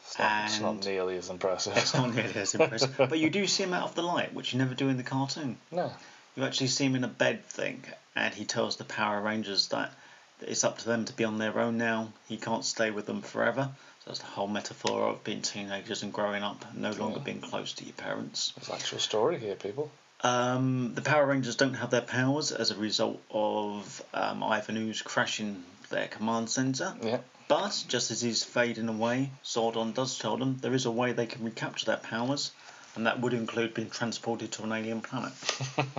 It's 0.07 0.17
not, 0.17 0.45
it's 0.45 0.59
not 0.59 0.85
nearly 0.85 1.17
as 1.17 1.29
impressive. 1.29 1.77
It's 1.77 1.93
not 1.93 2.15
nearly 2.15 2.33
as 2.33 2.55
impressive. 2.55 2.95
but 2.97 3.19
you 3.19 3.29
do 3.29 3.45
see 3.45 3.61
him 3.61 3.75
out 3.75 3.83
of 3.83 3.93
the 3.93 4.01
light, 4.01 4.33
which 4.33 4.53
you 4.53 4.57
never 4.57 4.73
do 4.73 4.89
in 4.89 4.97
the 4.97 5.03
cartoon. 5.03 5.55
no. 5.71 5.91
You 6.35 6.43
actually 6.45 6.67
see 6.67 6.85
him 6.85 6.95
in 6.95 7.03
a 7.03 7.07
bed 7.07 7.45
thing, 7.45 7.83
and 8.15 8.33
he 8.33 8.43
tells 8.43 8.77
the 8.77 8.85
Power 8.85 9.21
Rangers 9.21 9.67
that 9.67 9.93
it's 10.41 10.63
up 10.63 10.79
to 10.79 10.85
them 10.85 11.05
to 11.05 11.13
be 11.13 11.23
on 11.23 11.37
their 11.37 11.59
own 11.59 11.77
now. 11.77 12.11
He 12.27 12.37
can't 12.37 12.65
stay 12.65 12.89
with 12.89 13.05
them 13.05 13.21
forever. 13.21 13.69
So 14.03 14.09
that's 14.09 14.19
the 14.19 14.25
whole 14.25 14.47
metaphor 14.47 15.09
of 15.09 15.23
being 15.23 15.43
teenagers 15.43 16.01
and 16.01 16.11
growing 16.11 16.41
up, 16.41 16.65
and 16.71 16.81
no 16.81 16.91
longer 16.91 17.19
Yeah. 17.19 17.23
being 17.23 17.41
close 17.41 17.73
to 17.73 17.83
your 17.83 17.93
parents. 17.93 18.51
There's 18.55 18.69
actual 18.81 18.97
story 18.99 19.37
here, 19.39 19.55
people. 19.55 19.91
Um, 20.21 20.93
the 20.95 21.01
Power 21.01 21.25
Rangers 21.25 21.55
don't 21.55 21.75
have 21.75 21.91
their 21.91 22.01
powers 22.01 22.51
as 22.51 22.71
a 22.71 22.75
result 22.75 23.21
of 23.31 24.03
um, 24.13 24.43
Ivan 24.43 24.77
Ooze 24.77 25.01
crashing 25.03 25.63
their 25.89 26.07
command 26.07 26.49
center. 26.49 26.95
Yeah. 27.01 27.19
But 27.47 27.83
just 27.87 28.09
as 28.11 28.21
he's 28.21 28.43
fading 28.43 28.87
away, 28.87 29.29
Zordon 29.43 29.93
does 29.93 30.17
tell 30.17 30.37
them 30.37 30.57
there 30.61 30.73
is 30.73 30.85
a 30.85 30.91
way 30.91 31.11
they 31.11 31.25
can 31.27 31.43
recapture 31.43 31.85
their 31.85 31.97
powers, 31.97 32.51
and 32.95 33.05
that 33.05 33.19
would 33.19 33.33
include 33.33 33.73
being 33.75 33.89
transported 33.91 34.51
to 34.53 34.63
an 34.63 34.71
alien 34.71 35.01
planet. 35.01 35.33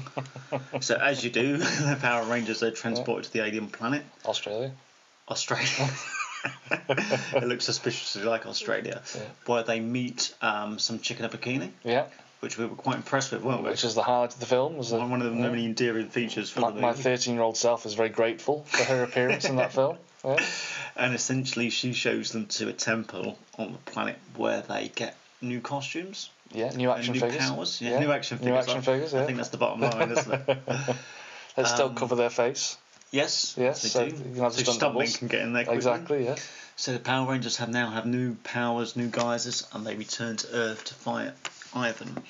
so 0.80 0.96
as 0.96 1.22
you 1.22 1.30
do, 1.30 1.56
the 1.58 1.98
Power 2.00 2.24
Rangers 2.24 2.62
are 2.64 2.70
transported 2.72 3.24
to 3.26 3.32
the 3.32 3.44
alien 3.44 3.68
planet, 3.68 4.04
Australia. 4.24 4.72
Australia. 5.28 5.68
it 6.70 7.44
looks 7.44 7.64
suspiciously 7.64 8.22
like 8.24 8.46
Australia, 8.46 9.02
Yeah. 9.14 9.20
where 9.46 9.62
they 9.62 9.80
meet 9.80 10.34
um, 10.42 10.78
some 10.78 10.98
chick 11.00 11.18
in 11.18 11.24
a 11.24 11.28
bikini. 11.28 11.70
Yeah. 11.84 12.06
which 12.40 12.58
we 12.58 12.66
were 12.66 12.74
quite 12.74 12.96
impressed 12.96 13.30
with, 13.30 13.42
weren't 13.42 13.62
we? 13.62 13.70
which 13.70 13.84
is 13.84 13.94
the 13.94 14.02
highlight 14.02 14.34
of 14.34 14.40
the 14.40 14.46
film. 14.46 14.76
Was 14.76 14.92
one 14.92 15.22
of 15.22 15.30
the 15.30 15.36
yeah. 15.36 15.48
many 15.48 15.64
endearing 15.64 16.08
features 16.08 16.50
for 16.50 16.60
my, 16.60 16.70
my 16.72 16.92
13 16.92 17.34
year 17.34 17.42
old 17.42 17.56
self 17.56 17.86
is 17.86 17.94
very 17.94 18.08
grateful 18.08 18.64
for 18.64 18.82
her 18.84 19.04
appearance 19.04 19.44
in 19.44 19.56
that 19.56 19.72
film. 19.78 19.96
Yeah. 20.24 20.44
And 20.96 21.14
essentially, 21.14 21.70
she 21.70 21.92
shows 21.92 22.32
them 22.32 22.46
to 22.46 22.68
a 22.68 22.72
temple 22.72 23.38
on 23.58 23.72
the 23.72 23.78
planet 23.92 24.18
where 24.36 24.60
they 24.62 24.90
get 24.94 25.16
new 25.40 25.60
costumes. 25.60 26.30
Yeah, 26.52 26.70
new 26.70 26.90
action 26.90 27.14
new 27.14 27.20
figures. 27.20 27.48
powers. 27.48 27.80
Yeah, 27.80 27.98
new 28.00 28.12
action 28.12 28.38
figures. 28.38 28.52
New 28.52 28.58
action 28.58 28.78
I- 28.78 28.80
figures, 28.80 29.14
I 29.14 29.20
yeah. 29.20 29.26
think 29.26 29.36
that's 29.38 29.48
the 29.50 29.56
bottom 29.58 29.80
line, 29.80 30.10
isn't 30.10 30.32
it? 30.48 30.58
They 31.56 31.64
still 31.64 31.88
Um, 31.88 31.94
cover 31.94 32.14
their 32.16 32.30
face. 32.30 32.76
Yes. 33.12 33.54
Yes, 33.58 33.82
they 33.82 33.88
so 33.90 34.08
do. 34.08 34.16
you 34.16 34.22
can 34.22 34.34
have 34.36 34.54
so 34.54 35.18
can 35.18 35.28
get 35.28 35.42
in 35.42 35.52
there 35.52 35.64
quickly. 35.64 35.76
Exactly, 35.76 36.24
yeah. 36.24 36.36
So 36.76 36.94
the 36.94 36.98
Power 36.98 37.30
Rangers 37.30 37.58
have 37.58 37.68
now 37.68 37.90
have 37.90 38.06
new 38.06 38.34
powers, 38.36 38.96
new 38.96 39.08
guises, 39.08 39.68
and 39.72 39.86
they 39.86 39.94
return 39.94 40.38
to 40.38 40.48
Earth 40.52 40.84
to 40.86 40.94
fight 40.94 41.32
Ivan. 41.74 42.22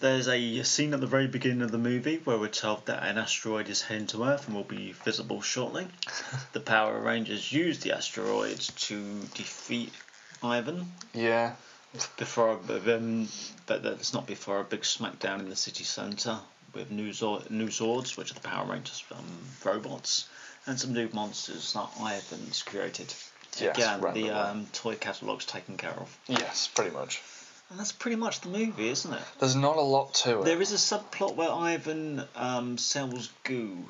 There's 0.00 0.26
a 0.26 0.62
scene 0.64 0.92
at 0.92 1.00
the 1.00 1.06
very 1.06 1.28
beginning 1.28 1.62
of 1.62 1.70
the 1.70 1.78
movie 1.78 2.20
where 2.24 2.36
we're 2.36 2.48
told 2.48 2.86
that 2.86 3.04
an 3.04 3.18
asteroid 3.18 3.68
is 3.68 3.82
heading 3.82 4.08
to 4.08 4.24
Earth 4.24 4.48
and 4.48 4.56
will 4.56 4.64
be 4.64 4.92
visible 5.04 5.40
shortly. 5.40 5.86
the 6.52 6.60
Power 6.60 6.98
Rangers 6.98 7.52
use 7.52 7.78
the 7.78 7.92
asteroids 7.92 8.72
to 8.88 9.20
defeat 9.34 9.92
Ivan 10.42 10.92
Yeah. 11.14 11.54
before, 12.18 12.58
um, 12.68 13.28
but 13.66 13.84
that's 13.84 14.12
not 14.12 14.26
before 14.26 14.58
a 14.58 14.64
big 14.64 14.82
smackdown 14.82 15.38
in 15.38 15.48
the 15.48 15.56
city 15.56 15.84
centre 15.84 16.40
with 16.74 16.90
new, 16.90 17.12
Zor- 17.12 17.42
new 17.50 17.68
Zords, 17.68 18.16
which 18.16 18.30
are 18.30 18.34
the 18.34 18.40
Power 18.40 18.66
Rangers 18.70 19.02
um, 19.12 19.24
robots, 19.64 20.28
and 20.66 20.78
some 20.78 20.92
new 20.92 21.08
monsters 21.12 21.72
that 21.74 21.88
Ivan's 22.00 22.62
created. 22.62 23.12
Yes, 23.58 23.76
Again, 23.76 24.00
the 24.00 24.04
randomly. 24.06 24.30
um, 24.30 24.66
toy 24.72 24.96
catalogue's 24.96 25.44
taken 25.46 25.76
care 25.76 25.92
of. 25.92 26.18
Yes, 26.26 26.68
pretty 26.74 26.90
much. 26.90 27.22
And 27.70 27.78
that's 27.78 27.92
pretty 27.92 28.16
much 28.16 28.40
the 28.40 28.48
movie, 28.48 28.88
isn't 28.88 29.12
it? 29.12 29.22
There's 29.38 29.56
not 29.56 29.76
a 29.76 29.80
lot 29.80 30.14
to 30.14 30.40
it. 30.40 30.44
There 30.44 30.60
is 30.60 30.72
a 30.72 30.76
subplot 30.76 31.34
where 31.36 31.50
Ivan 31.50 32.22
um, 32.36 32.76
sells 32.78 33.30
goo. 33.44 33.84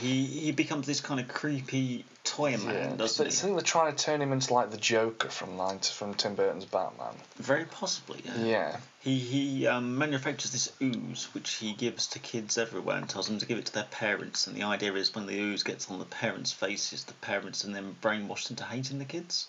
He 0.00 0.24
he 0.24 0.52
becomes 0.52 0.86
this 0.86 1.00
kind 1.00 1.20
of 1.20 1.28
creepy 1.28 2.04
toy 2.24 2.56
man, 2.56 2.74
yeah. 2.74 2.92
I 2.92 2.96
doesn't 2.96 3.30
think 3.30 3.50
he? 3.50 3.54
they're 3.54 3.62
trying 3.62 3.94
to 3.94 4.04
turn 4.04 4.20
him 4.20 4.32
into 4.32 4.52
like 4.52 4.70
the 4.70 4.76
Joker 4.76 5.28
from 5.28 5.56
90, 5.56 5.92
from 5.92 6.14
Tim 6.14 6.34
Burton's 6.34 6.64
Batman. 6.64 7.14
Very 7.36 7.64
possibly, 7.64 8.22
yeah. 8.24 8.44
Yeah. 8.44 8.76
He 9.00 9.18
he 9.18 9.66
um, 9.66 9.98
manufactures 9.98 10.50
this 10.50 10.72
ooze 10.82 11.28
which 11.32 11.54
he 11.54 11.74
gives 11.74 12.08
to 12.08 12.18
kids 12.18 12.58
everywhere 12.58 12.96
and 12.96 13.08
tells 13.08 13.28
them 13.28 13.38
to 13.38 13.46
give 13.46 13.58
it 13.58 13.66
to 13.66 13.72
their 13.72 13.84
parents. 13.84 14.46
And 14.46 14.56
the 14.56 14.64
idea 14.64 14.94
is 14.94 15.14
when 15.14 15.26
the 15.26 15.38
ooze 15.38 15.62
gets 15.62 15.90
on 15.90 15.98
the 15.98 16.06
parents' 16.06 16.52
faces, 16.52 17.04
the 17.04 17.12
parents 17.14 17.64
and 17.64 17.74
then 17.74 17.96
brainwashed 18.02 18.50
into 18.50 18.64
hating 18.64 18.98
the 18.98 19.04
kids. 19.04 19.48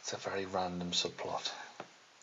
It's 0.00 0.12
a 0.12 0.16
very 0.16 0.46
random 0.46 0.90
subplot. 0.90 1.50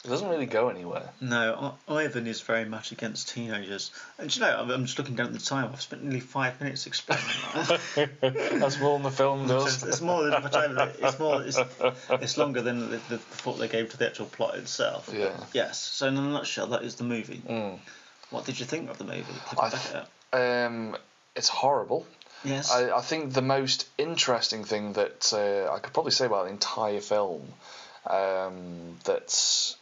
It 0.06 0.08
doesn't 0.08 0.30
really 0.30 0.46
go 0.46 0.70
anywhere. 0.70 1.10
No, 1.20 1.74
I- 1.90 2.04
Ivan 2.04 2.26
is 2.26 2.40
very 2.40 2.64
much 2.64 2.94
against 2.94 3.30
teenagers. 3.30 3.92
And 4.18 4.34
you 4.34 4.42
know, 4.42 4.58
I'm, 4.58 4.70
I'm 4.72 4.86
just 4.86 4.98
looking 4.98 5.16
down 5.16 5.28
at 5.28 5.34
the 5.34 5.40
time. 5.40 5.70
I've 5.74 5.82
spent 5.82 6.04
nearly 6.04 6.22
five 6.22 6.60
minutes 6.62 6.88
explaining 6.88 7.26
that. 7.54 8.10
That's 8.60 8.80
more 8.80 8.94
than 8.94 9.04
the 9.04 9.12
film 9.12 9.48
does. 9.48 9.84
it's 9.84 10.00
more 10.00 10.24
than 10.24 10.42
much 10.42 10.56
over. 10.56 10.94
It's 11.00 11.20
more. 11.20 11.44
It's, 11.44 11.60
it's 12.12 12.38
longer 12.38 12.62
than 12.62 12.80
the, 12.80 12.86
the, 12.98 12.98
the 13.10 13.18
thought 13.18 13.60
they 13.60 13.68
gave 13.68 13.90
to 13.92 13.98
the 13.98 14.08
actual 14.08 14.28
plot 14.28 14.56
itself. 14.56 15.12
Yeah. 15.14 15.36
Yes. 15.54 15.78
So 15.80 16.08
in 16.08 16.16
a 16.16 16.22
nutshell, 16.22 16.68
that 16.68 16.84
is 16.84 16.96
the 16.96 17.04
movie. 17.04 17.42
Mm. 17.46 17.80
What 18.30 18.46
did 18.46 18.58
you 18.60 18.66
think 18.66 18.90
of 18.90 18.98
the 19.00 19.04
movie? 19.04 19.24
I 19.60 19.70
th- 19.70 19.84
it. 20.32 20.36
Um, 20.66 20.96
it's 21.36 21.50
horrible. 21.50 22.06
Yes. 22.46 22.72
I, 22.72 22.92
I 22.96 23.02
think 23.02 23.34
the 23.34 23.42
most 23.42 23.86
interesting 23.98 24.64
thing 24.64 24.94
that 24.94 25.34
uh, 25.34 25.74
I 25.74 25.80
could 25.80 25.92
probably 25.94 26.12
say 26.14 26.26
about 26.26 26.46
the 26.46 26.52
entire 26.52 27.02
film 27.02 27.42
um, 28.08 28.98
that 29.04 29.76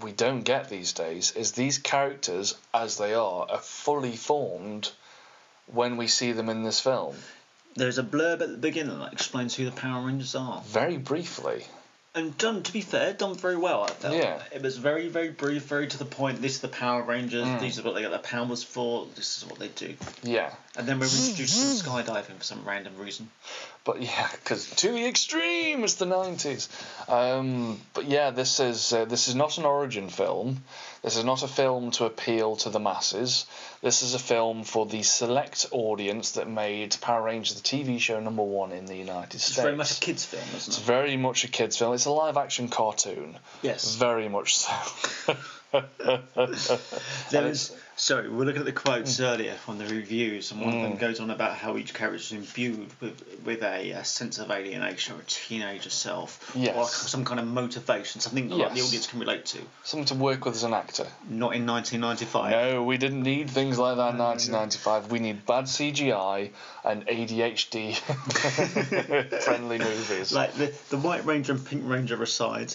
we 0.00 0.12
don't 0.12 0.42
get 0.42 0.68
these 0.68 0.92
days 0.92 1.32
is 1.32 1.52
these 1.52 1.78
characters, 1.78 2.54
as 2.72 2.98
they 2.98 3.14
are, 3.14 3.46
are 3.50 3.58
fully 3.58 4.16
formed 4.16 4.90
when 5.66 5.96
we 5.96 6.06
see 6.06 6.32
them 6.32 6.48
in 6.48 6.62
this 6.62 6.80
film. 6.80 7.16
There's 7.74 7.98
a 7.98 8.02
blurb 8.02 8.40
at 8.40 8.50
the 8.50 8.56
beginning 8.56 8.98
that 8.98 9.12
explains 9.12 9.54
who 9.54 9.64
the 9.64 9.70
Power 9.70 10.06
Rangers 10.06 10.34
are. 10.34 10.62
Very 10.66 10.96
briefly. 10.96 11.64
And 12.14 12.36
done, 12.38 12.62
to 12.64 12.72
be 12.72 12.80
fair, 12.80 13.12
done 13.12 13.36
very 13.36 13.56
well, 13.56 13.84
I 13.84 13.90
felt. 13.90 14.16
Yeah. 14.16 14.42
It 14.52 14.62
was 14.62 14.76
very, 14.76 15.08
very 15.08 15.28
brief, 15.28 15.64
very 15.64 15.86
to 15.86 15.98
the 15.98 16.04
point. 16.06 16.42
This 16.42 16.54
is 16.54 16.60
the 16.60 16.68
Power 16.68 17.02
Rangers, 17.02 17.44
Mm. 17.46 17.60
these 17.60 17.78
are 17.78 17.82
what 17.82 17.94
they 17.94 18.00
get 18.00 18.10
their 18.10 18.18
powers 18.18 18.64
for, 18.64 19.06
this 19.14 19.38
is 19.38 19.44
what 19.46 19.58
they 19.60 19.68
do. 19.68 19.94
Yeah. 20.24 20.52
And 20.76 20.88
then 20.88 20.98
we're 20.98 21.04
introduced 21.06 21.82
to 21.84 21.84
skydiving 21.88 22.38
for 22.38 22.42
some 22.42 22.64
random 22.64 22.96
reason. 22.96 23.30
But 23.88 24.02
yeah, 24.02 24.28
because 24.32 24.68
to 24.68 24.92
the 24.92 25.06
extreme, 25.06 25.82
it's 25.82 25.94
the 25.94 26.04
nineties. 26.04 26.68
Um, 27.08 27.80
but 27.94 28.04
yeah, 28.04 28.28
this 28.28 28.60
is 28.60 28.92
uh, 28.92 29.06
this 29.06 29.28
is 29.28 29.34
not 29.34 29.56
an 29.56 29.64
origin 29.64 30.10
film. 30.10 30.62
This 31.02 31.16
is 31.16 31.24
not 31.24 31.42
a 31.42 31.48
film 31.48 31.90
to 31.92 32.04
appeal 32.04 32.56
to 32.56 32.68
the 32.68 32.80
masses. 32.80 33.46
This 33.80 34.02
is 34.02 34.12
a 34.12 34.18
film 34.18 34.64
for 34.64 34.84
the 34.84 35.02
select 35.02 35.64
audience 35.70 36.32
that 36.32 36.50
made 36.50 36.96
Power 37.00 37.22
Rangers 37.22 37.58
the 37.58 37.62
TV 37.66 37.98
show 37.98 38.20
number 38.20 38.42
one 38.42 38.72
in 38.72 38.84
the 38.84 38.96
United 38.96 39.36
It's 39.36 39.44
States. 39.44 39.62
very 39.62 39.76
much 39.76 39.96
a 39.96 40.00
kids' 40.00 40.24
film, 40.26 40.42
It's 40.54 40.68
isn't 40.68 40.74
it? 40.74 40.76
It's 40.76 40.86
very 40.86 41.16
much 41.16 41.44
a 41.44 41.48
kids' 41.48 41.78
film. 41.78 41.94
It's 41.94 42.04
a 42.04 42.10
live 42.10 42.36
action 42.36 42.68
cartoon. 42.68 43.38
Yes. 43.62 43.94
Very 43.94 44.28
much 44.28 44.56
so. 44.58 44.72
There 47.30 47.46
is, 47.46 47.76
sorry, 47.96 48.28
we're 48.28 48.44
looking 48.44 48.60
at 48.60 48.64
the 48.66 48.72
quotes 48.72 49.20
earlier 49.20 49.52
from 49.54 49.78
the 49.78 49.84
reviews, 49.86 50.50
and 50.50 50.60
one 50.62 50.74
of 50.74 50.82
them 50.82 50.92
Mm. 50.96 50.98
goes 51.00 51.20
on 51.20 51.30
about 51.30 51.56
how 51.56 51.76
each 51.76 51.92
character 51.92 52.16
is 52.16 52.32
imbued 52.32 52.88
with, 53.00 53.22
with 53.44 53.62
a, 53.62 53.90
a 53.90 54.04
sense 54.04 54.38
of 54.38 54.50
alienation 54.50 55.16
or 55.16 55.20
a 55.20 55.24
teenager 55.24 55.90
self, 55.90 56.56
or 56.56 56.86
some 56.88 57.24
kind 57.24 57.38
of 57.40 57.46
motivation, 57.46 58.20
something 58.20 58.48
that 58.48 58.54
like, 58.56 58.74
the 58.74 58.80
audience 58.80 59.06
can 59.06 59.20
relate 59.20 59.44
to. 59.46 59.58
Something 59.84 60.06
to 60.06 60.14
work 60.14 60.44
with 60.46 60.54
as 60.54 60.64
an 60.64 60.72
actor. 60.72 61.06
Not 61.28 61.54
in 61.54 61.66
1995. 61.66 62.50
No, 62.50 62.82
we 62.84 62.96
didn't 62.96 63.22
need 63.22 63.50
things 63.50 63.78
like 63.78 63.96
that 63.96 64.12
in 64.14 64.18
1995. 64.18 65.10
We 65.10 65.18
need 65.18 65.44
bad 65.44 65.64
CGI 65.64 66.50
and 66.84 67.06
ADHD 67.06 67.94
friendly 69.42 69.78
movies. 69.90 70.32
Like 70.32 70.54
the, 70.54 70.72
the 70.90 70.96
White 70.98 71.24
Ranger 71.26 71.52
and 71.52 71.64
Pink 71.66 71.82
Ranger 71.84 72.22
aside, 72.22 72.74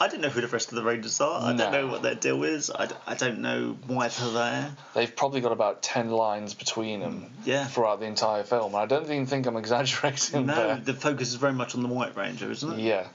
I 0.00 0.08
don't 0.08 0.20
know 0.20 0.28
who 0.28 0.40
the 0.40 0.48
rest 0.48 0.70
of 0.70 0.74
the 0.76 0.82
Rangers 0.82 1.20
are. 1.20 1.40
I 1.42 1.54
don't 1.56 1.72
know 1.72 1.86
what 1.86 2.02
their 2.02 2.16
deal 2.16 2.42
is. 2.42 2.70
I, 2.70 2.86
d- 2.86 2.94
I 3.06 3.14
don't 3.14 3.38
know 3.38 3.76
why 3.86 4.08
they're 4.08 4.30
there. 4.30 4.76
They've 4.94 5.14
probably 5.14 5.40
got 5.40 5.52
about 5.52 5.82
10 5.82 6.10
lines 6.10 6.52
between 6.54 7.00
them 7.00 7.30
Yeah. 7.44 7.64
throughout 7.66 8.00
the 8.00 8.06
entire 8.06 8.42
film. 8.42 8.74
And 8.74 8.82
I 8.82 8.86
don't 8.86 9.04
even 9.04 9.26
think 9.26 9.46
I'm 9.46 9.56
exaggerating 9.56 10.46
No, 10.46 10.54
there. 10.54 10.76
the 10.76 10.94
focus 10.94 11.28
is 11.28 11.36
very 11.36 11.52
much 11.52 11.74
on 11.76 11.82
the 11.82 11.88
White 11.88 12.16
Ranger, 12.16 12.50
isn't 12.50 12.72
it? 12.72 12.80
Yeah. 12.80 13.06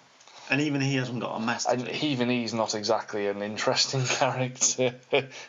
And 0.49 0.61
even 0.61 0.80
he 0.82 0.95
hasn't 0.95 1.19
got 1.19 1.36
a 1.36 1.39
master. 1.39 1.71
And 1.73 1.88
even 1.89 2.30
he's 2.30 2.53
not 2.53 2.73
exactly 2.73 3.27
an 3.27 3.41
interesting 3.43 4.03
character. 4.05 4.95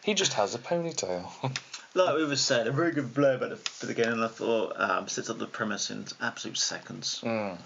he 0.03 0.15
just 0.15 0.33
has 0.35 0.55
a 0.55 0.59
ponytail. 0.59 1.29
Like 1.93 2.15
we 2.15 2.25
were 2.25 2.37
saying, 2.37 2.69
a 2.69 2.71
very 2.71 2.93
good 2.93 3.13
blurb 3.13 3.43
at 3.43 3.65
the 3.81 3.87
beginning. 3.89 4.23
I 4.23 4.29
thought 4.29 4.75
um, 4.81 5.09
sets 5.09 5.29
up 5.29 5.39
the 5.41 5.47
premise 5.47 5.91
in 5.91 6.05
absolute 6.21 6.57
seconds, 6.57 7.21
Mm. 7.25 7.59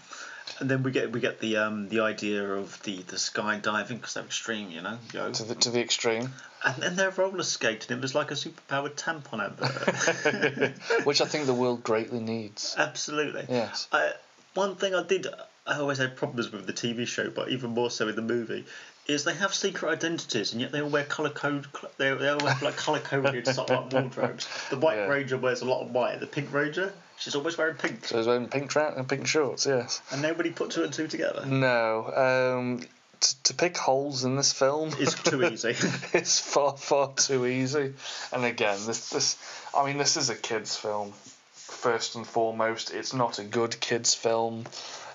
And 0.60 0.70
then 0.70 0.82
we 0.82 0.90
get 0.90 1.12
we 1.12 1.20
get 1.20 1.40
the 1.40 1.56
um, 1.56 1.88
the 1.88 2.00
idea 2.00 2.44
of 2.54 2.82
the 2.82 3.02
the 3.02 3.16
skydiving 3.16 3.88
because 3.88 4.14
they're 4.14 4.24
extreme, 4.24 4.70
you 4.70 4.82
know, 4.82 4.98
yo. 5.12 5.30
To 5.32 5.42
the, 5.44 5.54
to 5.56 5.70
the 5.70 5.80
extreme. 5.80 6.30
And 6.64 6.82
then 6.82 6.96
they're 6.96 7.10
roller 7.10 7.42
skating. 7.42 7.96
It 7.96 8.00
was 8.00 8.14
like 8.14 8.30
a 8.30 8.34
superpowered 8.34 8.94
tampon 8.94 9.44
advert. 9.44 10.72
Which 11.06 11.20
I 11.20 11.26
think 11.26 11.46
the 11.46 11.52
world 11.54 11.82
greatly 11.82 12.20
needs. 12.20 12.74
Absolutely. 12.78 13.44
Yes. 13.50 13.86
I, 13.92 14.12
one 14.54 14.76
thing 14.76 14.94
I 14.94 15.02
did, 15.02 15.26
I 15.66 15.78
always 15.78 15.98
had 15.98 16.16
problems 16.16 16.50
with 16.50 16.66
the 16.66 16.72
TV 16.72 17.06
show, 17.06 17.28
but 17.28 17.50
even 17.50 17.70
more 17.70 17.90
so 17.90 18.08
in 18.08 18.16
the 18.16 18.22
movie, 18.22 18.64
is 19.06 19.24
they 19.24 19.34
have 19.34 19.52
secret 19.52 19.90
identities 19.90 20.52
and 20.52 20.60
yet 20.62 20.72
they 20.72 20.80
all 20.80 20.88
wear 20.88 21.04
colour 21.04 21.28
code. 21.28 21.66
They, 21.98 22.14
they 22.14 22.28
all 22.30 22.46
have 22.46 22.62
like 22.62 22.76
colour 22.76 23.00
coded 23.00 23.46
sort 23.46 23.70
of 23.70 23.92
like 23.92 24.02
wardrobes. 24.02 24.48
The 24.70 24.78
White 24.78 24.96
Yeah. 24.96 25.08
Ranger 25.08 25.36
wears 25.36 25.60
a 25.60 25.66
lot 25.66 25.82
of 25.82 25.90
white. 25.90 26.18
The 26.20 26.26
Pink 26.26 26.50
Ranger, 26.50 26.94
she's 27.18 27.34
always 27.34 27.56
wearing 27.58 27.76
pink. 27.76 28.06
So 28.06 28.18
he's 28.18 28.26
wearing 28.26 28.48
pink 28.48 28.70
trout 28.70 28.96
and 28.96 29.08
pink 29.08 29.26
shorts, 29.26 29.66
yes. 29.66 30.00
And 30.10 30.22
nobody 30.22 30.50
put 30.50 30.70
two 30.70 30.82
and 30.84 30.92
two 30.92 31.06
together. 31.08 31.44
No. 31.46 32.56
Um, 32.58 32.80
t- 33.20 33.36
to 33.44 33.54
pick 33.54 33.76
holes 33.76 34.24
in 34.24 34.36
this 34.36 34.52
film 34.52 34.90
is 34.98 35.14
too 35.14 35.44
easy. 35.52 35.74
it's 36.12 36.38
far, 36.38 36.76
far 36.76 37.12
too 37.14 37.46
easy. 37.46 37.94
And 38.32 38.44
again, 38.44 38.78
this, 38.86 39.10
this, 39.10 39.36
I 39.76 39.86
mean, 39.86 39.98
this 39.98 40.16
is 40.16 40.30
a 40.30 40.34
kids' 40.34 40.76
film. 40.76 41.12
First 41.52 42.14
and 42.14 42.26
foremost, 42.26 42.92
it's 42.92 43.12
not 43.12 43.38
a 43.38 43.44
good 43.44 43.78
kids' 43.80 44.14
film. 44.14 44.64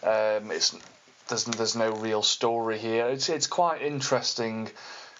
Um, 0.03 0.51
it's 0.51 0.75
there's 1.27 1.45
there's 1.45 1.75
no 1.75 1.91
real 1.91 2.21
story 2.21 2.77
here. 2.77 3.07
It's 3.07 3.29
it's 3.29 3.47
quite 3.47 3.81
interesting 3.81 4.69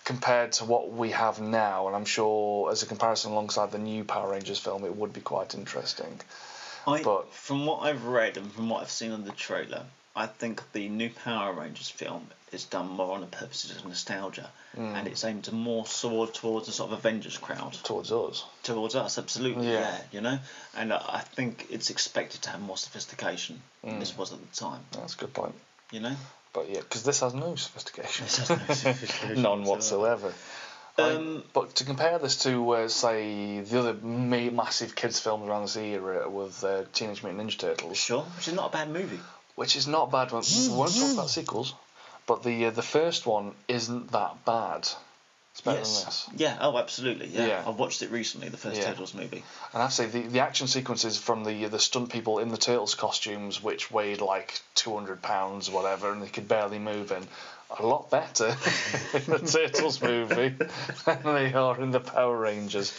compared 0.06 0.54
to 0.54 0.66
what 0.66 0.92
we 0.92 1.12
have 1.12 1.40
now, 1.40 1.88
and 1.88 1.96
I'm 1.96 2.06
sure 2.06 2.72
as 2.72 2.82
a 2.82 2.88
comparison 2.88 3.32
alongside 3.32 3.72
the 3.72 3.78
new 3.78 4.04
Power 4.04 4.32
Rangers 4.32 4.58
film, 4.60 4.84
it 4.86 4.96
would 4.96 5.14
be 5.14 5.22
quite 5.22 5.54
interesting. 5.54 6.20
I, 6.90 7.04
But- 7.04 7.34
from 7.34 7.66
what 7.66 7.84
I've 7.84 8.06
read 8.06 8.38
and 8.38 8.52
from 8.52 8.70
what 8.70 8.82
I've 8.82 8.92
seen 8.92 9.12
on 9.12 9.24
the 9.26 9.32
trailer, 9.32 9.86
I 10.16 10.26
think 10.28 10.62
the 10.74 10.90
new 10.90 11.10
Power 11.10 11.54
Rangers 11.54 11.90
film 11.90 12.30
is 12.52 12.66
done 12.66 12.88
more 12.90 13.14
on 13.14 13.22
the 13.22 13.28
purposes 13.28 13.78
of 13.78 13.86
nostalgia, 13.86 14.50
Hmm. 14.76 14.96
and 14.96 15.08
it's 15.08 15.24
aimed 15.24 15.52
more 15.54 15.86
sort 15.86 16.34
towards 16.34 16.68
a 16.68 16.72
sort 16.72 16.92
of 16.92 16.98
Avengers 16.98 17.38
crowd. 17.38 17.74
Towards 17.84 18.12
us, 18.12 18.44
towards 18.64 18.96
us, 18.96 19.18
absolutely, 19.18 19.68
Yeah. 19.72 19.80
yeah, 19.82 20.02
you 20.12 20.22
know. 20.22 20.40
And 20.76 20.92
I 20.92 21.20
think 21.36 21.68
it's 21.70 21.90
expected 21.92 22.42
to 22.44 22.50
have 22.50 22.60
more 22.62 22.78
sophistication 22.78 23.62
than 23.84 23.96
Mm. 23.96 24.00
this 24.00 24.18
was 24.18 24.34
at 24.34 24.40
the 24.42 24.56
time, 24.60 24.84
that's 24.92 25.14
a 25.14 25.18
good 25.18 25.34
point. 25.34 25.56
you 25.92 26.00
know. 26.00 26.16
But 26.54 26.70
yeah, 26.70 26.80
because 26.82 27.04
this 27.04 27.20
has 27.22 27.34
no 27.36 27.56
sophistication, 27.56 28.26
This 28.26 28.38
has 28.38 28.50
no 28.50 28.56
sophistication 28.74 29.42
none 29.44 29.64
whatsoever. 29.64 30.34
Um, 31.00 31.44
but 31.54 31.76
to 31.76 31.84
compare 31.86 32.18
this 32.20 32.38
to, 32.44 32.70
uh, 32.72 32.88
say, 32.88 33.60
the 33.62 33.80
other 33.80 33.94
ma- 33.94 34.52
massive 34.52 34.96
kids' 34.96 35.20
films 35.20 35.48
around 35.48 35.64
this 35.64 35.78
era 35.78 36.30
with 36.30 36.64
uh, 36.64 36.84
Teenage 36.94 37.24
Mutant 37.24 37.50
Ninja 37.50 37.58
Turtles, 37.58 37.98
Sure, 37.98 38.22
which 38.38 38.48
is 38.48 38.54
not 38.54 38.70
a 38.70 38.74
bad 38.74 38.90
movie. 38.90 39.20
which 39.56 39.76
is 39.76 39.88
not 39.88 40.12
bad. 40.12 40.32
One. 40.32 40.44
We 40.44 40.70
won't 40.70 40.94
talk 40.96 41.14
about 41.14 41.30
sequels, 41.30 41.74
but 42.28 42.44
the 42.44 42.68
uh, 42.68 42.72
the 42.72 42.82
first 42.82 43.26
one 43.26 43.54
isn't 43.68 44.12
that 44.12 44.46
bad. 44.46 44.88
It's 45.52 45.62
better 45.62 45.78
than 45.78 45.84
this. 46.06 46.30
Yeah. 46.38 46.58
Oh, 46.62 46.78
absolutely. 46.78 47.28
Yeah. 47.28 47.48
Yeah. 47.48 47.64
I 47.66 47.72
watched 47.72 48.02
it 48.04 48.12
recently, 48.12 48.50
the 48.50 48.56
first 48.58 48.78
Yeah. 48.78 48.86
Turtles 48.86 49.14
movie. 49.16 49.44
And 49.74 49.82
I 49.82 49.88
have 49.88 49.90
to 49.90 49.96
say, 49.96 50.06
the, 50.06 50.22
the 50.22 50.40
action 50.42 50.68
sequences 50.68 51.18
from 51.18 51.44
the 51.44 51.66
the 51.66 51.80
stunt 51.80 52.12
people 52.12 52.40
in 52.40 52.50
the 52.50 52.58
Turtles 52.58 52.94
costumes, 52.96 53.62
which 53.62 53.92
weighed 53.92 54.22
like 54.22 54.62
200 54.76 55.22
pounds 55.22 55.68
or 55.68 55.72
whatever, 55.74 56.12
and 56.14 56.22
they 56.22 56.28
could 56.28 56.48
barely 56.48 56.80
move 56.80 57.12
in, 57.12 57.28
a 57.78 57.86
lot 57.86 58.10
better 58.10 58.48
in 59.14 59.24
the 59.26 59.40
Turtles 59.40 60.02
movie 60.02 60.56
than 61.06 61.24
they 61.24 61.54
are 61.54 61.80
in 61.80 61.92
the 61.92 62.00
Power 62.00 62.38
Rangers. 62.38 62.94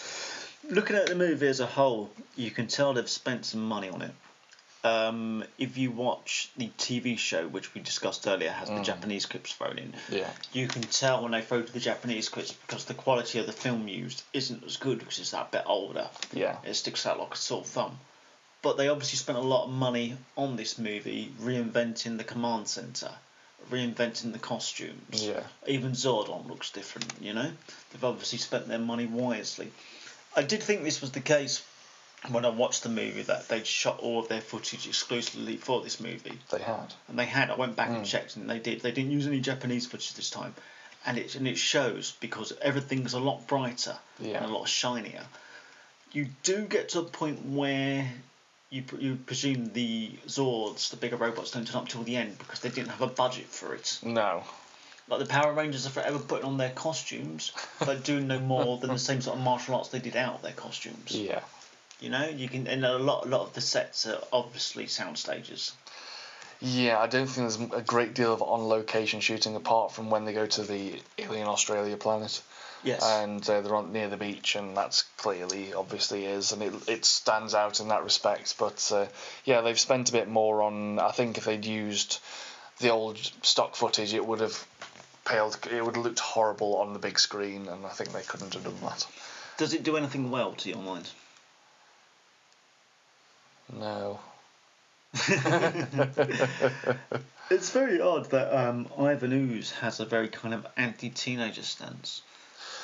Looking 0.69 0.97
at 0.97 1.07
the 1.07 1.15
movie 1.17 1.49
as 1.49 1.61
a 1.61 1.67
whole, 1.67 2.11
you 2.37 2.51
can 2.51 2.67
tell 2.69 2.93
they've 2.95 3.09
spent 3.09 3.45
some 3.47 3.63
money 3.67 3.89
on 3.89 4.03
it. 4.03 4.13
Um, 4.83 5.45
if 5.59 5.77
you 5.77 5.91
watch 5.91 6.51
the 6.57 6.69
TV 6.79 7.19
show, 7.19 7.47
which 7.47 7.75
we 7.75 7.83
discussed 7.83 8.27
earlier, 8.27 8.51
has 8.51 8.71
the 8.71 8.81
Japanese 8.81 9.27
clips 9.27 9.53
thrown 9.53 9.77
in, 9.79 9.93
Yeah. 10.09 10.31
you 10.55 10.69
can 10.69 10.81
tell 10.83 11.23
when 11.23 11.33
they 11.33 11.43
throw 11.43 11.61
to 11.63 11.71
the 11.73 11.81
Japanese 11.81 12.31
clips 12.31 12.53
because 12.53 12.87
the 12.87 12.95
quality 12.95 13.39
of 13.41 13.47
the 13.47 13.53
film 13.53 13.89
used 13.89 14.23
isn't 14.33 14.65
as 14.65 14.79
good 14.79 15.01
because 15.01 15.19
it's 15.19 15.33
that 15.33 15.51
bit 15.51 15.65
older. 15.67 16.09
Yeah. 16.33 16.57
It 16.65 16.75
sticks 16.75 17.05
out 17.05 17.19
like 17.19 17.35
a 17.35 17.37
sore 17.37 17.65
thumb. 17.65 17.99
But 18.63 18.77
they 18.79 18.89
obviously 18.89 19.17
spent 19.19 19.37
a 19.39 19.43
lot 19.43 19.65
of 19.65 19.71
money 19.71 20.17
on 20.37 20.57
this 20.57 20.79
movie, 20.79 21.33
reinventing 21.43 22.17
the 22.17 22.25
command 22.25 22.69
center, 22.69 23.11
reinventing 23.71 24.33
the 24.33 24.39
costumes. 24.39 25.25
Yeah. 25.27 25.43
Even 25.67 25.93
Zordon 25.93 26.49
looks 26.49 26.71
different, 26.71 27.13
you 27.21 27.33
know? 27.33 27.51
They've 27.93 28.05
obviously 28.05 28.39
spent 28.39 28.69
their 28.69 28.79
money 28.79 29.07
wisely. 29.07 29.71
I 30.37 30.43
did 30.43 30.63
think 30.63 30.85
this 30.85 31.01
was 31.01 31.11
the 31.13 31.21
case 31.21 31.63
when 32.31 32.45
I 32.45 32.51
watched 32.51 32.83
the 32.83 32.89
movie 32.91 33.23
that 33.23 33.49
they'd 33.49 33.67
shot 33.67 34.01
all 34.01 34.21
of 34.21 34.29
their 34.29 34.41
footage 34.43 34.87
exclusively 34.87 35.57
for 35.57 35.81
this 35.83 36.01
movie. 36.01 36.39
They 36.51 36.61
had. 36.61 36.93
And 37.09 37.19
they 37.19 37.25
had. 37.25 37.51
I 37.51 37.55
went 37.57 37.77
back 37.77 37.89
Hmm. 37.89 37.97
and 37.97 38.07
checked, 38.07 38.37
and 38.37 38.49
they 38.49 38.59
did. 38.59 38.81
They 38.83 38.93
didn't 38.93 39.11
use 39.11 39.27
any 39.27 39.41
Japanese 39.41 39.87
footage 39.87 40.13
this 40.15 40.29
time, 40.31 40.55
and 41.07 41.17
it 41.17 41.35
and 41.35 41.49
it 41.49 41.57
shows 41.57 42.13
because 42.21 42.53
everything's 42.61 43.15
a 43.15 43.19
lot 43.21 43.47
brighter 43.47 43.97
Yeah. 44.19 44.37
and 44.37 44.45
a 44.45 44.55
lot 44.55 44.69
shinier. 44.69 45.25
You 46.13 46.29
do 46.43 46.67
get 46.67 46.91
to 46.91 47.01
a 47.01 47.05
point 47.05 47.47
where 47.47 48.13
you 48.71 48.85
you 48.99 49.17
presume 49.17 49.73
the 49.73 50.13
Zords, 50.27 50.91
the 50.91 50.97
bigger 50.97 51.17
robots, 51.17 51.51
don't 51.51 51.67
turn 51.67 51.83
up 51.83 51.89
till 51.89 52.03
the 52.03 52.17
end 52.17 52.39
because 52.39 52.61
they 52.61 52.69
didn't 52.69 52.89
have 52.91 53.03
a 53.03 53.09
budget 53.09 53.47
for 53.47 53.75
it. 53.75 53.99
No. 54.03 54.45
Like 55.09 55.19
the 55.19 55.27
Power 55.27 55.53
Rangers 55.53 55.87
are 55.87 55.91
forever 55.91 56.21
putting 56.21 56.47
on 56.47 56.57
their 56.57 56.71
costumes, 56.71 57.53
but 57.81 58.05
doing 58.05 58.29
no 58.29 58.39
more 58.39 58.79
than 58.79 58.91
the 58.91 58.99
same 58.99 59.21
sort 59.21 59.37
of 59.37 59.43
martial 59.43 59.75
arts 59.75 59.89
they 59.89 59.99
did 59.99 60.15
out 60.15 60.43
their 60.43 60.53
costumes. 60.53 61.11
Yeah. 61.11 61.41
You 61.99 62.11
know, 62.11 62.29
you 62.29 62.49
can 62.49 62.69
and 62.69 62.85
a 62.85 62.97
lot 62.97 63.27
a 63.27 63.29
lot 63.29 63.43
of 63.43 63.53
the 63.55 63.61
sets 63.61 64.07
are 64.07 64.23
obviously 64.33 64.87
sound 64.87 65.19
stages. 65.19 65.73
Yeah, 66.61 66.99
I 66.99 67.07
don't 67.07 67.27
think 67.27 67.49
there's 67.49 67.73
a 67.73 67.83
great 67.83 68.15
deal 68.15 68.33
of 68.33 68.43
on 68.43 68.69
location 68.69 69.21
shooting 69.21 69.57
apart 69.57 69.93
from 69.93 70.11
when 70.11 70.27
they 70.27 70.33
go 70.33 70.47
to 70.47 70.63
the 70.63 71.01
alien 71.19 71.49
Australia 71.49 71.97
planet. 71.97 72.43
Yes. 72.83 73.05
and 73.05 73.49
uh, 73.49 73.61
they're 73.61 73.75
on 73.75 73.93
near 73.93 74.09
the 74.09 74.17
beach, 74.17 74.57
and 74.57 74.77
that's 74.77 75.03
clearly, 75.19 75.75
obviously, 75.75 76.25
is, 76.25 76.53
and 76.53 76.63
it 76.63 76.73
it 76.89 77.05
stands 77.05 77.55
out 77.55 77.81
in 77.81 77.89
that 77.89 78.05
respect. 78.05 78.57
But 78.59 78.91
uh, 78.95 79.07
yeah, 79.45 79.61
they've 79.61 79.79
spent 79.79 80.09
a 80.09 80.13
bit 80.13 80.29
more 80.29 80.63
on. 80.63 80.99
I 80.99 81.11
think 81.11 81.39
if 81.39 81.45
they'd 81.45 81.65
used 81.65 82.21
the 82.79 82.91
old 82.91 83.19
stock 83.43 83.77
footage, 83.77 84.15
it 84.15 84.27
would 84.27 84.41
have 84.41 84.67
paled. 85.25 85.59
It 85.71 85.85
would 85.85 85.97
have 85.97 86.05
looked 86.05 86.21
horrible 86.21 86.77
on 86.77 86.93
the 86.93 86.99
big 86.99 87.19
screen, 87.19 87.69
and 87.69 87.85
I 87.85 87.91
think 87.91 88.13
they 88.13 88.23
couldn't 88.23 88.55
have 88.55 88.65
done 88.65 88.81
that. 88.83 89.07
Does 89.59 89.75
it 89.75 89.83
do 89.83 89.97
anything 89.97 90.31
well 90.31 90.53
to 90.53 90.69
your 90.69 90.79
mind? 90.79 91.09
No. 93.73 94.21
It's 97.51 97.71
very 97.71 98.01
odd 98.01 98.31
that 98.31 98.57
um, 98.57 98.87
Ivan 98.97 99.33
Ooze 99.33 99.73
has 99.73 99.99
a 99.99 100.05
very 100.05 100.29
kind 100.29 100.55
of 100.55 100.65
anti-teenager 100.77 101.65
stance. 101.65 102.23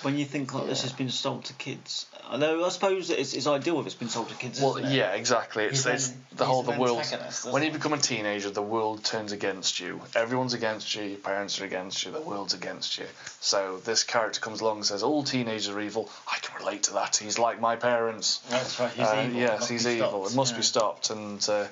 When 0.03 0.19
you 0.19 0.25
think 0.25 0.53
like 0.55 0.67
this 0.67 0.83
has 0.83 0.93
been 0.93 1.09
sold 1.11 1.47
to 1.47 1.53
kids, 1.55 2.07
although 2.31 2.65
I 2.65 2.69
suppose 2.69 3.09
it's, 3.11 3.33
it's 3.35 3.47
ideal 3.47 3.81
if 3.81 3.87
it's 3.87 3.95
been 3.95 4.09
sold 4.11 4.29
to 4.29 4.35
kids. 4.37 4.61
Well, 4.61 4.77
isn't 4.77 4.93
it? 4.93 4.95
yeah, 4.95 5.13
exactly. 5.15 5.65
It's, 5.65 5.85
He's 5.85 5.87
it's 5.95 6.09
an- 6.11 6.25
the 6.37 6.45
whole 6.45 6.61
an 6.61 6.75
the 6.75 6.79
world. 6.81 7.03
When 7.51 7.63
you 7.63 7.71
isn't 7.71 7.73
become 7.73 7.93
a 7.95 7.99
teenager, 7.99 8.51
the 8.51 8.63
world 8.63 9.03
turns 9.05 9.33
against 9.33 9.81
you. 9.81 10.01
Everyone's 10.15 10.53
against 10.55 10.95
you. 10.95 11.03
Your 11.03 11.19
parents 11.19 11.61
are 11.61 11.65
against 11.65 12.05
you. 12.05 12.13
The 12.13 12.21
world's 12.21 12.53
against 12.55 12.99
you. 12.99 13.07
So 13.41 13.79
this 13.85 14.05
character 14.05 14.39
comes 14.41 14.61
along 14.61 14.77
and 14.79 14.87
says, 14.87 15.03
"All 15.03 15.25
teenagers 15.25 15.69
are 15.69 15.81
evil." 15.81 16.11
I 16.31 16.39
can 16.41 16.57
relate 16.61 16.85
to 16.85 16.93
that. 16.95 17.17
He's 17.17 17.39
like 17.39 17.59
my 17.61 17.77
parents. 17.77 18.39
That's 18.51 18.79
right. 18.79 18.93
He's 18.93 19.07
Uh, 19.09 19.25
evil. 19.27 19.41
Yes, 19.41 19.69
he's 19.69 19.87
evil. 19.87 20.09
stopped, 20.09 20.33
It 20.33 20.37
must 20.37 20.53
yeah. 20.53 20.59
be 20.59 20.63
stopped. 20.63 21.11
And 21.11 21.49
uh, 21.49 21.67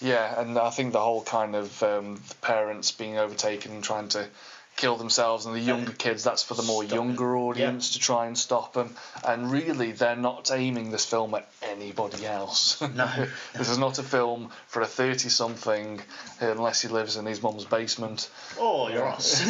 yeah, 0.00 0.38
and 0.40 0.58
I 0.58 0.70
think 0.70 0.92
the 0.92 1.00
whole 1.00 1.22
kind 1.22 1.56
of 1.56 1.82
um, 1.82 2.20
the 2.28 2.34
parents 2.42 2.92
being 2.92 3.16
overtaken 3.18 3.72
and 3.72 3.82
trying 3.82 4.08
to 4.10 4.28
kill 4.76 4.96
themselves, 4.96 5.46
and 5.46 5.54
the 5.54 5.60
younger 5.60 5.92
kids, 5.92 6.24
that's 6.24 6.42
for 6.42 6.54
the 6.54 6.62
more 6.62 6.82
Stop 6.82 6.92
it. 6.92 6.94
younger 6.96 7.34
Yeah. 7.36 7.42
audience 7.42 7.92
to 7.92 7.98
try 7.98 8.26
and 8.26 8.36
stop 8.36 8.72
them. 8.72 8.94
And 9.26 9.50
really, 9.50 9.92
they're 9.92 10.16
not 10.16 10.50
aiming 10.52 10.90
this 10.90 11.04
film 11.06 11.34
at 11.34 11.48
anybody 11.62 12.26
else. 12.26 12.80
No. 12.94 13.08
this 13.56 13.68
is 13.68 13.78
not 13.78 13.98
a 13.98 14.02
film 14.02 14.50
for 14.68 14.82
a 14.82 14.86
thirty-something, 14.86 16.00
unless 16.40 16.80
he 16.82 16.88
lives 16.88 17.16
in 17.16 17.26
his 17.26 17.42
mum's 17.42 17.64
basement. 17.64 18.28
Oh, 18.58 18.88
you're 18.88 19.06
us. 19.08 19.42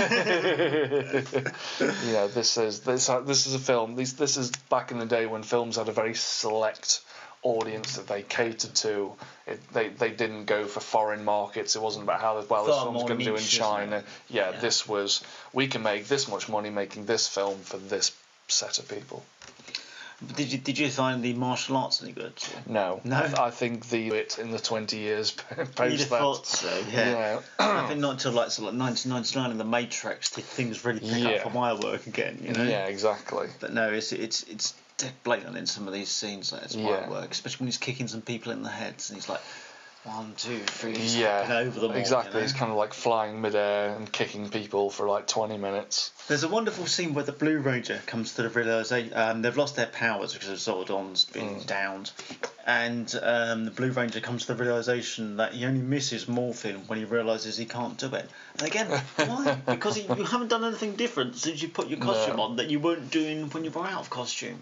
Yeah, 2.07 2.27
this 2.29 2.57
is 2.57 2.81
this 2.81 3.09
uh, 3.09 3.20
this 3.20 3.47
is 3.47 3.55
a 3.55 3.59
film. 3.59 3.97
This 3.97 4.12
this 4.12 4.37
is 4.37 4.51
back 4.70 4.91
in 4.91 4.99
the 4.99 5.07
day 5.07 5.27
when 5.27 5.43
films 5.43 5.77
had 5.77 5.89
a 5.89 5.93
very 5.93 6.14
select 6.14 7.01
audience 7.45 7.97
that 7.97 8.09
they 8.09 8.23
catered 8.23 8.75
to. 8.75 9.13
It, 9.47 9.61
they 9.73 9.89
they 9.91 10.11
didn't 10.11 10.47
go 10.47 10.65
for 10.67 10.81
foreign 10.81 11.25
markets. 11.25 11.77
It 11.77 11.83
wasn't 11.83 12.05
about 12.05 12.21
how 12.21 12.35
well 12.49 12.65
this 12.65 12.75
Far 12.75 12.85
film's 12.87 13.03
going 13.05 13.19
to 13.21 13.25
do 13.25 13.37
in 13.37 13.43
China. 13.43 14.03
Yeah, 14.29 14.51
Yeah. 14.51 14.59
this 14.61 14.89
was 14.89 15.23
we 15.53 15.69
can 15.69 15.83
make 15.83 16.07
this 16.09 16.27
much 16.29 16.49
money 16.49 16.71
making 16.71 17.07
this 17.07 17.29
film 17.29 17.59
for 17.61 17.77
this 17.79 18.11
set 18.49 18.79
of 18.79 18.89
people. 18.89 19.23
did 20.37 20.51
you 20.53 20.59
did 20.59 20.79
you 20.79 20.89
find 20.89 21.23
the 21.23 21.35
martial 21.35 21.77
arts 21.77 22.03
any 22.03 22.13
good? 22.13 22.33
No, 22.67 23.01
No? 23.05 23.17
I, 23.19 23.27
th- 23.27 23.39
I 23.39 23.51
think 23.51 23.89
the 23.91 24.09
it 24.09 24.39
in 24.39 24.51
the 24.51 24.59
twenty 24.59 24.97
years 24.99 25.31
post 25.77 25.91
You'd 25.91 26.01
have 26.01 26.09
that. 26.09 26.09
thought 26.09 26.47
so. 26.47 26.83
Yeah. 26.91 27.11
Yeah. 27.11 27.41
I 27.59 27.87
think 27.89 28.01
not 28.01 28.13
until 28.13 28.33
like 28.33 28.51
so 28.53 28.63
like 28.65 28.75
1999 28.79 29.51
in 29.51 29.59
the 29.59 29.65
Matrix 29.65 30.31
did 30.31 30.45
things 30.45 30.85
really 30.85 31.01
pick 31.01 31.19
Yeah. 31.23 31.29
up 31.31 31.43
for 31.43 31.51
my 31.51 31.75
work 31.75 32.07
again. 32.07 32.39
You 32.43 32.53
know. 32.53 32.65
Yeah, 32.65 32.87
exactly. 32.87 33.49
But 33.61 33.73
no, 33.75 33.93
it's 33.93 34.13
it's 34.13 34.45
it's 34.45 34.75
blatant 35.25 35.57
in 35.57 35.67
some 35.67 35.87
of 35.87 35.95
these 35.95 36.09
scenes. 36.09 36.53
Like 36.53 36.63
it's 36.65 36.75
Yeah. 36.75 36.89
yeah. 36.89 37.11
work, 37.11 37.31
especially 37.33 37.65
when 37.65 37.69
he's 37.69 37.79
kicking 37.79 38.09
some 38.09 38.23
people 38.23 38.53
in 38.53 38.63
the 38.63 38.69
heads 38.71 39.11
and 39.11 39.17
he's 39.17 39.29
like, 39.29 39.41
one, 40.05 40.35
two, 40.37 40.59
three, 40.59 40.95
Yeah, 40.97 41.41
hopping 41.47 41.69
over 41.69 41.81
them 41.81 41.91
all, 41.93 41.97
exactly. 41.97 42.33
you 42.33 42.35
know? 42.39 42.43
He's 42.43 42.53
kind 42.53 42.71
of 42.71 42.77
like 42.77 42.93
flying 42.93 43.41
midair 43.41 43.95
and 43.97 44.11
kicking 44.13 44.51
people 44.51 44.91
for 44.91 45.09
like 45.09 45.27
twenty 45.27 45.57
minutes. 45.57 46.13
There's 46.29 46.43
a 46.45 46.49
wonderful 46.49 46.87
scene 46.87 47.15
where 47.15 47.25
the 47.25 47.33
Blue 47.33 47.59
Ranger 47.59 48.01
comes 48.07 48.35
to 48.35 48.43
the 48.43 48.49
realization 48.51 49.13
um, 49.17 49.43
they've 49.43 49.57
lost 49.57 49.77
their 49.77 49.87
powers 49.87 50.35
because 50.35 50.49
Zordon's 50.61 51.25
been 51.25 51.57
Mm. 51.57 51.67
downed, 51.67 52.11
and 52.67 53.15
um, 53.23 53.65
the 53.65 53.71
Blue 53.71 53.91
Ranger 53.93 54.21
comes 54.21 54.47
to 54.47 54.55
the 54.55 54.63
realization 54.63 55.37
that 55.39 55.53
he 55.55 55.65
only 55.65 55.81
misses 55.81 56.29
morphine 56.29 56.87
when 56.87 56.99
he 56.99 57.05
realizes 57.07 57.57
he 57.57 57.65
can't 57.65 57.97
do 57.99 58.15
it. 58.15 58.29
And 58.59 58.67
again, 58.67 58.87
why? 59.17 59.57
Because 59.67 59.97
he, 59.97 60.03
you 60.03 60.25
haven't 60.25 60.49
done 60.49 60.65
anything 60.65 60.97
different 60.97 61.37
since 61.37 61.63
you 61.63 61.69
put 61.69 61.89
your 61.89 61.99
costume 61.99 62.37
No. 62.37 62.43
on 62.45 62.57
that 62.57 62.69
you 62.71 62.79
weren't 62.79 63.11
doing 63.11 63.49
when 63.51 63.65
you 63.65 63.71
were 63.71 63.87
out 63.87 64.01
of 64.01 64.11
costume. 64.11 64.59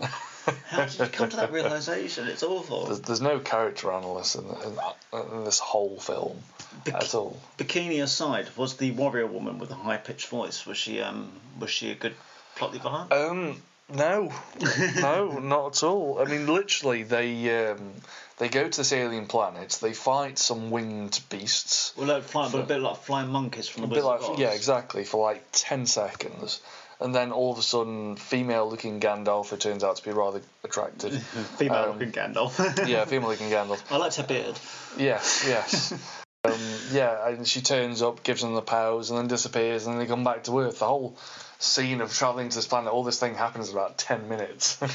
How 0.67 0.87
did 0.87 0.99
you 0.99 1.07
come 1.07 1.29
to 1.29 1.37
that 1.37 1.53
realization? 1.53 2.27
It's 2.27 2.43
awful. 2.43 2.87
There's, 2.87 3.01
there's 3.01 3.21
no 3.21 3.39
character 3.39 3.93
analyst 3.93 4.37
in, 4.37 4.45
in, 4.45 5.37
in 5.37 5.45
this 5.45 5.59
whole 5.59 5.99
film 5.99 6.39
at 6.87 7.15
all. 7.15 7.41
Bikini 7.59 8.03
aside, 8.03 8.49
was 8.57 8.77
the 8.77 8.91
warrior 8.93 9.27
woman 9.27 9.59
with 9.59 9.71
a 9.71 9.75
high 9.75 9.99
pitched 9.99 10.29
voice? 10.29 10.67
Was 10.67 10.79
she 10.79 11.01
um 11.01 11.31
was 11.59 11.71
she 11.71 11.91
a 11.91 11.95
good 11.95 12.15
plot 12.57 12.73
device? 12.73 13.11
Um, 13.13 13.63
no, 13.95 14.33
no, 15.01 15.39
not 15.39 15.77
at 15.77 15.83
all. 15.83 16.19
I 16.21 16.25
mean, 16.25 16.47
literally, 16.47 17.03
they 17.03 17.69
um, 17.71 17.93
they 18.39 18.49
go 18.49 18.69
to 18.69 18.77
this 18.77 18.93
alien 18.93 19.27
planet. 19.27 19.79
They 19.83 19.93
fight 19.93 20.39
some 20.39 20.71
winged 20.71 21.21
beasts. 21.29 21.93
Well, 21.97 22.07
like 22.07 22.23
flying, 22.23 22.53
but 22.53 22.63
a 22.63 22.65
bit 22.65 22.81
like 22.81 22.97
flying 22.97 23.29
monkeys 23.29 23.69
from 23.69 23.85
A 23.85 23.87
the 23.89 23.95
bit 23.97 24.05
like 24.05 24.39
yeah, 24.39 24.53
exactly 24.53 25.05
for 25.05 25.23
like 25.23 25.45
ten 25.53 25.87
seconds, 25.87 26.61
and 27.03 27.15
then 27.15 27.33
all 27.33 27.53
of 27.53 27.59
a 27.59 27.63
sudden, 27.63 28.17
female-looking 28.17 29.01
Gandalf, 29.01 29.49
who 29.51 29.57
turns 29.57 29.85
out 29.85 29.97
to 29.97 30.05
be 30.05 30.13
rather 30.13 30.41
attractive. 30.65 31.23
Female 31.59 31.91
Um, 31.91 31.99
looking 31.99 32.13
Gandalf. 32.13 32.87
yeah, 32.89 33.05
female-looking 33.05 33.51
Gandalf. 33.51 33.83
I 33.91 33.97
liked 33.97 34.17
her 34.17 34.23
beard. 34.23 34.59
Yes, 34.97 35.45
yes. 35.47 35.95
Um, 36.45 36.59
yeah, 36.91 37.29
and 37.29 37.47
she 37.47 37.61
turns 37.61 38.03
up, 38.03 38.25
gives 38.25 38.43
them 38.43 38.55
the 38.55 38.63
powers, 38.63 39.11
and 39.11 39.19
then 39.21 39.29
disappears, 39.29 39.87
and 39.87 39.93
then 39.95 40.01
they 40.01 40.09
come 40.09 40.25
back 40.25 40.43
to 40.45 40.59
Earth. 40.59 40.81
The 40.81 40.87
whole 40.87 41.17
scene 41.61 42.01
of 42.01 42.13
traveling 42.13 42.49
to 42.49 42.57
this 42.57 42.67
planet, 42.67 42.93
all 42.93 43.05
this 43.05 43.21
thing 43.21 43.37
happens 43.37 43.69
in 43.69 43.77
about 43.77 43.97
ten 43.97 44.29
minutes. 44.29 44.77
And 44.83 44.91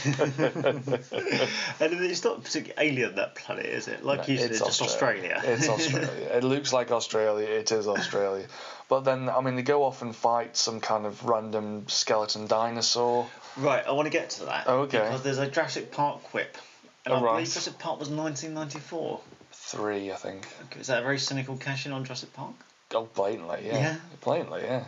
it's 1.80 2.24
not 2.26 2.44
particularly 2.44 2.90
alien 2.90 3.16
that 3.16 3.36
planet, 3.36 3.66
is 3.66 3.88
it? 3.88 4.04
Like 4.04 4.28
you 4.28 4.38
said, 4.38 4.52
it's 4.52 4.60
just 4.60 4.82
Australia. 4.82 5.42
It's 5.42 5.70
Australia. 5.70 6.10
it 6.34 6.44
looks 6.44 6.74
like 6.74 6.92
Australia. 6.92 7.48
It 7.48 7.72
is 7.72 7.88
Australia. 7.88 8.46
But 8.90 9.02
then, 9.02 9.30
I 9.30 9.42
mean, 9.42 9.56
they 9.56 9.64
go 9.64 9.84
off 9.84 10.02
and 10.02 10.16
fight 10.16 10.56
some 10.56 10.80
kind 10.80 11.06
of 11.06 11.26
random 11.26 11.88
skeleton 11.90 12.48
dinosaur. 12.48 13.28
right, 13.58 13.86
I 13.86 13.92
want 13.92 14.06
to 14.06 14.10
get 14.12 14.30
to 14.32 14.46
that. 14.46 14.64
Oh, 14.68 14.80
okay. 14.82 15.00
Because 15.00 15.24
there's 15.24 15.40
a 15.40 15.48
Jurassic 15.50 15.92
Park 15.92 16.24
quip. 16.24 16.58
And 17.06 17.14
Oh, 17.14 17.18
I 17.18 17.22
right. 17.22 17.32
believe 17.34 17.48
Jurassic 17.50 17.80
Park 17.80 18.00
was 18.00 18.10
1994. 18.10 19.20
Three, 19.52 20.12
I 20.12 20.16
think. 20.16 20.48
Okay, 20.66 20.80
Is 20.80 20.88
that 20.88 21.00
a 21.00 21.02
very 21.02 21.20
cynical 21.20 21.58
cash 21.58 21.86
in 21.86 21.92
on 21.92 22.06
Jurassic 22.06 22.34
Park? 22.34 22.54
Oh, 22.94 23.10
blatantly, 23.14 23.64
yeah. 23.68 23.78
Yeah. 23.78 23.96
Blatantly, 24.22 24.62
yeah. 24.64 24.86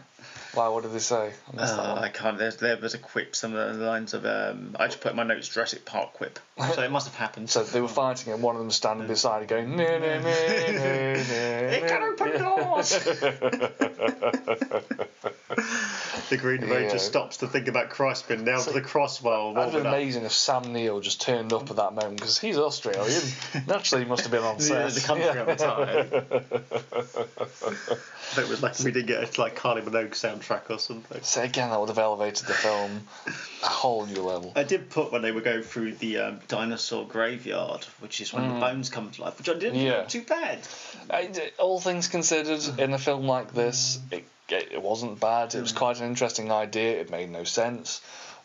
Why? 0.53 0.67
What 0.70 0.84
did 0.84 0.93
they 0.93 0.99
say? 0.99 1.32
I 1.51 1.55
missed 1.55 1.76
that 1.76 1.80
Uh, 1.86 1.93
one. 1.95 2.03
I 2.03 2.09
can't. 2.09 2.38
There's, 2.38 2.57
there 2.57 2.76
was 2.78 2.93
a 2.93 2.97
quip, 2.97 3.36
some 3.36 3.55
of 3.55 3.78
the 3.78 3.86
lines 3.86 4.13
of. 4.13 4.26
Um, 4.26 4.76
I 4.80 4.88
just 4.88 4.99
put 5.01 5.11
in 5.11 5.15
my 5.17 5.24
notes 5.24 5.47
Jurassic 5.47 5.86
Park 5.86 6.13
quip. 6.13 6.39
So 6.74 6.82
it 6.82 6.91
must 6.91 7.07
have 7.07 7.15
happened. 7.15 7.49
So 7.49 7.63
they 7.63 7.80
were 7.82 7.88
fighting, 7.88 8.34
and 8.34 8.41
one 8.43 8.55
of 8.55 8.61
them 8.61 8.72
standing 8.72 9.07
beside 9.07 9.43
it, 9.43 9.47
going, 9.47 9.76
"No, 9.78 9.84
no, 9.99 9.99
no, 9.99 10.20
no, 10.20 10.30
It 10.30 11.88
can 11.88 12.03
open 12.03 12.41
doors! 12.41 12.89
the 16.30 16.38
Green 16.38 16.61
Ranger 16.61 16.95
Yeah. 16.95 16.97
stops 16.97 17.38
to 17.38 17.47
think 17.47 17.67
about 17.67 17.89
Christ 17.89 18.28
being 18.28 18.43
nailed 18.43 18.65
to 18.65 18.72
the 18.72 18.82
crossbar. 18.82 19.53
That'd 19.53 19.74
been 19.74 19.86
amazing 19.86 20.26
if 20.26 20.32
Sam 20.34 20.74
Neill 20.74 20.99
just 20.99 21.22
turned 21.22 21.53
up 21.53 21.70
at 21.70 21.76
that 21.78 21.93
moment 21.93 22.17
because 22.17 22.38
he's 22.38 22.57
Australian. 22.57 23.22
Naturally, 23.67 24.03
he 24.03 24.09
must 24.09 24.24
have 24.24 24.32
been 24.32 24.43
on 24.43 24.55
Yeah, 24.59 24.88
set. 24.89 24.93
the 24.93 25.01
country 25.01 25.28
at 25.30 25.45
the 25.45 25.55
time. 25.55 26.07
it 28.38 28.49
was 28.49 28.61
like 28.61 28.78
we 28.80 28.91
did 28.91 29.07
get 29.07 29.24
a 29.38 29.41
like 29.41 29.55
Kylie 29.57 29.84
Minogue 29.84 30.09
soundtrack 30.14 30.70
or 30.70 30.80
something. 30.80 31.22
So 31.24 31.41
again, 31.41 31.70
that 31.70 31.80
would 31.80 31.89
have 31.89 31.97
elevated 31.97 32.47
the 32.47 32.53
film 32.53 33.07
a 33.64 33.68
whole 33.68 34.05
new 34.05 34.22
level. 34.22 34.51
I 34.55 34.64
did 34.64 34.89
put 34.89 35.12
when 35.12 35.22
they 35.22 35.32
were 35.32 35.41
going 35.41 35.64
through 35.64 35.93
the 35.95 36.18
um, 36.20 36.39
dinosaur 36.47 37.05
graveyard, 37.07 37.86
which 37.99 38.22
is 38.22 38.34
when 38.34 38.47
the 38.47 38.60
bones 38.60 38.89
come 38.89 39.12
to 39.12 39.22
life, 39.22 39.38
which 39.38 39.49
I 39.49 39.53
didn't 39.53 39.80
Mm. 39.80 39.86
Yeah. 39.86 40.03
too 40.05 40.24
bad. 40.24 40.60
I, 41.10 41.51
all 41.60 41.80
things 41.80 42.07
considered, 42.07 42.62
in 42.80 42.93
a 42.93 42.97
film 42.99 43.28
like 43.28 43.53
this, 43.53 43.99
it, 44.12 44.26
it, 44.52 44.70
it 44.72 44.82
wasn't 44.82 45.20
bad. 45.20 45.56
It 45.56 45.62
was 45.62 45.72
hmm. 45.72 45.78
quite 45.78 46.00
an 46.00 46.08
interesting 46.08 46.52
idea. 46.52 47.00
It 47.00 47.10
made 47.10 47.30
no 47.30 47.43
sense. 47.43 48.02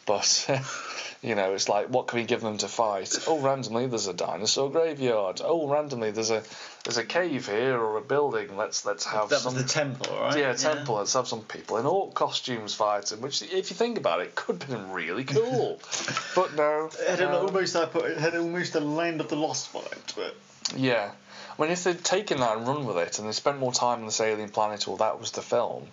But, 0.07 0.49
you 1.23 1.35
know, 1.35 1.55
it's 1.55 1.69
like, 1.69 1.89
what 1.89 2.09
can 2.09 2.19
we 2.19 2.27
give 2.27 2.43
them 2.43 2.59
to 2.59 2.69
fight? 2.69 3.17
Oh, 3.27 3.41
randomly, 3.41 3.87
there's 3.87 4.07
a 4.07 4.13
dinosaur 4.13 4.71
graveyard. 4.71 5.41
Oh, 5.43 5.67
randomly, 5.67 6.11
there's 6.11 6.31
a 6.31 6.43
there's 6.85 6.99
a 6.99 7.05
cave 7.05 7.49
here 7.49 7.79
or 7.79 7.97
a 7.97 8.03
building. 8.03 8.57
Let's 8.57 8.85
let's 8.85 9.07
have 9.07 9.31
That 9.31 9.41
some. 9.41 9.55
was 9.55 9.63
the 9.63 9.69
temple, 9.69 10.15
right? 10.15 10.37
yeah, 10.37 10.53
temple. 10.53 10.97
Let's 10.97 11.15
have 11.15 11.27
some 11.27 11.41
people 11.41 11.79
in 11.79 11.87
orc 11.87 12.15
costumes 12.15 12.75
fighting, 12.75 13.23
which, 13.23 13.41
if 13.43 13.71
you 13.71 13.77
think 13.77 13.97
about 13.97 14.21
it, 14.21 14.35
could 14.35 14.63
have 14.63 14.71
been 14.71 14.93
really 14.93 15.25
cool. 15.25 15.81
but 16.35 16.55
no. 16.55 16.91
It 17.01 17.09
had 17.09 17.21
an 17.21 17.31
no. 17.31 17.47
almost 17.47 17.75
I 17.77 17.87
put 17.87 18.05
it 18.11 18.19
had 18.19 18.37
almost 18.37 18.75
a 18.75 18.81
land 18.81 19.23
of 19.23 19.29
the 19.29 19.37
lost 19.37 19.73
vibe 19.73 20.07
to 20.15 20.27
it. 20.27 20.37
Yeah. 20.77 21.13
I 21.59 21.63
mean, 21.63 21.71
if 21.71 21.85
they'd 21.85 22.03
taken 22.05 22.41
that 22.41 22.57
and 22.57 22.67
run 22.67 22.85
with 22.87 22.97
it, 22.99 23.19
and 23.19 23.29
they 23.29 23.33
spent 23.33 23.59
more 23.59 23.73
time 23.73 24.01
on 24.01 24.07
this 24.07 24.21
alien 24.21 24.49
planet, 24.51 24.89
or 24.89 24.97
that 24.99 25.21
was 25.21 25.31
the 25.33 25.43
film, 25.43 25.87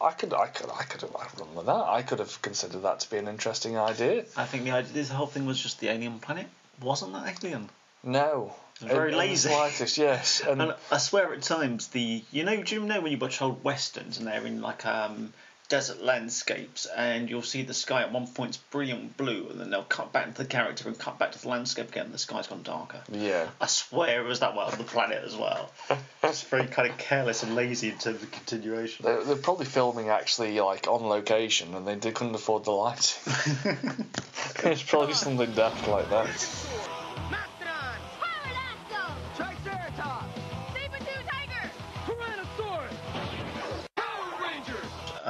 I 0.00 0.10
could, 0.12 0.34
I 0.34 0.46
could, 0.48 0.68
I 0.70 0.82
could 0.84 1.00
have 1.02 1.14
run 1.40 1.54
with 1.54 1.66
that. 1.66 1.72
I 1.88 2.02
could 2.02 2.18
have 2.18 2.40
considered 2.42 2.82
that 2.82 3.00
to 3.00 3.10
be 3.10 3.16
an 3.16 3.28
interesting 3.28 3.78
idea. 3.78 4.24
I 4.36 4.44
think 4.44 4.64
the 4.64 4.72
idea, 4.72 4.92
this 4.92 5.08
whole 5.10 5.26
thing 5.26 5.46
was 5.46 5.58
just 5.60 5.80
the 5.80 5.88
alien 5.88 6.18
planet. 6.18 6.46
Wasn't 6.82 7.12
that 7.14 7.42
alien? 7.42 7.70
No. 8.02 8.54
Very 8.80 8.98
In- 8.98 9.04
in 9.06 9.10
the 9.12 9.18
lazy. 9.18 9.48
slightest, 9.48 9.96
yes. 9.96 10.42
And, 10.46 10.60
And 10.60 10.74
I 10.92 10.98
swear 10.98 11.32
at 11.32 11.40
times 11.42 11.86
the 11.88 12.22
you 12.30 12.44
know 12.44 12.62
do 12.62 12.74
you 12.74 12.82
know 12.82 13.00
when 13.00 13.10
you 13.10 13.16
watch 13.16 13.40
old 13.40 13.64
westerns 13.64 14.18
and 14.18 14.26
they're 14.26 14.44
in 14.44 14.60
like 14.60 14.84
um 14.84 15.32
desert 15.68 16.02
landscapes 16.02 16.86
and 16.86 17.28
you'll 17.28 17.42
see 17.42 17.62
the 17.62 17.74
sky 17.74 18.02
at 18.02 18.12
one 18.12 18.26
point's 18.26 18.56
brilliant 18.56 19.16
blue 19.16 19.48
and 19.50 19.60
then 19.60 19.70
they'll 19.70 19.82
cut 19.82 20.12
back 20.12 20.32
to 20.32 20.42
the 20.42 20.48
character 20.48 20.88
and 20.88 20.98
cut 20.98 21.18
back 21.18 21.32
to 21.32 21.40
the 21.40 21.48
landscape 21.48 21.88
again 21.88 22.06
and 22.06 22.14
the 22.14 22.18
sky's 22.18 22.46
gone 22.46 22.62
darker. 22.62 23.00
yeah. 23.12 23.48
I 23.60 23.66
swear 23.66 24.24
it 24.24 24.28
was 24.28 24.40
that 24.40 24.54
way 24.54 24.64
on 24.64 24.78
the 24.78 24.84
planet 24.84 25.22
as 25.24 25.36
well. 25.36 25.70
It's 26.22 26.42
very 26.42 26.66
kind 26.66 26.90
of 26.90 26.98
careless 26.98 27.44
and 27.44 27.54
lazy 27.54 27.90
in 27.90 27.98
terms 27.98 28.20
of 28.20 28.30
continuation. 28.32 29.04
They're, 29.04 29.22
they're 29.22 29.36
probably 29.36 29.66
filming 29.66 30.08
actually 30.08 30.58
like 30.60 30.88
on 30.88 31.02
location, 31.06 31.74
and 31.74 31.86
they, 31.86 31.94
they 31.94 32.10
couldn't 32.10 32.34
afford 32.34 32.64
the 32.64 32.72
lighting. 32.72 33.32
it's 34.64 34.82
probably 34.82 35.14
something 35.14 35.52
daft 35.52 35.86
like 35.86 36.10
that. 36.10 36.26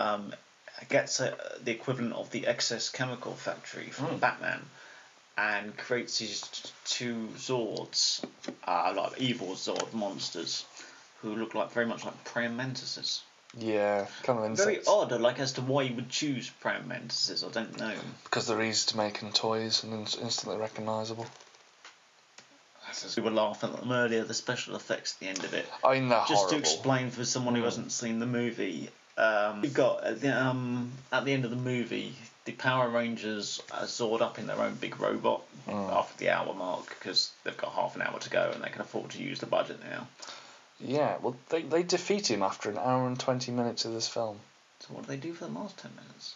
Um, 0.06 0.32
gets 0.88 1.20
uh 1.20 1.34
the 1.64 1.70
equivalent 1.72 2.14
of 2.14 2.30
the 2.30 2.46
excess 2.46 2.88
chemical 2.90 3.32
factory 3.32 3.90
from 3.90 4.18
Batman 4.18 4.60
and 5.38 5.76
creates 5.76 6.18
these 6.18 6.40
two 6.84 7.28
Zords, 7.36 8.24
uh, 8.66 8.92
like 8.96 9.20
evil 9.20 9.48
Zord 9.48 9.92
monsters, 9.92 10.64
who 11.20 11.34
look 11.34 11.54
like 11.54 11.72
very 11.72 11.86
much 11.86 12.04
like 12.04 12.24
praying 12.24 12.56
mantises. 12.56 13.22
Yeah, 13.58 14.06
kind 14.22 14.38
of 14.38 14.44
insects. 14.46 14.64
Very 14.64 14.82
odd, 14.86 15.12
like 15.20 15.38
as 15.38 15.52
to 15.52 15.62
why 15.62 15.82
you 15.82 15.94
would 15.94 16.08
choose 16.10 16.50
praying 16.60 16.88
mantises. 16.88 17.44
I 17.44 17.48
don't 17.48 17.78
know. 17.78 17.94
Because 18.24 18.46
they're 18.46 18.62
easy 18.62 18.86
to 18.88 18.96
make 18.96 19.22
in 19.22 19.32
toys 19.32 19.82
and 19.84 19.92
in- 19.92 20.22
instantly 20.22 20.58
recognisable. 20.58 21.26
We 23.16 23.22
were 23.22 23.30
laughing 23.30 23.70
at 23.74 23.80
them 23.80 23.92
earlier. 23.92 24.24
The 24.24 24.34
special 24.34 24.76
effects 24.76 25.14
at 25.14 25.20
the 25.20 25.26
end 25.28 25.44
of 25.44 25.52
it. 25.54 25.66
I 25.84 25.94
mean, 25.94 26.08
they're 26.08 26.18
Just 26.20 26.32
horrible. 26.32 26.50
to 26.50 26.56
explain 26.58 27.10
for 27.10 27.24
someone 27.24 27.54
who 27.54 27.62
hasn't 27.64 27.92
seen 27.92 28.20
the 28.20 28.26
movie, 28.26 28.88
um, 29.16 29.62
you've 29.62 29.74
got 29.74 30.04
at 30.04 30.20
the, 30.20 30.30
um, 30.30 30.92
at 31.12 31.24
the 31.24 31.32
end 31.32 31.44
of 31.44 31.50
the 31.50 31.56
movie, 31.56 32.14
the 32.44 32.52
Power 32.52 32.88
Rangers 32.88 33.60
are 33.72 33.84
Zord 33.84 34.20
up 34.20 34.38
in 34.38 34.46
their 34.46 34.60
own 34.60 34.74
big 34.74 35.00
robot 35.00 35.42
after 35.68 36.16
the 36.18 36.30
hour 36.30 36.54
mark 36.54 36.88
because 36.88 37.32
they've 37.42 37.56
got 37.56 37.72
half 37.72 37.96
an 37.96 38.02
hour 38.02 38.18
to 38.18 38.30
go 38.30 38.50
and 38.54 38.62
they 38.62 38.68
can 38.68 38.80
afford 38.80 39.10
to 39.10 39.22
use 39.22 39.40
the 39.40 39.46
budget 39.46 39.80
now. 39.88 40.06
Yeah, 40.80 41.16
well, 41.22 41.36
they, 41.48 41.62
they 41.62 41.82
defeat 41.82 42.30
him 42.30 42.42
after 42.42 42.70
an 42.70 42.78
hour 42.78 43.06
and 43.06 43.18
20 43.18 43.50
minutes 43.52 43.84
of 43.84 43.94
this 43.94 44.06
film. 44.06 44.38
So 44.80 44.94
what 44.94 45.02
do 45.02 45.08
they 45.08 45.16
do 45.16 45.32
for 45.32 45.46
the 45.46 45.52
last 45.52 45.78
ten 45.78 45.90
minutes? 45.96 46.34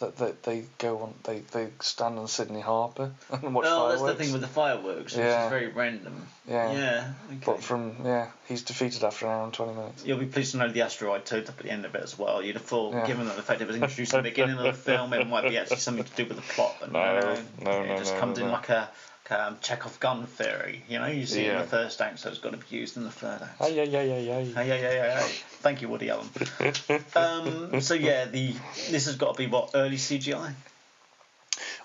They, 0.00 0.08
they, 0.10 0.32
they 0.42 0.64
go 0.78 0.98
on, 1.00 1.14
they, 1.24 1.40
they 1.40 1.68
stand 1.80 2.18
on 2.18 2.26
Sydney 2.26 2.60
Harbour 2.60 3.12
and 3.30 3.54
watch 3.54 3.66
oh, 3.68 3.90
that's 3.90 4.02
the 4.02 4.14
thing 4.14 4.32
with 4.32 4.40
the 4.40 4.46
fireworks, 4.46 5.14
which 5.14 5.22
Yeah. 5.24 5.44
is 5.44 5.50
very 5.50 5.68
random. 5.68 6.26
Yeah. 6.48 6.72
Yeah. 6.72 7.12
Okay. 7.28 7.38
But 7.44 7.62
from, 7.62 7.96
yeah, 8.04 8.28
he's 8.48 8.62
defeated 8.62 9.04
after 9.04 9.26
an 9.26 9.32
hour 9.32 9.44
and 9.44 9.52
20 9.52 9.74
minutes. 9.74 10.04
You'll 10.06 10.18
be 10.18 10.26
pleased 10.26 10.52
to 10.52 10.56
know 10.56 10.68
the 10.72 10.82
asteroid 10.82 11.26
turned 11.26 11.48
up 11.48 11.58
at 11.58 11.64
the 11.64 11.70
end 11.70 11.84
of 11.84 11.94
it 11.94 12.02
as 12.02 12.18
well. 12.18 12.42
You'd 12.42 12.56
have 12.56 12.64
thought, 12.64 12.94
Yeah. 12.94 13.06
given 13.06 13.26
that 13.26 13.36
the 13.36 13.42
fact 13.42 13.60
it 13.60 13.66
was 13.66 13.76
introduced 13.76 14.14
at 14.14 14.24
the 14.24 14.30
beginning 14.30 14.56
of 14.56 14.64
the 14.64 14.72
film, 14.72 15.12
it 15.12 15.26
might 15.28 15.48
be 15.48 15.58
actually 15.58 15.76
something 15.76 16.04
to 16.04 16.16
do 16.16 16.24
with 16.26 16.36
the 16.38 16.52
plot. 16.54 16.76
But 16.80 16.92
No, 16.92 17.20
no, 17.20 17.20
no, 17.62 17.82
it 17.82 17.88
no, 17.88 17.96
just 17.98 18.14
no, 18.14 18.20
comes 18.20 18.38
in 18.38 18.46
no. 18.46 18.52
like 18.52 18.70
a, 18.70 18.88
a 19.30 19.56
Chekhov 19.60 20.00
gun 20.00 20.26
theory. 20.26 20.82
You 20.88 20.98
know, 20.98 21.06
you 21.06 21.26
see 21.26 21.44
it 21.44 21.52
in 21.52 21.58
the 21.58 21.66
first 21.66 22.00
act, 22.00 22.18
so 22.18 22.30
it's 22.30 22.38
got 22.38 22.52
to 22.52 22.58
be 22.58 22.76
used 22.76 22.96
in 22.96 23.04
the 23.04 23.10
third 23.10 23.40
act. 23.42 23.60
Ay, 23.60 23.80
ay, 23.80 23.96
ay, 23.96 24.12
ay, 24.12 24.32
ay. 24.32 24.44
Hey, 24.44 24.52
hey, 24.52 24.80
hey, 24.80 24.98
hey, 24.98 25.16
hey. 25.18 25.32
Thank 25.60 25.82
you, 25.82 25.88
Woody 25.88 26.10
Allen. 26.10 26.28
um, 27.16 27.80
so 27.80 27.94
yeah, 27.94 28.26
the 28.26 28.54
this 28.90 29.06
has 29.06 29.16
got 29.16 29.34
to 29.34 29.38
be 29.38 29.46
what 29.46 29.70
early 29.74 29.96
CGI. 29.96 30.52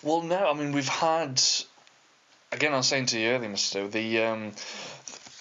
Well, 0.03 0.21
no, 0.21 0.49
I 0.49 0.53
mean, 0.53 0.71
we've 0.71 0.87
had. 0.87 1.41
Again, 2.51 2.73
I 2.73 2.77
was 2.77 2.87
saying 2.87 3.07
to 3.07 3.19
you 3.19 3.29
earlier, 3.29 3.49
Mr. 3.49 3.57
Stu, 3.57 3.87
the. 3.87 4.23
Um, 4.23 4.51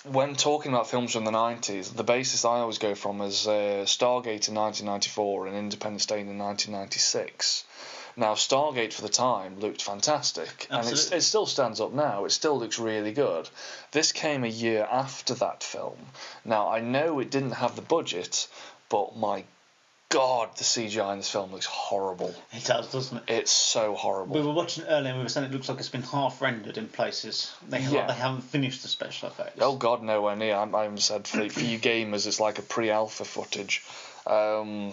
when 0.04 0.34
talking 0.34 0.70
about 0.72 0.90
films 0.90 1.12
from 1.14 1.24
the 1.24 1.30
90s, 1.30 1.94
the 1.94 2.04
basis 2.04 2.44
I 2.44 2.58
always 2.58 2.76
go 2.76 2.94
from 2.94 3.22
is 3.22 3.48
uh, 3.48 3.84
Stargate 3.86 4.48
in 4.48 4.54
1994 4.54 5.46
and 5.46 5.56
Independence 5.56 6.04
Day 6.04 6.20
in 6.20 6.38
1996. 6.38 7.64
Now, 8.16 8.34
Stargate 8.34 8.92
for 8.92 9.02
the 9.02 9.08
time 9.08 9.58
looked 9.58 9.82
fantastic, 9.82 10.68
and 10.70 10.86
it's, 10.88 11.10
it 11.10 11.22
still 11.22 11.46
stands 11.46 11.80
up 11.80 11.92
now. 11.92 12.24
It 12.26 12.30
still 12.30 12.58
looks 12.58 12.78
really 12.78 13.12
good. 13.12 13.48
This 13.90 14.12
came 14.12 14.44
a 14.44 14.48
year 14.48 14.86
after 14.90 15.34
that 15.34 15.64
film. 15.64 15.96
Now, 16.44 16.68
I 16.68 16.80
know 16.80 17.18
it 17.18 17.30
didn't 17.30 17.52
have 17.52 17.74
the 17.74 17.82
budget, 17.82 18.46
but 18.88 19.16
my 19.16 19.42
god, 20.10 20.56
the 20.56 20.62
CGI 20.62 21.10
in 21.12 21.18
this 21.18 21.28
film 21.30 21.50
looks 21.50 21.66
horrible. 21.66 22.32
It 22.52 22.64
does, 22.64 22.92
doesn't 22.92 23.16
it? 23.16 23.24
It's 23.26 23.50
so 23.50 23.94
horrible. 23.96 24.36
We 24.40 24.46
were 24.46 24.52
watching 24.52 24.84
it 24.84 24.88
earlier 24.88 25.08
and 25.08 25.18
we 25.18 25.24
were 25.24 25.28
saying 25.28 25.46
it 25.46 25.52
looks 25.52 25.68
like 25.68 25.78
it's 25.80 25.88
been 25.88 26.02
half 26.02 26.40
rendered 26.40 26.78
in 26.78 26.86
places. 26.86 27.52
They, 27.68 27.80
Yeah. 27.80 28.06
they 28.06 28.12
haven't 28.12 28.42
finished 28.42 28.82
the 28.82 28.88
special 28.88 29.28
effects. 29.28 29.58
Oh 29.60 29.74
God, 29.74 30.04
nowhere 30.04 30.36
near. 30.36 30.54
I, 30.54 30.62
I 30.70 30.84
even 30.84 30.98
said 30.98 31.26
for, 31.26 31.48
for 31.48 31.60
you 31.60 31.80
gamers, 31.80 32.28
it's 32.28 32.38
like 32.38 32.60
a 32.60 32.62
pre-alpha 32.62 33.24
footage. 33.24 33.82
Um, 34.24 34.92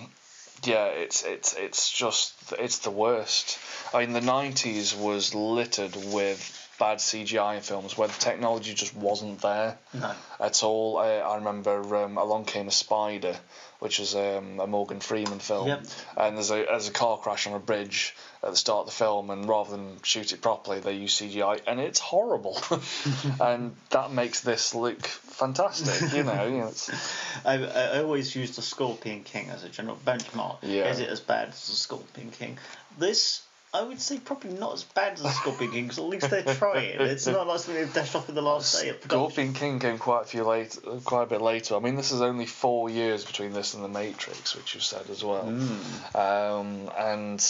yeah, 0.63 0.87
it's 0.87 1.23
it's 1.23 1.53
it's 1.53 1.91
just 1.91 2.33
it's 2.59 2.79
the 2.79 2.91
worst. 2.91 3.57
I 3.93 3.99
mean, 4.05 4.13
the 4.13 4.19
'90s 4.19 4.97
was 4.97 5.33
littered 5.33 5.95
with 5.95 6.57
bad 6.81 6.97
CGI 6.97 7.57
in 7.57 7.61
films 7.61 7.95
where 7.97 8.07
the 8.07 8.19
technology 8.19 8.73
just 8.73 8.95
wasn't 8.95 9.39
there 9.41 9.77
No. 9.93 10.11
at 10.39 10.63
all. 10.63 10.97
I, 10.97 11.09
I 11.31 11.35
remember 11.35 11.95
um, 12.03 12.17
Along 12.17 12.45
Came 12.45 12.67
a 12.67 12.71
Spider, 12.71 13.35
which 13.79 13.99
is 13.99 14.15
um, 14.15 14.59
a 14.59 14.65
Morgan 14.65 14.99
Freeman 14.99 15.37
film, 15.39 15.67
Yep. 15.67 15.83
and 16.17 16.35
there's 16.37 16.49
a 16.51 16.65
there's 16.65 16.87
a 16.87 16.91
car 16.91 17.17
crash 17.19 17.45
on 17.47 17.53
a 17.53 17.59
bridge 17.59 18.15
at 18.43 18.49
the 18.49 18.57
start 18.57 18.79
of 18.81 18.85
the 18.87 18.91
film, 19.03 19.29
and 19.29 19.47
rather 19.47 19.71
than 19.77 19.97
shoot 20.03 20.33
it 20.33 20.41
properly, 20.41 20.79
they 20.79 20.93
use 20.93 21.15
CGI, 21.21 21.61
and 21.67 21.79
it's 21.79 21.99
horrible, 21.99 22.57
and 23.39 23.75
that 23.91 24.11
makes 24.11 24.41
this 24.41 24.73
look 24.73 25.05
fantastic. 25.05 26.13
You 26.13 26.23
know, 26.23 26.45
you 26.45 26.57
know 26.61 26.71
I, 27.45 27.53
I 27.97 28.01
always 28.01 28.35
use 28.35 28.55
the 28.55 28.61
Scorpion 28.63 29.23
King 29.23 29.49
as 29.49 29.63
a 29.63 29.69
general 29.69 29.97
benchmark. 30.05 30.57
Yeah. 30.63 30.89
Is 30.89 30.99
it 30.99 31.09
as 31.09 31.19
bad 31.19 31.49
as 31.49 31.67
the 31.67 31.75
Scorpion 31.75 32.31
King? 32.31 32.57
This, 32.97 33.41
I 33.73 33.83
would 33.83 34.01
say, 34.01 34.19
probably 34.19 34.51
not 34.51 34.73
as 34.73 34.83
bad 34.83 35.13
as 35.13 35.21
the 35.21 35.29
Scorpion 35.29 35.71
King, 35.71 35.83
because 35.83 35.99
at 35.99 36.05
least 36.05 36.29
they're 36.29 36.43
trying. 36.43 36.99
It's 36.99 37.25
not 37.25 37.47
like 37.47 37.59
something 37.59 37.81
they've 37.81 37.93
dashed 37.93 38.15
off 38.15 38.27
in 38.27 38.35
the 38.35 38.41
last 38.41 38.81
day 38.81 38.89
of. 38.89 39.01
Scorpion 39.01 39.53
King 39.53 39.79
came 39.79 39.97
quite 39.97 40.23
a 40.23 40.25
few 40.25 40.43
late, 40.43 40.77
quite 41.05 41.23
a 41.23 41.27
bit 41.27 41.41
later. 41.41 41.75
I 41.75 41.79
mean, 41.79 41.95
this 41.95 42.11
is 42.11 42.21
only 42.21 42.45
four 42.45 42.89
years 42.89 43.23
between 43.23 43.53
this 43.53 43.73
and 43.73 43.83
the 43.83 43.87
Matrix, 43.87 44.55
which 44.55 44.75
you 44.75 44.81
said 44.81 45.09
as 45.09 45.23
well. 45.23 45.45
Mm. 45.45 46.15
Um, 46.15 46.91
and 46.97 47.41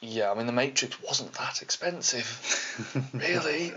yeah, 0.00 0.32
I 0.32 0.34
mean, 0.34 0.46
the 0.46 0.52
Matrix 0.52 1.00
wasn't 1.02 1.32
that 1.34 1.62
expensive, 1.62 3.06
really. 3.12 3.72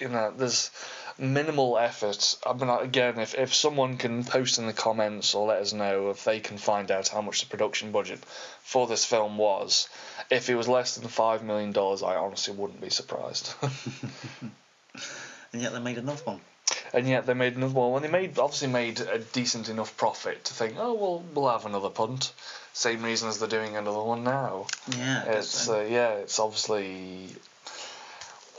you 0.00 0.08
know, 0.08 0.32
there's 0.34 0.70
minimal 1.18 1.78
effort. 1.78 2.36
I 2.46 2.52
mean, 2.52 2.68
again, 2.68 3.18
if 3.18 3.34
if 3.34 3.54
someone 3.54 3.96
can 3.96 4.24
post 4.24 4.58
in 4.58 4.66
the 4.66 4.72
comments 4.72 5.34
or 5.34 5.48
let 5.48 5.62
us 5.62 5.72
know 5.72 6.10
if 6.10 6.24
they 6.24 6.40
can 6.40 6.58
find 6.58 6.90
out 6.90 7.08
how 7.08 7.20
much 7.20 7.40
the 7.40 7.46
production 7.48 7.92
budget 7.92 8.20
for 8.62 8.86
this 8.86 9.04
film 9.04 9.38
was, 9.38 9.88
if 10.30 10.48
it 10.48 10.54
was 10.54 10.68
less 10.68 10.96
than 10.96 11.08
five 11.08 11.42
million 11.42 11.72
dollars, 11.72 12.02
I 12.02 12.16
honestly 12.16 12.54
wouldn't 12.54 12.80
be 12.80 12.90
surprised. 12.90 13.54
And 15.52 15.62
yet 15.62 15.72
they 15.72 15.78
made 15.78 15.98
another 15.98 16.22
one. 16.24 16.40
and 16.92 17.06
yet 17.06 17.26
they 17.26 17.34
made 17.34 17.54
another 17.56 17.74
one. 17.74 17.92
When 17.92 18.02
they 18.02 18.08
made 18.08 18.38
obviously 18.40 18.68
made 18.68 18.98
a 19.00 19.20
decent 19.20 19.68
enough 19.68 19.96
profit 19.96 20.44
to 20.46 20.52
think, 20.52 20.74
oh 20.78 20.94
well, 20.94 21.24
we'll 21.32 21.48
have 21.48 21.64
another 21.64 21.90
punt. 21.90 22.32
Same 22.72 23.04
reason 23.04 23.28
as 23.28 23.38
they're 23.38 23.48
doing 23.48 23.76
another 23.76 24.02
one 24.02 24.24
now. 24.24 24.66
Yeah. 24.96 25.24
It's 25.26 25.68
uh, 25.68 25.86
yeah, 25.88 26.14
it's 26.14 26.40
obviously 26.40 27.28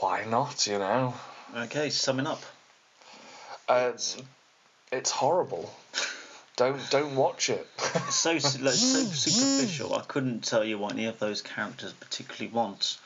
why 0.00 0.24
not? 0.24 0.66
You 0.66 0.78
know, 0.78 1.14
okay, 1.54 1.90
summing 1.90 2.26
up. 2.26 2.42
uh, 3.68 3.90
it's, 3.94 4.16
it's 4.92 5.10
horrible. 5.10 5.72
don't 6.56 6.80
don't 6.90 7.16
watch 7.16 7.50
it. 7.50 7.66
so 8.10 8.32
like, 8.32 8.40
so 8.40 8.68
superficial. 8.74 9.94
I 9.94 10.02
couldn't 10.02 10.44
tell 10.44 10.64
you 10.64 10.78
what 10.78 10.92
any 10.92 11.06
of 11.06 11.18
those 11.18 11.42
characters 11.42 11.92
particularly 11.92 12.54
want. 12.54 12.98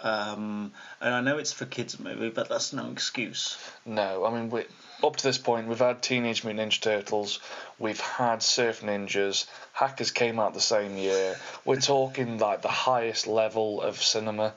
Um, 0.00 0.72
and 1.00 1.14
I 1.14 1.20
know 1.20 1.38
it's 1.38 1.52
for 1.52 1.66
kids 1.66 2.00
movie, 2.00 2.28
but 2.28 2.48
that's 2.48 2.72
no 2.72 2.90
excuse. 2.90 3.56
no, 3.86 4.24
I 4.24 4.34
mean 4.34 4.50
we 4.50 4.64
up 5.02 5.16
to 5.16 5.24
this 5.24 5.38
point 5.38 5.68
we've 5.68 5.78
had 5.78 6.02
Teenage 6.02 6.44
Mutant 6.44 6.72
Ninja 6.72 6.80
Turtles, 6.80 7.38
we've 7.78 8.00
had 8.00 8.42
Surf 8.42 8.80
Ninjas, 8.80 9.46
Hackers 9.72 10.10
came 10.10 10.40
out 10.40 10.52
the 10.52 10.60
same 10.60 10.96
year. 10.96 11.36
We're 11.64 11.80
talking 11.80 12.38
like 12.38 12.62
the 12.62 12.68
highest 12.68 13.26
level 13.26 13.82
of 13.82 14.02
cinema, 14.02 14.54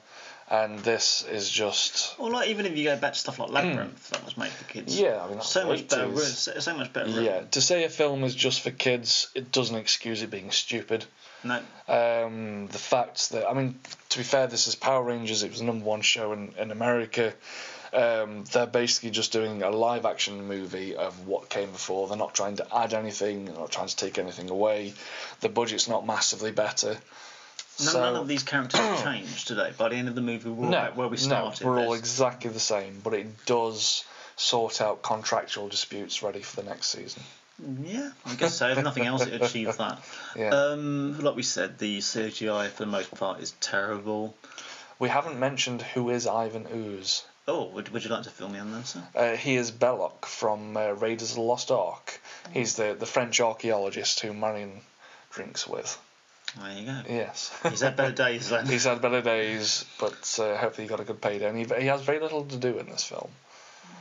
and 0.49 0.79
this 0.79 1.25
is 1.29 1.49
just 1.49 2.17
Well, 2.19 2.31
like 2.31 2.49
even 2.49 2.65
if 2.65 2.77
you 2.77 2.83
go 2.85 2.95
back 2.97 3.13
to 3.13 3.19
stuff 3.19 3.39
like 3.39 3.49
Labyrinth, 3.51 4.09
that 4.11 4.23
was 4.23 4.37
made 4.37 4.49
for 4.51 4.63
kids. 4.65 4.97
yeah. 4.99 5.21
I 5.23 5.27
mean 5.27 5.35
that's 5.37 5.49
So 5.49 5.67
much 5.67 5.87
better. 5.87 6.07
80s. 6.07 6.19
So 6.19 6.59
so 6.59 6.75
much 6.77 6.93
better. 6.93 7.09
Yeah, 7.21 7.41
to 7.51 7.61
say 7.61 7.83
a 7.83 7.89
film 7.89 8.23
is 8.23 8.33
just 8.35 8.61
for 8.61 8.71
kids, 8.71 9.29
it 9.35 9.51
doesn't 9.51 9.75
excuse 9.75 10.21
it 10.21 10.29
being 10.31 10.51
stupid. 10.51 11.05
No. 11.43 11.57
Um, 11.87 12.67
the 12.67 12.79
fact 12.79 13.29
that, 13.31 13.47
I 13.47 13.53
mean, 13.53 13.79
to 14.09 14.17
be 14.17 14.23
fair, 14.23 14.47
this 14.47 14.67
is 14.67 14.75
Power 14.75 15.03
Rangers, 15.03 15.43
it 15.43 15.51
was 15.51 15.59
the 15.59 15.65
number 15.65 15.85
one 15.85 16.01
show 16.01 16.33
in, 16.33 16.53
in 16.57 16.71
America. 16.71 17.33
Um, 17.93 18.43
they're 18.51 18.65
basically 18.67 19.11
just 19.11 19.31
doing 19.31 19.61
a 19.63 19.69
live 19.69 20.05
action 20.05 20.47
movie 20.47 20.95
of 20.95 21.27
what 21.27 21.49
came 21.49 21.71
before. 21.71 22.07
They're 22.07 22.17
not 22.17 22.33
trying 22.33 22.57
to 22.57 22.75
add 22.75 22.93
anything, 22.93 23.45
they're 23.45 23.53
not 23.55 23.71
trying 23.71 23.87
to 23.87 23.95
take 23.95 24.17
anything 24.17 24.49
away. 24.49 24.93
The 25.41 25.49
budget's 25.49 25.87
not 25.87 26.05
massively 26.05 26.51
better. 26.51 26.97
None, 27.80 27.93
So- 27.93 27.99
none 27.99 28.15
of 28.15 28.28
these 28.28 28.43
characters 28.43 28.80
changed 29.03 29.47
today. 29.47 29.71
By 29.78 29.89
the 29.89 29.95
end 29.95 30.07
of 30.07 30.15
the 30.15 30.21
movie, 30.21 30.49
we're 30.49 30.65
all 30.65 30.71
no, 30.71 30.91
where 30.95 31.07
we 31.07 31.17
started. 31.17 31.63
No, 31.63 31.71
we're 31.71 31.80
all 31.80 31.93
exactly 31.93 32.49
the 32.49 32.59
same, 32.59 33.01
but 33.03 33.13
it 33.13 33.45
does 33.45 34.03
sort 34.36 34.82
out 34.82 35.01
contractual 35.03 35.67
disputes 35.67 36.21
ready 36.23 36.41
for 36.41 36.61
the 36.61 36.67
next 36.69 36.88
season. 36.88 37.23
Yeah, 37.84 38.11
I 38.25 38.36
guess 38.36 38.55
so. 38.55 38.69
If 38.69 38.84
nothing 38.84 39.05
else, 39.05 39.25
it 39.25 39.41
achieves 39.41 39.78
that. 39.78 39.99
Yeah. 40.36 40.49
Um, 40.49 41.19
like 41.19 41.36
we 41.36 41.43
said, 41.43 41.80
the 41.80 41.99
CGI 41.99 42.69
for 42.69 42.86
the 42.86 42.91
most 42.91 43.13
part 43.15 43.39
is 43.41 43.51
terrible. 43.61 44.36
We 44.99 45.09
haven't 45.09 45.39
mentioned 45.39 45.82
who 45.82 46.09
is 46.09 46.28
Ivan 46.28 46.67
Ooze. 46.73 47.25
Oh, 47.47 47.65
would, 47.69 47.89
would 47.89 48.03
you 48.03 48.09
like 48.09 48.23
to 48.23 48.30
fill 48.30 48.49
me 48.49 48.59
in 48.59 48.71
there, 48.73 48.84
sir? 48.84 49.03
Uh, 49.15 49.36
he 49.36 49.55
is 49.55 49.71
Belloq 49.71 50.25
from 50.25 50.75
uh, 50.75 50.91
Raiders 50.91 51.30
of 51.32 51.36
the 51.36 51.41
Lost 51.41 51.71
Ark. 51.71 52.19
He's 52.51 52.75
the, 52.75 52.95
the 52.99 53.05
French 53.05 53.39
archaeologist 53.39 54.19
who 54.19 54.34
Marion 54.34 54.82
drinks 55.32 55.65
with. 55.65 55.97
There 56.60 56.72
you 56.78 56.86
go. 56.86 57.01
Yes. 57.10 57.58
He's 57.70 57.82
had 57.82 57.95
better 57.95 58.12
days 58.12 58.49
then. 58.49 58.66
He's 58.68 58.86
had 58.86 59.01
better 59.01 59.22
days, 59.22 59.86
but 59.99 60.39
uh, 60.39 60.58
hopefully 60.58 60.86
he 60.86 60.89
got 60.89 60.99
a 60.99 61.03
good 61.03 61.22
payday. 61.22 61.47
And 61.47 61.58
he, 61.58 61.66
he 61.82 61.88
has 61.88 62.01
very 62.01 62.20
little 62.20 62.45
to 62.45 62.58
do 62.58 62.78
in 62.80 62.88
this 62.88 63.03
film. 63.03 63.30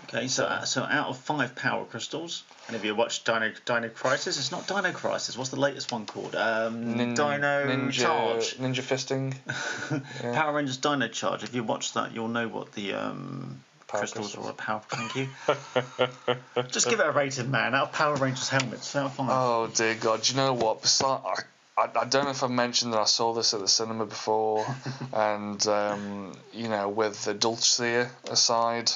Okay, 0.08 0.28
so 0.28 0.44
uh, 0.44 0.64
so 0.64 0.82
out 0.82 1.08
of 1.08 1.18
five 1.18 1.56
power 1.56 1.84
crystals, 1.84 2.44
and 2.68 2.76
if 2.76 2.84
you 2.84 2.94
watch 2.94 3.24
Dino 3.24 3.52
Dino 3.64 3.88
Crisis, 3.88 4.38
it's 4.38 4.52
not 4.52 4.68
Dino 4.68 4.92
Crisis. 4.92 5.36
What's 5.36 5.50
the 5.50 5.58
latest 5.58 5.90
one 5.90 6.06
called? 6.06 6.36
Um, 6.36 6.96
Nin- 6.96 7.14
Dino 7.14 7.66
Ninja, 7.66 7.92
Charge. 7.92 8.56
Ninja 8.58 8.82
fisting. 8.82 9.34
Yeah. 10.22 10.32
Power 10.32 10.54
Rangers 10.54 10.76
Dino 10.76 11.08
Charge. 11.08 11.42
If 11.42 11.56
you 11.56 11.64
watch 11.64 11.94
that, 11.94 12.14
you'll 12.14 12.28
know 12.28 12.46
what 12.46 12.70
the 12.72 12.92
um, 12.92 13.60
crystals, 13.88 14.34
crystals. 14.34 14.46
are. 14.46 14.52
Power. 14.52 14.82
Thank 14.88 15.16
you. 15.16 15.28
Just 16.70 16.88
give 16.88 17.00
it 17.00 17.06
a 17.06 17.10
rating, 17.10 17.50
man. 17.50 17.74
Out 17.74 17.88
of 17.88 17.92
Power 17.92 18.14
Rangers 18.14 18.48
helmets, 18.48 18.94
out 18.94 19.06
of 19.06 19.14
five. 19.14 19.26
Oh 19.28 19.66
dear 19.74 19.96
God! 19.96 20.22
Do 20.22 20.32
you 20.32 20.36
know 20.36 20.52
what? 20.52 20.82
Besides, 20.82 21.42
I, 21.78 21.88
I, 21.94 22.04
don't 22.04 22.24
know 22.24 22.30
if 22.30 22.42
I've 22.42 22.50
mentioned 22.50 22.92
that 22.92 23.00
I 23.00 23.04
saw 23.04 23.32
this 23.34 23.52
at 23.54 23.60
the 23.60 23.68
cinema 23.68 24.06
before, 24.06 24.66
and 25.12 25.66
um, 25.66 26.32
you 26.52 26.68
know, 26.68 26.88
with 26.88 27.24
the 27.24 27.34
Dulcea 27.34 28.08
aside, 28.30 28.90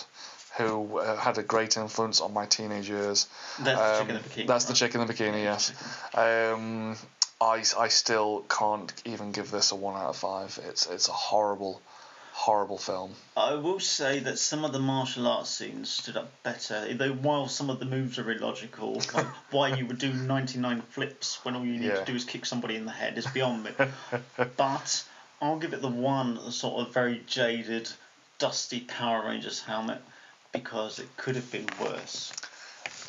who 0.57 0.99
uh, 0.99 1.17
had 1.17 1.39
a 1.39 1.43
great 1.43 1.77
influence 1.77 2.21
on 2.21 2.33
my 2.33 2.47
teenage 2.47 2.89
years. 2.89 3.29
That's 3.61 3.79
the 3.79 3.99
chick 3.99 4.01
Um, 4.03 4.09
in 4.09 4.15
the 4.15 4.21
bikini. 4.29 4.47
That's 4.47 4.65
the 4.65 4.71
right? 4.73 4.79
chick 4.79 4.95
in 4.95 5.07
the 5.07 5.13
bikini. 5.13 5.43
Yes. 5.45 5.73
Um, 6.15 6.97
I, 7.41 7.65
I 7.79 7.89
still 7.89 8.45
can't 8.49 8.93
even 9.05 9.33
give 9.33 9.51
this 9.51 9.73
a 9.73 9.77
one 9.77 9.97
out 10.01 10.11
of 10.11 10.17
five. 10.17 10.59
It's 10.69 10.87
it's 10.87 11.09
a 11.09 11.13
horrible, 11.13 11.81
horrible 12.41 12.79
film. 12.79 13.13
I 13.37 13.53
will 13.55 13.81
say 13.81 14.21
that 14.21 14.39
some 14.39 14.65
of 14.65 14.73
the 14.73 14.79
martial 14.79 15.27
arts 15.27 15.51
scenes 15.51 15.91
stood 15.91 16.17
up 16.17 16.43
better. 16.43 16.93
Though 16.95 17.13
while 17.13 17.49
some 17.49 17.69
of 17.69 17.79
the 17.81 17.85
moves 17.85 18.19
are 18.19 18.31
illogical, 18.31 18.95
like 19.15 19.27
why 19.51 19.75
you 19.75 19.85
would 19.87 19.99
do 19.99 20.11
99 20.11 20.81
flips 20.89 21.45
when 21.45 21.55
all 21.55 21.67
you 21.67 21.79
need 21.79 21.89
Yeah. 21.89 21.97
to 21.97 22.05
do 22.07 22.15
is 22.15 22.25
kick 22.25 22.47
somebody 22.47 22.77
in 22.77 22.87
the 22.87 22.93
head 22.93 23.19
is 23.19 23.27
beyond 23.27 23.65
me. 23.65 23.73
but 24.57 25.05
I'll 25.43 25.59
give 25.59 25.75
it 25.75 25.83
the 25.83 25.89
one 25.89 26.51
sort 26.51 26.81
of 26.87 26.95
very 26.95 27.23
jaded, 27.27 27.91
dusty 28.39 28.81
Power 28.81 29.27
Rangers 29.29 29.61
helmet 29.61 30.01
because 30.51 30.99
it 30.99 31.15
could 31.19 31.37
have 31.37 31.53
been 31.53 31.69
worse. 31.79 32.33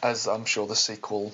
As 0.03 0.27
I'm 0.27 0.43
sure 0.43 0.67
the 0.67 0.75
sequel 0.75 1.32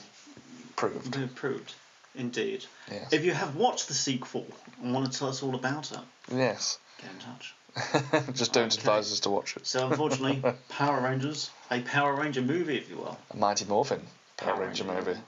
proved. 0.75 1.09
Been 1.11 1.23
improved, 1.23 1.73
indeed. 2.13 2.63
Yes. 2.91 3.11
If 3.11 3.25
you 3.25 3.31
have 3.33 3.55
watched 3.55 3.87
the 3.87 3.95
sequel 3.95 4.45
and 4.83 4.93
want 4.93 5.11
to 5.11 5.17
tell 5.17 5.29
us 5.29 5.41
all 5.41 5.55
about 5.55 5.91
it, 5.91 5.99
Yes. 6.31 6.77
get 7.01 7.09
in 7.11 7.17
touch. 7.19 7.55
Just 8.33 8.53
don't 8.53 8.65
Okay. 8.73 8.77
advise 8.79 9.11
us 9.11 9.19
to 9.21 9.29
watch 9.29 9.55
it. 9.57 9.67
So 9.67 9.87
unfortunately, 9.87 10.43
Power 10.69 11.01
Rangers, 11.01 11.49
a 11.69 11.81
Power 11.81 12.15
Ranger 12.15 12.41
movie, 12.41 12.77
if 12.77 12.89
you 12.89 12.97
will. 12.97 13.17
A 13.31 13.37
Mighty 13.37 13.65
Morphin 13.65 14.01
Power 14.37 14.53
Power 14.53 14.65
Ranger 14.65 14.83
Ranger. 14.83 15.05
movie. 15.11 15.19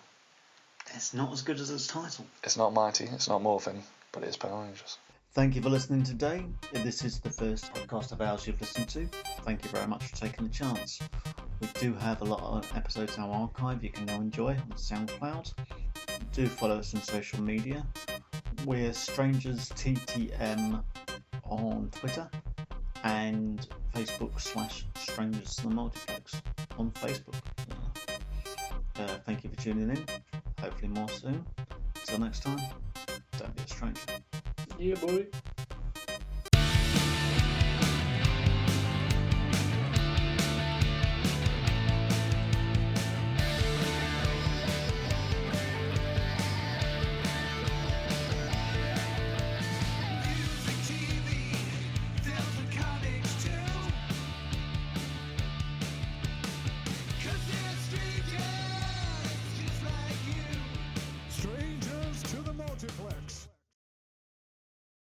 It's 0.95 1.13
not 1.13 1.31
as 1.31 1.41
good 1.43 1.59
as 1.59 1.69
its 1.69 1.85
title. 1.87 2.25
It's 2.43 2.57
not 2.57 2.73
Mighty, 2.73 3.05
it's 3.05 3.27
not 3.29 3.41
Morphin, 3.43 3.83
but 4.11 4.23
it 4.23 4.29
is 4.29 4.37
Power 4.37 4.63
Rangers. 4.63 4.97
Thank 5.33 5.55
you 5.55 5.61
for 5.61 5.69
listening 5.69 6.01
today. 6.03 6.43
If 6.73 6.83
this 6.83 7.03
is 7.03 7.19
the 7.19 7.29
first 7.29 7.71
podcast 7.71 8.11
of 8.11 8.21
ours 8.21 8.47
you've 8.47 8.59
listened 8.59 8.89
to, 8.89 9.07
thank 9.43 9.63
you 9.63 9.69
very 9.69 9.85
much 9.85 10.03
for 10.05 10.15
taking 10.15 10.47
the 10.47 10.53
chance. 10.53 10.99
We 11.61 11.67
do 11.79 11.93
have 11.93 12.21
a 12.21 12.25
lot 12.25 12.41
of 12.41 12.75
episodes 12.75 13.15
in 13.17 13.23
our 13.23 13.31
archive 13.33 13.83
you 13.83 13.91
can 13.91 14.05
now 14.05 14.15
enjoy 14.15 14.53
on 14.53 14.73
SoundCloud. 14.75 15.53
Do 16.33 16.47
follow 16.47 16.79
us 16.79 16.95
on 16.95 17.03
social 17.03 17.41
media. 17.41 17.85
We're 18.65 18.93
Strangers 18.93 19.69
TTM 19.69 20.83
on 21.49 21.89
Twitter 21.91 22.29
and 23.03 23.67
Facebook 23.93 24.39
slash 24.39 24.85
Strangers 24.95 25.55
the 25.57 25.69
Multiplex 25.69 26.41
on 26.77 26.91
Facebook. 26.91 27.35
Uh, 28.97 29.07
thank 29.25 29.43
you 29.43 29.49
for 29.49 29.55
tuning 29.57 29.89
in. 29.89 30.05
Hopefully 30.61 30.89
more 30.89 31.09
soon. 31.09 31.45
Till 32.05 32.19
next 32.19 32.43
time, 32.43 32.59
don't 33.37 33.55
be 33.55 33.63
a 33.63 33.67
stranger. 33.67 34.01
Yeah, 34.77 34.95
boy. 34.95 35.27